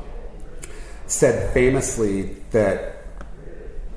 said 1.07 1.53
famously 1.55 2.35
that 2.51 3.03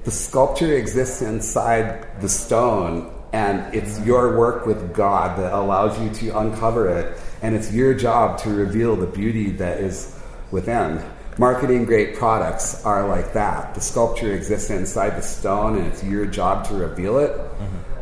the 0.04 0.12
sculpture 0.12 0.74
exists 0.74 1.22
inside 1.22 2.22
the 2.22 2.30
stone, 2.30 3.14
and 3.34 3.74
it's 3.76 4.00
your 4.06 4.38
work 4.38 4.66
with 4.66 4.94
God 4.94 5.38
that 5.38 5.54
allows 5.54 6.00
you 6.00 6.10
to 6.30 6.40
uncover 6.40 6.88
it, 6.88 7.20
and 7.42 7.56
it's 7.56 7.74
your 7.74 7.94
job 7.94 8.38
to 8.40 8.50
reveal 8.50 8.96
the 8.96 9.08
beauty 9.08 9.52
that 9.52 9.80
is 9.80 10.18
within. 10.52 11.04
Marketing 11.38 11.86
great 11.86 12.16
products 12.16 12.84
are 12.84 13.08
like 13.08 13.34
that. 13.34 13.76
The 13.76 13.82
sculpture 13.82 14.34
exists 14.34 14.72
inside 14.72 15.12
the 15.12 15.22
stone, 15.22 15.78
and 15.78 15.86
it's 15.88 16.04
your 16.04 16.26
job 16.26 16.66
to 16.68 16.74
reveal 16.74 17.20
it. 17.20 17.40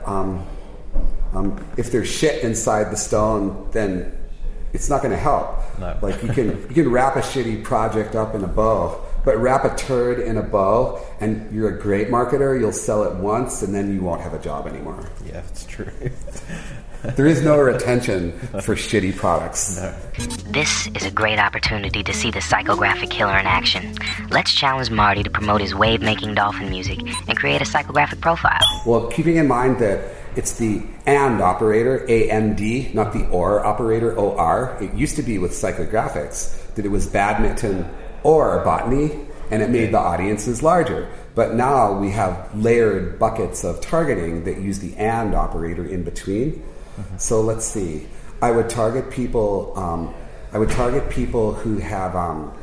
Um, 0.05 0.45
um, 1.33 1.65
if 1.75 1.91
there's 1.91 2.07
shit 2.07 2.43
inside 2.43 2.91
the 2.91 2.97
stone, 2.97 3.69
then 3.71 4.17
it's 4.71 4.89
not 4.89 5.01
going 5.01 5.11
to 5.11 5.17
help. 5.17 5.59
No. 5.79 5.97
Like 6.01 6.21
you 6.23 6.29
can 6.29 6.47
you 6.69 6.75
can 6.83 6.89
wrap 6.89 7.15
a 7.15 7.21
shitty 7.21 7.63
project 7.63 8.15
up 8.15 8.35
in 8.35 8.43
a 8.43 8.47
bow, 8.47 9.01
but 9.25 9.37
wrap 9.37 9.65
a 9.65 9.75
turd 9.75 10.19
in 10.19 10.37
a 10.37 10.43
bow, 10.43 11.01
and 11.19 11.53
you're 11.53 11.75
a 11.75 11.79
great 11.81 12.07
marketer. 12.07 12.57
You'll 12.57 12.71
sell 12.71 13.03
it 13.03 13.15
once, 13.15 13.61
and 13.63 13.75
then 13.75 13.93
you 13.93 14.01
won't 14.01 14.21
have 14.21 14.33
a 14.33 14.39
job 14.39 14.67
anymore. 14.67 15.09
Yeah, 15.25 15.41
it's 15.49 15.65
true. 15.65 15.91
There 17.13 17.27
is 17.27 17.41
no 17.43 17.59
retention 17.59 18.31
for 18.61 18.75
shitty 18.75 19.15
products. 19.15 19.79
This 20.47 20.87
is 20.87 21.05
a 21.05 21.11
great 21.11 21.37
opportunity 21.37 22.01
to 22.03 22.13
see 22.13 22.31
the 22.31 22.39
psychographic 22.39 23.11
killer 23.11 23.37
in 23.37 23.45
action. 23.45 23.95
Let's 24.31 24.51
challenge 24.51 24.89
Marty 24.89 25.21
to 25.21 25.29
promote 25.29 25.61
his 25.61 25.75
wave 25.75 26.01
making 26.01 26.33
dolphin 26.33 26.69
music 26.69 26.99
and 27.27 27.37
create 27.37 27.61
a 27.61 27.65
psychographic 27.65 28.21
profile. 28.21 28.61
Well, 28.85 29.07
keeping 29.07 29.35
in 29.35 29.47
mind 29.47 29.79
that 29.79 30.15
it's 30.35 30.57
the 30.57 30.83
and 31.05 31.41
operator, 31.41 32.05
A 32.09 32.29
N 32.29 32.55
D, 32.55 32.91
not 32.93 33.13
the 33.13 33.27
or 33.27 33.63
operator, 33.63 34.17
O 34.17 34.35
R. 34.35 34.77
It 34.81 34.93
used 34.93 35.15
to 35.17 35.23
be 35.23 35.37
with 35.37 35.51
psychographics 35.51 36.73
that 36.73 36.85
it 36.85 36.89
was 36.89 37.07
badminton 37.07 37.87
or 38.23 38.63
botany, 38.65 39.11
and 39.51 39.61
it 39.61 39.69
made 39.69 39.91
the 39.91 39.99
audiences 39.99 40.63
larger. 40.63 41.09
But 41.35 41.53
now 41.53 41.97
we 41.99 42.11
have 42.11 42.55
layered 42.55 43.19
buckets 43.19 43.63
of 43.63 43.79
targeting 43.79 44.45
that 44.45 44.57
use 44.57 44.79
the 44.79 44.95
and 44.95 45.35
operator 45.35 45.85
in 45.85 46.03
between. 46.03 46.63
So 47.17 47.41
let's 47.41 47.65
see. 47.65 48.07
I 48.41 48.51
would 48.51 48.69
target 48.69 49.09
people. 49.11 49.73
Um, 49.75 50.13
I 50.53 50.59
would 50.59 50.69
target 50.69 51.09
people 51.09 51.53
who 51.53 51.77
have 51.79 52.15
um, 52.15 52.53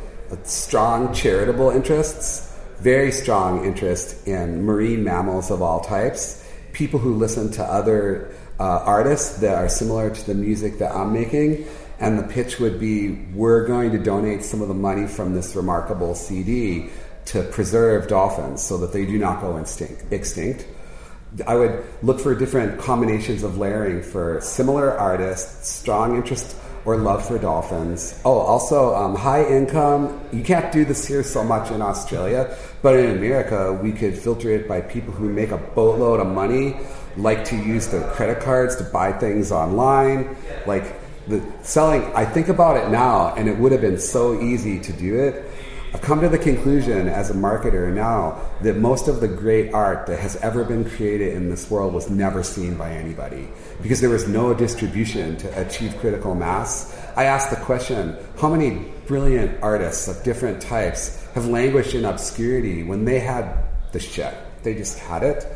strong 0.45 1.12
charitable 1.12 1.70
interests, 1.70 2.57
very 2.78 3.12
strong 3.12 3.64
interest 3.64 4.26
in 4.26 4.64
marine 4.64 5.05
mammals 5.05 5.51
of 5.51 5.61
all 5.62 5.80
types, 5.80 6.47
people 6.72 6.99
who 6.99 7.14
listen 7.14 7.51
to 7.53 7.62
other 7.62 8.35
uh, 8.59 8.83
artists 8.85 9.41
that 9.41 9.57
are 9.57 9.68
similar 9.68 10.11
to 10.11 10.26
the 10.26 10.35
music 10.35 10.78
that 10.78 10.95
I'm 10.95 11.12
making. 11.12 11.66
And 12.01 12.18
the 12.18 12.24
pitch 12.24 12.59
would 12.59 12.80
be 12.80 13.12
we're 13.35 13.66
going 13.66 13.93
to 13.93 13.99
donate 13.99 14.43
some 14.43 14.61
of 14.62 14.68
the 14.68 14.74
money 14.74 15.07
from 15.07 15.35
this 15.35 15.55
remarkable 15.55 16.14
CD 16.14 16.91
to 17.26 17.43
preserve 17.45 18.09
dolphins 18.09 18.62
so 18.62 18.78
that 18.78 18.93
they 18.93 19.07
do 19.07 19.18
not 19.18 19.41
go 19.41 19.57
extinct. 19.57 20.66
I 21.47 21.55
would 21.55 21.85
look 22.03 22.20
for 22.20 22.35
different 22.35 22.78
combinations 22.78 23.43
of 23.43 23.57
layering 23.57 24.03
for 24.03 24.41
similar 24.43 24.97
artists, 24.99 25.68
strong 25.68 26.16
interest 26.16 26.57
or 26.85 26.97
love 26.97 27.26
for 27.26 27.39
dolphins. 27.39 28.20
Oh, 28.24 28.39
also 28.39 28.95
um, 28.95 29.14
high 29.14 29.45
income. 29.45 30.20
You 30.33 30.43
can't 30.43 30.70
do 30.72 30.85
this 30.85 31.07
here 31.07 31.22
so 31.22 31.43
much 31.45 31.70
in 31.70 31.80
Australia, 31.80 32.55
but 32.83 32.97
in 32.97 33.16
America, 33.16 33.72
we 33.72 33.93
could 33.93 34.18
filter 34.18 34.51
it 34.51 34.68
by 34.68 34.80
people 34.80 35.12
who 35.12 35.28
make 35.28 35.53
a 35.53 35.59
boatload 35.59 36.20
of 36.20 36.26
money, 36.26 36.76
like 37.16 37.45
to 37.47 37.57
use 37.57 37.89
their 37.89 38.07
credit 38.11 38.41
cards 38.41 38.76
to 38.76 38.85
buy 38.85 39.12
things 39.12 39.53
online, 39.53 40.37
like 40.66 41.01
the 41.28 41.41
selling. 41.62 42.03
I 42.14 42.24
think 42.24 42.49
about 42.49 42.76
it 42.76 42.91
now, 42.91 43.35
and 43.37 43.49
it 43.49 43.57
would 43.57 43.72
have 43.72 43.80
been 43.80 43.99
so 43.99 44.41
easy 44.41 44.80
to 44.80 44.93
do 44.93 45.18
it 45.18 45.52
I've 45.95 46.01
come 46.01 46.22
to 46.22 46.28
the 46.30 46.38
conclusion 46.38 47.07
as 47.07 47.28
a 47.28 47.34
marketer 47.34 47.93
now 47.93 48.40
that 48.62 48.78
most 48.78 49.09
of 49.09 49.20
the 49.20 49.28
great 49.28 49.74
art 49.74 50.07
that 50.07 50.18
has 50.20 50.36
ever 50.36 50.64
been 50.64 50.88
created 50.88 51.34
in 51.34 51.51
this 51.51 51.70
world 51.70 51.93
was 51.93 52.09
never 52.09 52.43
seen 52.43 52.76
by 52.76 52.93
anybody 52.93 53.47
because 53.82 54.01
there 54.01 54.09
was 54.09 54.26
no 54.26 54.55
distribution 54.55 55.36
to 55.36 55.61
achieve 55.61 55.95
critical 55.99 56.34
mass. 56.34 56.97
I 57.14 57.24
asked 57.24 57.51
the 57.51 57.57
question 57.57 58.16
how 58.38 58.49
many 58.49 58.86
brilliant 59.07 59.62
artists 59.62 60.09
of 60.09 60.22
different 60.24 60.62
types 60.62 61.22
have 61.34 61.47
languished 61.47 61.93
in 61.93 62.07
obscurity 62.07 62.82
when 62.84 63.05
they 63.05 63.20
had 63.20 63.55
the 63.93 64.01
shit? 64.01 64.34
They 64.62 64.74
just 64.74 64.99
had 64.99 65.22
it. 65.22 65.47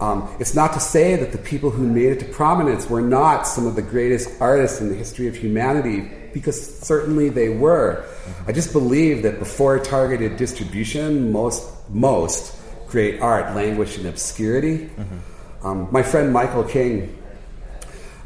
Um, 0.00 0.28
it's 0.40 0.54
not 0.54 0.72
to 0.72 0.80
say 0.80 1.16
that 1.16 1.32
the 1.32 1.38
people 1.38 1.70
who 1.70 1.86
made 1.86 2.12
it 2.12 2.20
to 2.20 2.26
prominence 2.26 2.90
were 2.90 3.00
not 3.00 3.46
some 3.46 3.66
of 3.66 3.76
the 3.76 3.82
greatest 3.82 4.40
artists 4.40 4.80
in 4.80 4.88
the 4.88 4.94
history 4.94 5.28
of 5.28 5.36
humanity, 5.36 6.10
because 6.32 6.78
certainly 6.80 7.28
they 7.28 7.48
were. 7.48 8.04
I 8.46 8.52
just 8.52 8.72
believe 8.72 9.22
that 9.22 9.38
before 9.38 9.78
targeted 9.78 10.36
distribution, 10.36 11.30
most 11.30 11.70
most 11.90 12.56
great 12.88 13.20
art 13.20 13.54
languished 13.54 13.98
in 13.98 14.06
obscurity. 14.06 14.78
Mm-hmm. 14.86 15.66
Um, 15.66 15.88
my 15.90 16.02
friend 16.02 16.32
Michael 16.32 16.64
King 16.64 17.16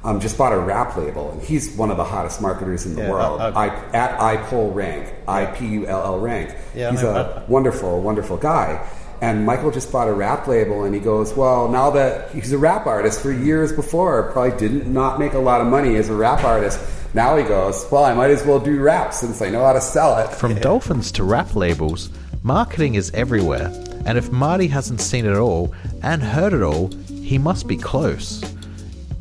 um, 0.05 0.21
just 0.21 0.39
bought 0.39 0.53
a 0.53 0.59
rap 0.59 0.97
label, 0.97 1.33
and 1.33 1.43
he's 1.43 1.77
one 1.77 1.91
of 1.91 1.97
the 1.97 2.05
hottest 2.05 2.41
marketers 2.41 2.87
in 2.87 2.95
the 2.95 3.03
yeah, 3.03 3.11
world. 3.11 3.41
Uh, 3.41 3.45
uh, 3.45 3.53
I, 3.55 3.97
at 3.97 4.19
iPullRank, 4.19 5.13
I 5.29 5.47
P 5.47 5.67
U 5.67 5.87
L 5.87 6.03
L 6.05 6.21
Rank. 6.21 6.55
Yeah, 6.75 6.91
he's 6.91 7.03
a 7.03 7.45
wonderful, 7.47 8.01
wonderful 8.01 8.37
guy. 8.37 8.89
And 9.21 9.45
Michael 9.45 9.71
just 9.71 9.91
bought 9.91 10.09
a 10.09 10.13
rap 10.13 10.47
label, 10.47 10.85
and 10.85 10.95
he 10.95 11.01
goes, 11.01 11.35
"Well, 11.35 11.69
now 11.69 11.91
that 11.91 12.31
he's 12.31 12.53
a 12.53 12.59
rap 12.59 12.87
artist 12.87 13.21
for 13.21 13.33
years 13.33 13.73
before, 13.73 14.31
probably 14.33 14.57
didn't 14.57 14.87
not 14.93 15.19
make 15.19 15.35
a 15.35 15.39
lot 15.39 15.61
of 15.61 15.67
money 15.67 15.97
as 15.97 16.09
a 16.09 16.15
rap 16.15 16.45
artist." 16.45 16.79
Now 17.15 17.37
he 17.37 17.43
goes, 17.43 17.87
"Well, 17.91 18.05
I 18.05 18.15
might 18.15 18.31
as 18.31 18.45
well 18.45 18.61
do 18.61 18.81
rap 18.81 19.13
since 19.13 19.43
I 19.43 19.49
know 19.49 19.65
how 19.65 19.73
to 19.73 19.81
sell 19.81 20.19
it." 20.19 20.31
From 20.31 20.55
dolphins 20.61 21.11
to 21.13 21.25
rap 21.25 21.57
labels, 21.57 22.11
marketing 22.43 22.95
is 22.95 23.11
everywhere. 23.13 23.73
And 24.07 24.17
if 24.17 24.31
Marty 24.31 24.69
hasn't 24.69 25.01
seen 25.01 25.27
it 25.27 25.37
all 25.37 25.75
and 26.03 26.23
heard 26.23 26.53
it 26.53 26.63
all, 26.63 26.91
he 27.23 27.39
must 27.39 27.67
be 27.67 27.77
close. 27.77 28.43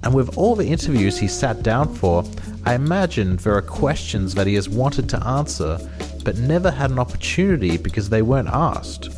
And 0.03 0.13
with 0.13 0.37
all 0.37 0.55
the 0.55 0.67
interviews 0.67 1.17
he 1.17 1.27
sat 1.27 1.63
down 1.63 1.93
for, 1.93 2.23
I 2.65 2.75
imagine 2.75 3.37
there 3.37 3.55
are 3.55 3.61
questions 3.61 4.35
that 4.35 4.47
he 4.47 4.53
has 4.55 4.69
wanted 4.69 5.09
to 5.09 5.27
answer, 5.27 5.79
but 6.23 6.37
never 6.37 6.69
had 6.69 6.91
an 6.91 6.99
opportunity 6.99 7.77
because 7.77 8.09
they 8.09 8.21
weren't 8.21 8.49
asked. 8.49 9.16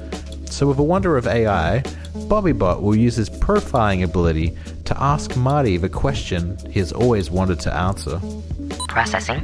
So, 0.50 0.68
with 0.68 0.80
a 0.80 0.84
wonder 0.84 1.16
of 1.16 1.28
AI, 1.28 1.84
BobbyBot 2.28 2.82
will 2.82 2.96
use 2.96 3.16
his 3.16 3.30
profiling 3.30 4.04
ability 4.04 4.58
to 4.86 5.02
ask 5.02 5.36
Marty 5.38 5.78
the 5.78 5.90
question 5.90 6.58
he 6.70 6.80
has 6.80 6.92
always 6.92 7.30
wanted 7.30 7.60
to 7.62 7.74
answer. 7.74 8.20
Processing. 8.88 9.42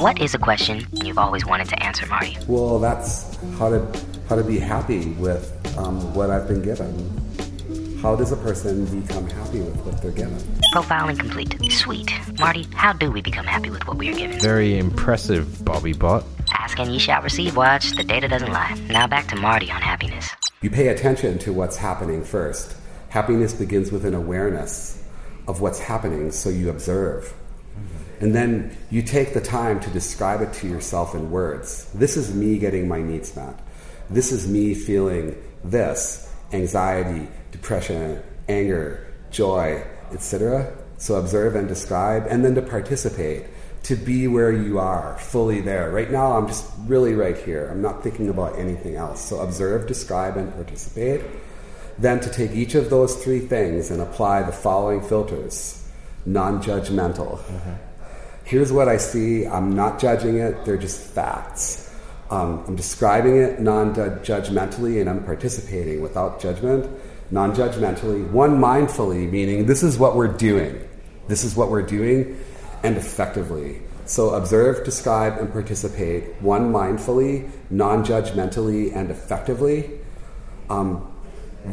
What 0.00 0.20
is 0.20 0.34
a 0.34 0.38
question 0.38 0.86
you've 0.92 1.18
always 1.18 1.46
wanted 1.46 1.68
to 1.68 1.82
answer, 1.82 2.04
Marty? 2.06 2.36
Well, 2.46 2.78
that's 2.78 3.36
how 3.58 3.70
to 3.70 3.86
how 4.28 4.36
to 4.36 4.44
be 4.44 4.58
happy 4.58 5.12
with 5.12 5.52
um, 5.78 6.12
what 6.12 6.30
I've 6.30 6.48
been 6.48 6.62
given. 6.62 6.92
How 8.02 8.16
does 8.16 8.32
a 8.32 8.36
person 8.36 8.84
become 9.00 9.26
happy 9.30 9.60
with 9.60 9.76
what 9.86 10.02
they're 10.02 10.10
given? 10.10 10.36
Profiling 10.74 11.18
complete. 11.18 11.72
Sweet. 11.72 12.10
Marty, 12.38 12.66
how 12.74 12.92
do 12.92 13.10
we 13.10 13.22
become 13.22 13.46
happy 13.46 13.70
with 13.70 13.86
what 13.86 13.96
we 13.96 14.10
are 14.10 14.14
given? 14.14 14.38
Very 14.40 14.78
impressive, 14.78 15.46
BobbyBot. 15.64 16.24
Ask 16.52 16.78
and 16.78 16.92
ye 16.92 16.98
shall 16.98 17.22
receive, 17.22 17.54
Waj. 17.54 17.96
The 17.96 18.04
data 18.04 18.28
doesn't 18.28 18.50
lie. 18.50 18.74
Now 18.88 19.06
back 19.06 19.28
to 19.28 19.36
Marty 19.36 19.70
on 19.70 19.80
happiness. 19.80 20.28
You 20.62 20.70
pay 20.70 20.88
attention 20.88 21.38
to 21.40 21.52
what's 21.52 21.76
happening 21.76 22.24
first. 22.24 22.76
Happiness 23.10 23.54
begins 23.54 23.92
with 23.92 24.04
an 24.04 24.14
awareness 24.14 25.02
of 25.46 25.60
what's 25.60 25.78
happening, 25.78 26.30
so 26.32 26.48
you 26.48 26.70
observe. 26.70 27.32
And 28.20 28.34
then 28.34 28.76
you 28.90 29.02
take 29.02 29.34
the 29.34 29.40
time 29.40 29.80
to 29.80 29.90
describe 29.90 30.40
it 30.40 30.52
to 30.54 30.68
yourself 30.68 31.14
in 31.14 31.30
words. 31.30 31.90
This 31.92 32.16
is 32.16 32.34
me 32.34 32.58
getting 32.58 32.88
my 32.88 33.02
needs 33.02 33.36
met. 33.36 33.58
This 34.08 34.32
is 34.32 34.48
me 34.48 34.74
feeling 34.74 35.36
this 35.64 36.32
anxiety, 36.52 37.28
depression, 37.52 38.22
anger, 38.48 39.06
joy, 39.30 39.84
etc. 40.12 40.72
So 40.98 41.16
observe 41.16 41.56
and 41.56 41.68
describe, 41.68 42.26
and 42.28 42.44
then 42.44 42.54
to 42.54 42.62
participate 42.62 43.44
to 43.86 43.94
be 43.94 44.26
where 44.26 44.50
you 44.50 44.80
are, 44.80 45.16
fully 45.20 45.60
there. 45.60 45.92
Right 45.92 46.10
now, 46.10 46.36
I'm 46.36 46.48
just 46.48 46.68
really 46.86 47.14
right 47.14 47.38
here. 47.38 47.68
I'm 47.70 47.80
not 47.80 48.02
thinking 48.02 48.28
about 48.28 48.58
anything 48.58 48.96
else. 48.96 49.24
So 49.24 49.38
observe, 49.38 49.86
describe, 49.86 50.36
and 50.36 50.52
participate. 50.54 51.22
Then 51.96 52.18
to 52.18 52.28
take 52.28 52.50
each 52.50 52.74
of 52.74 52.90
those 52.90 53.22
three 53.22 53.38
things 53.38 53.92
and 53.92 54.02
apply 54.02 54.42
the 54.42 54.50
following 54.50 55.00
filters 55.02 55.88
non 56.26 56.60
judgmental. 56.60 57.38
Mm-hmm. 57.38 57.72
Here's 58.42 58.72
what 58.72 58.88
I 58.88 58.96
see. 58.96 59.46
I'm 59.46 59.76
not 59.76 60.00
judging 60.00 60.38
it, 60.38 60.64
they're 60.64 60.76
just 60.76 61.00
facts. 61.00 61.94
Um, 62.28 62.64
I'm 62.66 62.74
describing 62.74 63.36
it 63.36 63.60
non 63.60 63.94
judgmentally 63.94 65.00
and 65.00 65.08
I'm 65.08 65.22
participating 65.22 66.00
without 66.00 66.40
judgment. 66.40 66.90
Non 67.30 67.54
judgmentally, 67.54 68.28
one 68.32 68.58
mindfully, 68.58 69.30
meaning 69.30 69.66
this 69.66 69.84
is 69.84 69.96
what 69.96 70.16
we're 70.16 70.36
doing. 70.36 70.88
This 71.28 71.44
is 71.44 71.54
what 71.54 71.70
we're 71.70 71.82
doing 71.82 72.36
and 72.86 72.96
effectively. 72.96 73.82
So 74.04 74.30
observe, 74.30 74.84
describe, 74.84 75.38
and 75.38 75.52
participate, 75.52 76.40
one 76.40 76.72
mindfully, 76.72 77.50
non 77.68 78.04
judgmentally, 78.04 78.94
and 78.94 79.10
effectively. 79.10 79.90
Um, 80.70 81.12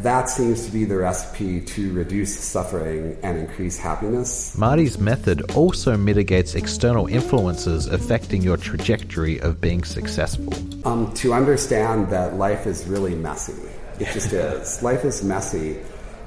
that 0.01 0.27
seems 0.27 0.65
to 0.65 0.71
be 0.71 0.85
the 0.85 0.97
recipe 0.97 1.61
to 1.61 1.93
reduce 1.93 2.39
suffering 2.39 3.15
and 3.21 3.37
increase 3.37 3.77
happiness. 3.77 4.57
Marty's 4.57 4.97
method 4.97 5.51
also 5.51 5.95
mitigates 5.95 6.55
external 6.55 7.05
influences 7.05 7.85
affecting 7.85 8.41
your 8.41 8.57
trajectory 8.57 9.39
of 9.39 9.61
being 9.61 9.83
successful. 9.83 10.51
Um, 10.87 11.13
to 11.13 11.31
understand 11.31 12.09
that 12.09 12.37
life 12.37 12.65
is 12.65 12.87
really 12.87 13.13
messy. 13.13 13.53
It 13.99 14.11
just 14.13 14.33
is. 14.47 14.81
Life 14.81 15.05
is 15.05 15.23
messy. 15.23 15.77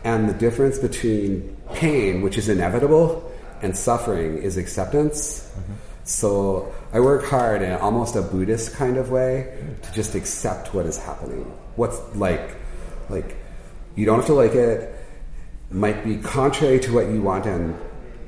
And 0.05 0.29
the 0.29 0.35
difference 0.35 0.79
between 0.79 1.57
pain, 1.75 2.23
which 2.23 2.39
is 2.39 2.49
inevitable, 2.49 3.29
and 3.63 3.77
suffering 3.77 4.39
is 4.39 4.57
acceptance. 4.57 5.41
Mm-hmm. 5.41 5.73
So 6.05 6.73
I 6.93 7.01
work 7.01 7.25
hard 7.25 7.63
in 7.63 7.73
almost 7.73 8.15
a 8.17 8.23
Buddhist 8.23 8.75
kind 8.75 8.97
of 8.97 9.11
way 9.11 9.59
to 9.83 9.93
just 9.93 10.15
accept 10.15 10.73
what 10.73 10.87
is 10.87 10.97
happening. 10.99 11.45
What's 11.75 11.99
like, 12.15 12.57
like 13.11 13.37
you 13.97 14.07
don't 14.07 14.19
have 14.19 14.27
to 14.27 14.35
like 14.35 14.55
it. 14.55 14.95
Might 15.71 16.05
be 16.05 16.17
contrary 16.19 16.79
to 16.81 16.95
what 16.95 17.09
you 17.09 17.23
want 17.23 17.47
and 17.47 17.77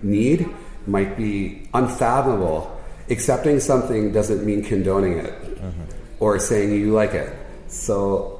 need. 0.02 0.48
Might 0.86 1.16
be 1.16 1.68
unfathomable. 1.72 2.74
Accepting 3.10 3.60
something 3.60 4.12
doesn't 4.12 4.44
mean 4.44 4.64
condoning 4.64 5.18
it 5.18 5.32
mm-hmm. 5.42 5.84
or 6.18 6.38
saying 6.38 6.72
you 6.72 6.92
like 6.92 7.14
it. 7.14 7.32
So 7.68 8.37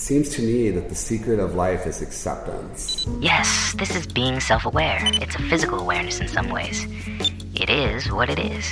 seems 0.00 0.30
to 0.30 0.40
me 0.42 0.70
that 0.70 0.88
the 0.88 0.94
secret 0.94 1.38
of 1.38 1.54
life 1.54 1.86
is 1.86 2.00
acceptance. 2.00 3.06
Yes, 3.20 3.74
this 3.76 3.94
is 3.94 4.06
being 4.06 4.40
self 4.40 4.64
aware. 4.64 4.98
It's 5.20 5.34
a 5.34 5.42
physical 5.42 5.78
awareness 5.78 6.20
in 6.20 6.28
some 6.28 6.48
ways. 6.48 6.86
It 7.54 7.68
is 7.68 8.10
what 8.10 8.30
it 8.30 8.38
is. 8.38 8.64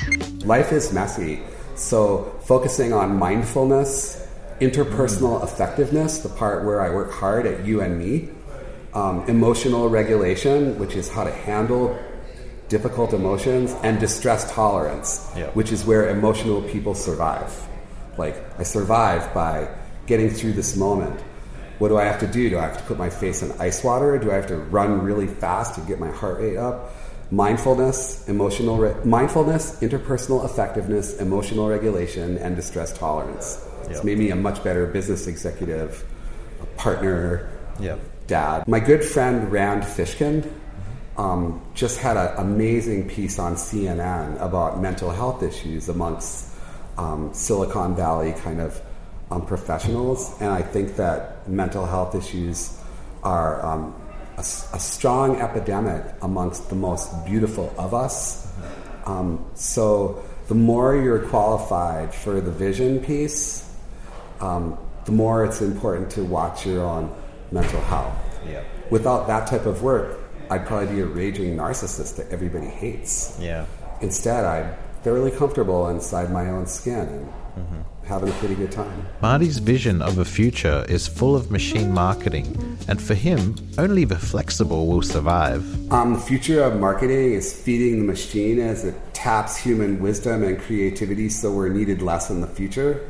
Life 0.47 0.73
is 0.73 0.93
messy, 0.93 1.41
so 1.75 2.35
focusing 2.45 2.95
on 2.95 3.19
mindfulness, 3.19 4.27
interpersonal 4.61 5.45
effectiveness, 5.45 6.21
the 6.21 6.31
part 6.31 6.65
where 6.65 6.81
I 6.81 6.89
work 6.89 7.13
hard 7.13 7.45
at 7.45 7.67
you 7.67 7.83
and 7.83 7.99
me, 7.99 8.31
um, 8.95 9.29
emotional 9.29 9.91
regulation, 9.91 10.79
which 10.79 10.97
is 10.97 11.11
how 11.11 11.25
to 11.25 11.31
handle 11.31 11.97
difficult 12.69 13.13
emotions, 13.13 13.75
and 13.83 14.01
distress 14.01 14.51
tolerance, 14.53 15.31
which 15.53 15.73
is 15.73 15.85
where 15.85 16.09
emotional 16.09 16.63
people 16.63 16.95
survive. 16.95 17.53
Like, 18.17 18.37
I 18.59 18.63
survive 18.63 19.33
by 19.33 19.69
getting 20.09 20.31
through 20.31 20.55
this 20.55 20.77
moment. 20.77 21.21
What 21.79 21.89
do 21.89 21.97
I 21.99 22.05
have 22.05 22.19
to 22.21 22.27
do? 22.27 22.51
Do 22.51 22.59
I 22.59 22.63
have 22.63 22.79
to 22.79 22.83
put 22.85 22.99
my 22.99 23.09
face 23.11 23.43
in 23.43 23.53
ice 23.61 23.85
water? 23.85 24.19
Do 24.19 24.33
I 24.33 24.35
have 24.35 24.49
to 24.49 24.57
run 24.57 25.03
really 25.03 25.29
fast 25.29 25.77
to 25.77 25.81
get 25.83 26.01
my 26.01 26.11
heart 26.11 26.41
rate 26.41 26.57
up? 26.57 26.91
mindfulness, 27.31 28.27
emotional 28.27 28.79
re- 28.79 28.95
mindfulness, 29.05 29.79
interpersonal 29.81 30.47
effectiveness, 30.47 31.19
emotional 31.19 31.69
regulation, 31.69 32.39
and 32.39 32.57
distress 32.57 32.91
tolerance. 32.97 33.63
It's 33.91 34.03
made 34.03 34.17
me 34.19 34.31
a 34.31 34.37
much 34.37 34.65
better 34.65 34.87
business 34.87 35.27
executive, 35.27 36.05
a 36.63 36.67
partner, 36.81 37.51
Yep. 37.81 38.01
dad. 38.29 38.67
My 38.67 38.81
good 38.81 39.05
friend 39.05 39.53
Rand 39.53 39.83
Fishkin 39.83 40.51
um, 41.19 41.61
just 41.75 41.99
had 41.99 42.17
an 42.17 42.33
amazing 42.39 43.09
piece 43.11 43.39
on 43.39 43.57
CNN 43.57 44.41
about 44.41 44.81
mental 44.81 45.11
health 45.11 45.43
issues 45.43 45.91
amongst 45.91 46.47
um, 46.97 47.31
Silicon 47.35 47.95
Valley 47.95 48.33
kind 48.33 48.61
of 48.61 48.81
um, 49.31 49.45
professionals, 49.47 50.35
and 50.41 50.51
I 50.51 50.63
think 50.63 50.97
that 50.97 51.49
mental 51.49 51.87
health 51.87 52.15
issues 52.15 52.79
are 53.23 53.65
um, 53.65 53.95
a, 54.37 54.41
a 54.41 54.81
strong 54.81 55.41
epidemic 55.41 56.05
amongst 56.23 56.69
the 56.69 56.77
most 56.77 57.25
beautiful 57.27 57.75
of 57.77 57.95
us. 57.95 58.53
Um, 59.07 59.45
so 59.55 60.25
the 60.49 60.55
more 60.55 60.97
you're 60.97 61.27
qualified 61.29 62.15
for 62.15 62.41
the 62.41 62.51
vision 62.51 63.01
piece, 63.01 63.71
um, 64.41 64.79
the 65.05 65.13
more 65.13 65.45
it's 65.45 65.61
important 65.61 66.11
to 66.13 66.25
watch 66.25 66.67
your 66.67 66.85
own 66.85 67.15
mental 67.51 67.81
health. 67.83 68.15
Yeah. 68.49 68.63
Without 68.91 69.27
that 69.27 69.47
type 69.47 69.67
of 69.67 69.83
work, 69.83 70.19
I'd 70.51 70.67
probably 70.67 70.95
be 70.95 71.01
a 71.01 71.07
raging 71.07 71.57
narcissist 71.57 72.17
that 72.17 72.31
everybody 72.31 72.67
hates. 72.67 73.37
Yeah. 73.41 73.67
Instead, 74.01 74.45
I'm 74.45 74.75
fairly 75.03 75.31
comfortable 75.31 75.89
inside 75.89 76.31
my 76.31 76.49
own 76.49 76.67
skin 76.67 77.01
and 77.01 77.33
having 78.09 78.31
a 78.31 78.33
pretty 78.33 78.55
good 78.55 78.73
time. 78.73 79.07
Marty's 79.21 79.59
vision 79.59 80.01
of 80.03 80.19
a 80.19 80.25
future 80.25 80.85
is 80.89 81.07
full 81.07 81.37
of 81.37 81.51
machine 81.51 81.93
marketing, 81.93 82.47
and 82.89 83.01
for 83.01 83.15
him, 83.15 83.55
only 83.77 84.05
the 84.05 84.19
flexible 84.19 84.87
will 84.87 85.03
survive. 85.03 85.63
Um, 85.93 86.15
the 86.15 86.21
future 86.21 86.63
of 86.63 86.81
marketing 86.81 87.35
is 87.35 87.53
feeding 87.53 88.01
the 88.01 88.07
machine 88.07 88.59
as 88.59 88.85
it 88.85 88.95
taps 89.13 89.57
human 89.57 90.01
wisdom 90.01 90.43
and 90.43 90.59
creativity 90.59 91.29
so 91.29 91.53
we're 91.53 91.69
needed 91.69 92.01
less 92.01 92.31
in 92.31 92.41
the 92.41 92.47
future. 92.47 93.07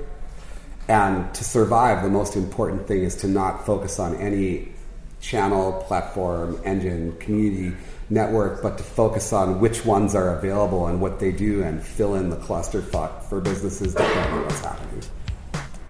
And 0.88 1.32
to 1.34 1.44
survive, 1.44 2.03
the 2.03 2.11
most 2.11 2.34
important 2.34 2.88
thing 2.88 3.03
is 3.03 3.14
to 3.16 3.28
not 3.28 3.64
focus 3.64 3.99
on 3.99 4.16
any 4.16 4.72
channel, 5.20 5.84
platform, 5.86 6.61
engine, 6.64 7.16
community, 7.18 7.76
network, 8.11 8.62
but 8.62 8.78
to 8.78 8.84
focus 8.84 9.32
on 9.32 9.61
which 9.61 9.84
ones 9.84 10.14
are 10.14 10.36
available 10.36 10.86
and 10.86 11.00
what 11.00 11.18
they 11.20 11.32
do 11.32 11.62
and 11.62 11.82
fill 11.82 12.14
in 12.14 12.30
the 12.30 12.36
clusterfuck 12.36 13.22
for 13.24 13.40
businesses 13.40 13.94
that 13.94 14.14
don't 14.14 14.36
know 14.36 14.42
what's 14.44 14.61
happening. 14.61 15.02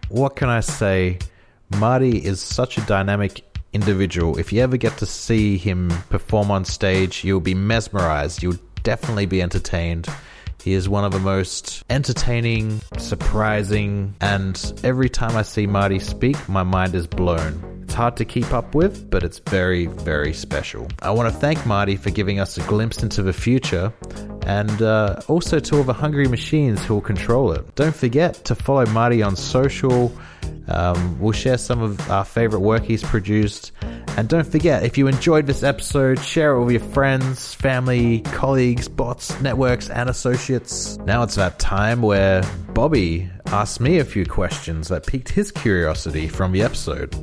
What 0.09 0.37
can 0.37 0.49
I 0.49 0.61
say? 0.61 1.19
Marty 1.77 2.19
is 2.19 2.41
such 2.41 2.79
a 2.79 2.81
dynamic 2.83 3.45
individual. 3.73 4.39
If 4.39 4.53
you 4.53 4.63
ever 4.63 4.77
get 4.77 4.97
to 4.99 5.07
see 5.07 5.59
him 5.59 5.91
perform 6.09 6.51
on 6.51 6.65
stage, 6.65 7.25
you'll 7.25 7.41
be 7.41 7.55
mesmerized. 7.55 8.43
You'll 8.43 8.59
definitely 8.83 9.27
be 9.27 9.43
entertained. 9.43 10.09
He 10.63 10.73
is 10.73 10.89
one 10.89 11.05
of 11.05 11.13
the 11.13 11.21
most 11.21 11.85
entertaining, 11.89 12.81
surprising, 12.97 14.15
and 14.21 14.81
every 14.83 15.09
time 15.09 15.37
I 15.37 15.43
see 15.43 15.67
Marty 15.67 15.99
speak, 15.99 16.49
my 16.49 16.63
mind 16.63 16.95
is 16.95 17.07
blown. 17.07 17.78
It's 17.89 17.95
hard 17.95 18.19
to 18.19 18.27
keep 18.27 18.53
up 18.53 18.75
with, 18.75 19.09
but 19.09 19.23
it's 19.23 19.39
very, 19.39 19.87
very 19.87 20.35
special. 20.35 20.89
I 21.01 21.11
want 21.11 21.33
to 21.33 21.41
thank 21.41 21.65
Marty 21.65 21.97
for 21.97 22.11
giving 22.11 22.39
us 22.39 22.59
a 22.59 22.61
glimpse 22.65 23.03
into 23.03 23.23
the 23.23 23.33
future 23.33 23.95
and 24.43 24.83
uh, 24.83 25.23
also 25.27 25.59
to 25.59 25.79
all 25.79 25.85
the 25.85 25.95
hungry 25.95 26.29
machines 26.29 26.85
who 26.85 26.93
will 26.93 27.01
control 27.01 27.51
it. 27.53 27.75
Don't 27.77 27.97
forget 27.97 28.35
to 28.45 28.55
follow 28.55 28.85
Marty 28.85 29.23
on 29.23 29.37
social. 29.37 30.13
Um, 30.69 31.19
we'll 31.19 31.33
share 31.33 31.59
some 31.59 31.83
of 31.83 32.11
our 32.11 32.25
favorite 32.25 32.61
work 32.61 32.83
he's 32.85 33.03
produced. 33.03 33.73
And 34.17 34.29
don't 34.29 34.47
forget, 34.47 34.83
if 34.83 34.99
you 34.99 35.07
enjoyed 35.07 35.47
this 35.47 35.63
episode, 35.63 36.19
share 36.21 36.53
it 36.53 36.65
with 36.65 36.73
your 36.73 36.81
friends, 36.93 37.55
family, 37.55 38.21
colleagues, 38.21 38.89
bots, 38.89 39.41
networks, 39.41 39.89
and 39.89 40.11
associates. 40.11 40.99
Now 40.99 41.23
it's 41.23 41.37
that 41.37 41.59
time 41.59 42.03
where 42.03 42.43
Bobby 42.75 43.31
asked 43.47 43.81
me 43.81 43.99
a 43.99 44.05
few 44.05 44.27
questions 44.27 44.89
that 44.89 45.07
piqued 45.07 45.31
his 45.31 45.51
curiosity 45.51 46.29
from 46.29 46.53
the 46.53 46.63
episode. 46.63 47.15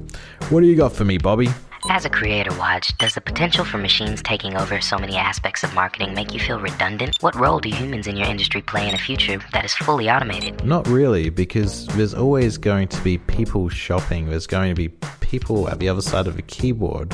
What 0.49 0.61
do 0.61 0.67
you 0.67 0.75
got 0.75 0.93
for 0.93 1.05
me, 1.05 1.17
Bobby? 1.17 1.49
As 1.87 2.03
a 2.03 2.09
creator, 2.09 2.49
Waj, 2.51 2.97
does 2.97 3.13
the 3.13 3.21
potential 3.21 3.63
for 3.63 3.77
machines 3.77 4.21
taking 4.23 4.57
over 4.57 4.81
so 4.81 4.97
many 4.97 5.17
aspects 5.17 5.63
of 5.63 5.73
marketing 5.75 6.13
make 6.13 6.33
you 6.33 6.39
feel 6.39 6.59
redundant? 6.59 7.15
What 7.21 7.35
role 7.35 7.59
do 7.59 7.69
humans 7.69 8.07
in 8.07 8.17
your 8.17 8.27
industry 8.27 8.61
play 8.61 8.89
in 8.89 8.95
a 8.95 8.97
future 8.97 9.39
that 9.53 9.63
is 9.65 9.73
fully 9.73 10.09
automated? 10.09 10.65
Not 10.65 10.87
really, 10.87 11.29
because 11.29 11.85
there's 11.87 12.15
always 12.15 12.57
going 12.57 12.87
to 12.87 13.01
be 13.01 13.19
people 13.19 13.69
shopping. 13.69 14.29
There's 14.29 14.47
going 14.47 14.69
to 14.69 14.75
be 14.75 14.89
people 15.19 15.69
at 15.69 15.79
the 15.79 15.87
other 15.87 16.01
side 16.01 16.25
of 16.27 16.39
a 16.39 16.41
keyboard. 16.41 17.13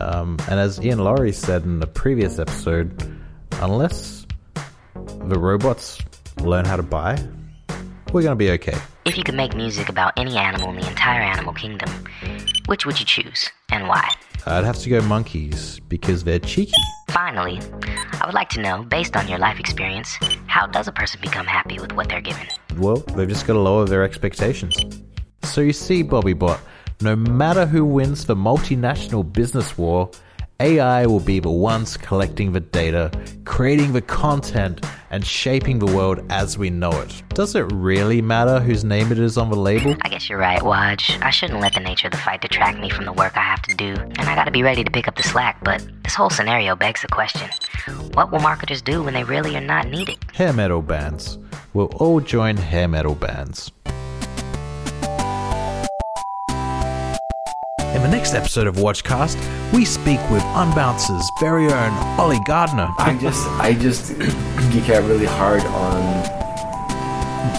Um, 0.00 0.38
and 0.48 0.58
as 0.58 0.80
Ian 0.80 1.00
Lurie 1.00 1.34
said 1.34 1.64
in 1.64 1.80
the 1.80 1.86
previous 1.86 2.38
episode, 2.38 3.02
unless 3.60 4.26
the 4.94 5.38
robots 5.38 5.98
learn 6.40 6.64
how 6.64 6.76
to 6.76 6.82
buy, 6.82 7.18
we're 8.12 8.22
going 8.22 8.32
to 8.32 8.36
be 8.36 8.50
okay. 8.52 8.76
If 9.04 9.16
you 9.16 9.22
could 9.22 9.34
make 9.34 9.54
music 9.54 9.88
about 9.88 10.14
any 10.16 10.36
animal 10.36 10.70
in 10.70 10.76
the 10.76 10.88
entire 10.88 11.20
animal 11.20 11.52
kingdom, 11.52 11.88
which 12.68 12.84
would 12.84 13.00
you 13.00 13.06
choose 13.06 13.50
and 13.70 13.88
why? 13.88 14.06
I'd 14.46 14.64
have 14.64 14.78
to 14.80 14.90
go 14.90 15.00
monkeys 15.02 15.80
because 15.88 16.22
they're 16.22 16.38
cheeky. 16.38 16.72
Finally, 17.08 17.60
I 18.20 18.26
would 18.26 18.34
like 18.34 18.50
to 18.50 18.60
know, 18.60 18.82
based 18.82 19.16
on 19.16 19.26
your 19.26 19.38
life 19.38 19.58
experience, 19.58 20.18
how 20.46 20.66
does 20.66 20.86
a 20.86 20.92
person 20.92 21.18
become 21.22 21.46
happy 21.46 21.78
with 21.78 21.92
what 21.92 22.10
they're 22.10 22.20
given? 22.20 22.46
Well, 22.76 22.96
they've 22.96 23.28
just 23.28 23.46
got 23.46 23.54
to 23.54 23.58
lower 23.58 23.86
their 23.86 24.04
expectations. 24.04 24.76
So 25.44 25.62
you 25.62 25.72
see, 25.72 26.02
Bobby 26.02 26.34
Bot, 26.34 26.60
no 27.00 27.16
matter 27.16 27.64
who 27.64 27.86
wins 27.86 28.26
the 28.26 28.36
multinational 28.36 29.30
business 29.32 29.78
war, 29.78 30.10
AI 30.60 31.06
will 31.06 31.20
be 31.20 31.38
the 31.38 31.48
ones 31.48 31.96
collecting 31.96 32.50
the 32.50 32.58
data, 32.58 33.12
creating 33.44 33.92
the 33.92 34.02
content, 34.02 34.84
and 35.10 35.24
shaping 35.24 35.78
the 35.78 35.86
world 35.86 36.20
as 36.30 36.58
we 36.58 36.68
know 36.68 36.90
it. 36.90 37.22
Does 37.28 37.54
it 37.54 37.70
really 37.72 38.20
matter 38.20 38.58
whose 38.58 38.82
name 38.82 39.12
it 39.12 39.20
is 39.20 39.38
on 39.38 39.50
the 39.50 39.56
label? 39.56 39.94
I 40.02 40.08
guess 40.08 40.28
you're 40.28 40.40
right, 40.40 40.60
Waj. 40.60 41.22
I 41.22 41.30
shouldn't 41.30 41.60
let 41.60 41.74
the 41.74 41.80
nature 41.80 42.08
of 42.08 42.10
the 42.10 42.18
fight 42.18 42.40
detract 42.40 42.80
me 42.80 42.90
from 42.90 43.04
the 43.04 43.12
work 43.12 43.36
I 43.36 43.42
have 43.42 43.62
to 43.62 43.76
do, 43.76 43.94
and 43.94 44.22
I 44.22 44.34
gotta 44.34 44.50
be 44.50 44.64
ready 44.64 44.82
to 44.82 44.90
pick 44.90 45.06
up 45.06 45.14
the 45.14 45.22
slack, 45.22 45.62
but 45.62 45.80
this 46.02 46.16
whole 46.16 46.28
scenario 46.28 46.74
begs 46.74 47.02
the 47.02 47.08
question 47.08 47.48
what 48.14 48.32
will 48.32 48.40
marketers 48.40 48.82
do 48.82 49.04
when 49.04 49.14
they 49.14 49.22
really 49.22 49.56
are 49.56 49.60
not 49.60 49.86
needed? 49.86 50.18
Hair 50.34 50.54
metal 50.54 50.82
bands. 50.82 51.38
We'll 51.72 51.86
all 51.98 52.18
join 52.18 52.56
hair 52.56 52.88
metal 52.88 53.14
bands. 53.14 53.70
In 57.94 58.02
the 58.02 58.08
next 58.08 58.34
episode 58.34 58.66
of 58.66 58.76
Watchcast, 58.76 59.36
we 59.72 59.84
speak 59.84 60.20
with 60.30 60.42
Unbounce's 60.54 61.30
very 61.40 61.72
own 61.72 62.20
Oli 62.20 62.38
Gardner. 62.46 62.88
I 62.98 63.16
just, 63.18 63.46
I 63.58 63.72
just 63.72 64.10
geek 64.70 64.90
out 64.90 65.04
really 65.08 65.24
hard 65.26 65.62
on 65.62 66.02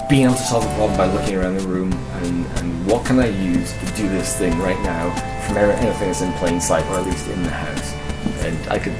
being 0.08 0.24
able 0.26 0.34
to 0.34 0.42
solve 0.42 0.64
a 0.64 0.74
problem 0.76 0.96
by 0.96 1.06
looking 1.06 1.34
around 1.36 1.56
the 1.56 1.66
room 1.66 1.92
and, 1.92 2.46
and 2.58 2.86
what 2.86 3.04
can 3.04 3.18
I 3.18 3.26
use 3.28 3.72
to 3.72 3.86
do 3.96 4.08
this 4.08 4.36
thing 4.38 4.56
right 4.60 4.80
now 4.82 5.10
from 5.46 5.56
every- 5.56 5.74
anything 5.74 6.06
that's 6.08 6.20
in 6.22 6.32
plain 6.34 6.60
sight 6.60 6.84
or 6.86 6.98
at 7.00 7.06
least 7.06 7.26
in 7.28 7.42
the 7.42 7.50
house. 7.50 7.92
And 8.44 8.56
I 8.70 8.78
could 8.78 8.92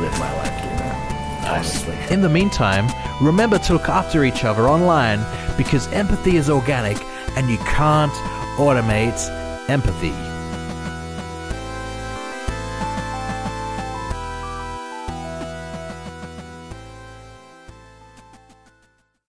live 0.00 0.16
my 0.20 0.32
life 0.36 0.62
doing 0.62 0.76
that, 0.76 1.48
honestly. 1.50 1.96
In 2.10 2.20
the 2.22 2.28
meantime, 2.28 2.86
remember 3.20 3.58
to 3.58 3.72
look 3.72 3.88
after 3.88 4.24
each 4.24 4.44
other 4.44 4.68
online 4.68 5.20
because 5.56 5.88
empathy 5.92 6.36
is 6.36 6.48
organic 6.48 6.96
and 7.36 7.50
you 7.50 7.58
can't 7.58 8.12
automate 8.56 9.18
empathy. 9.68 10.12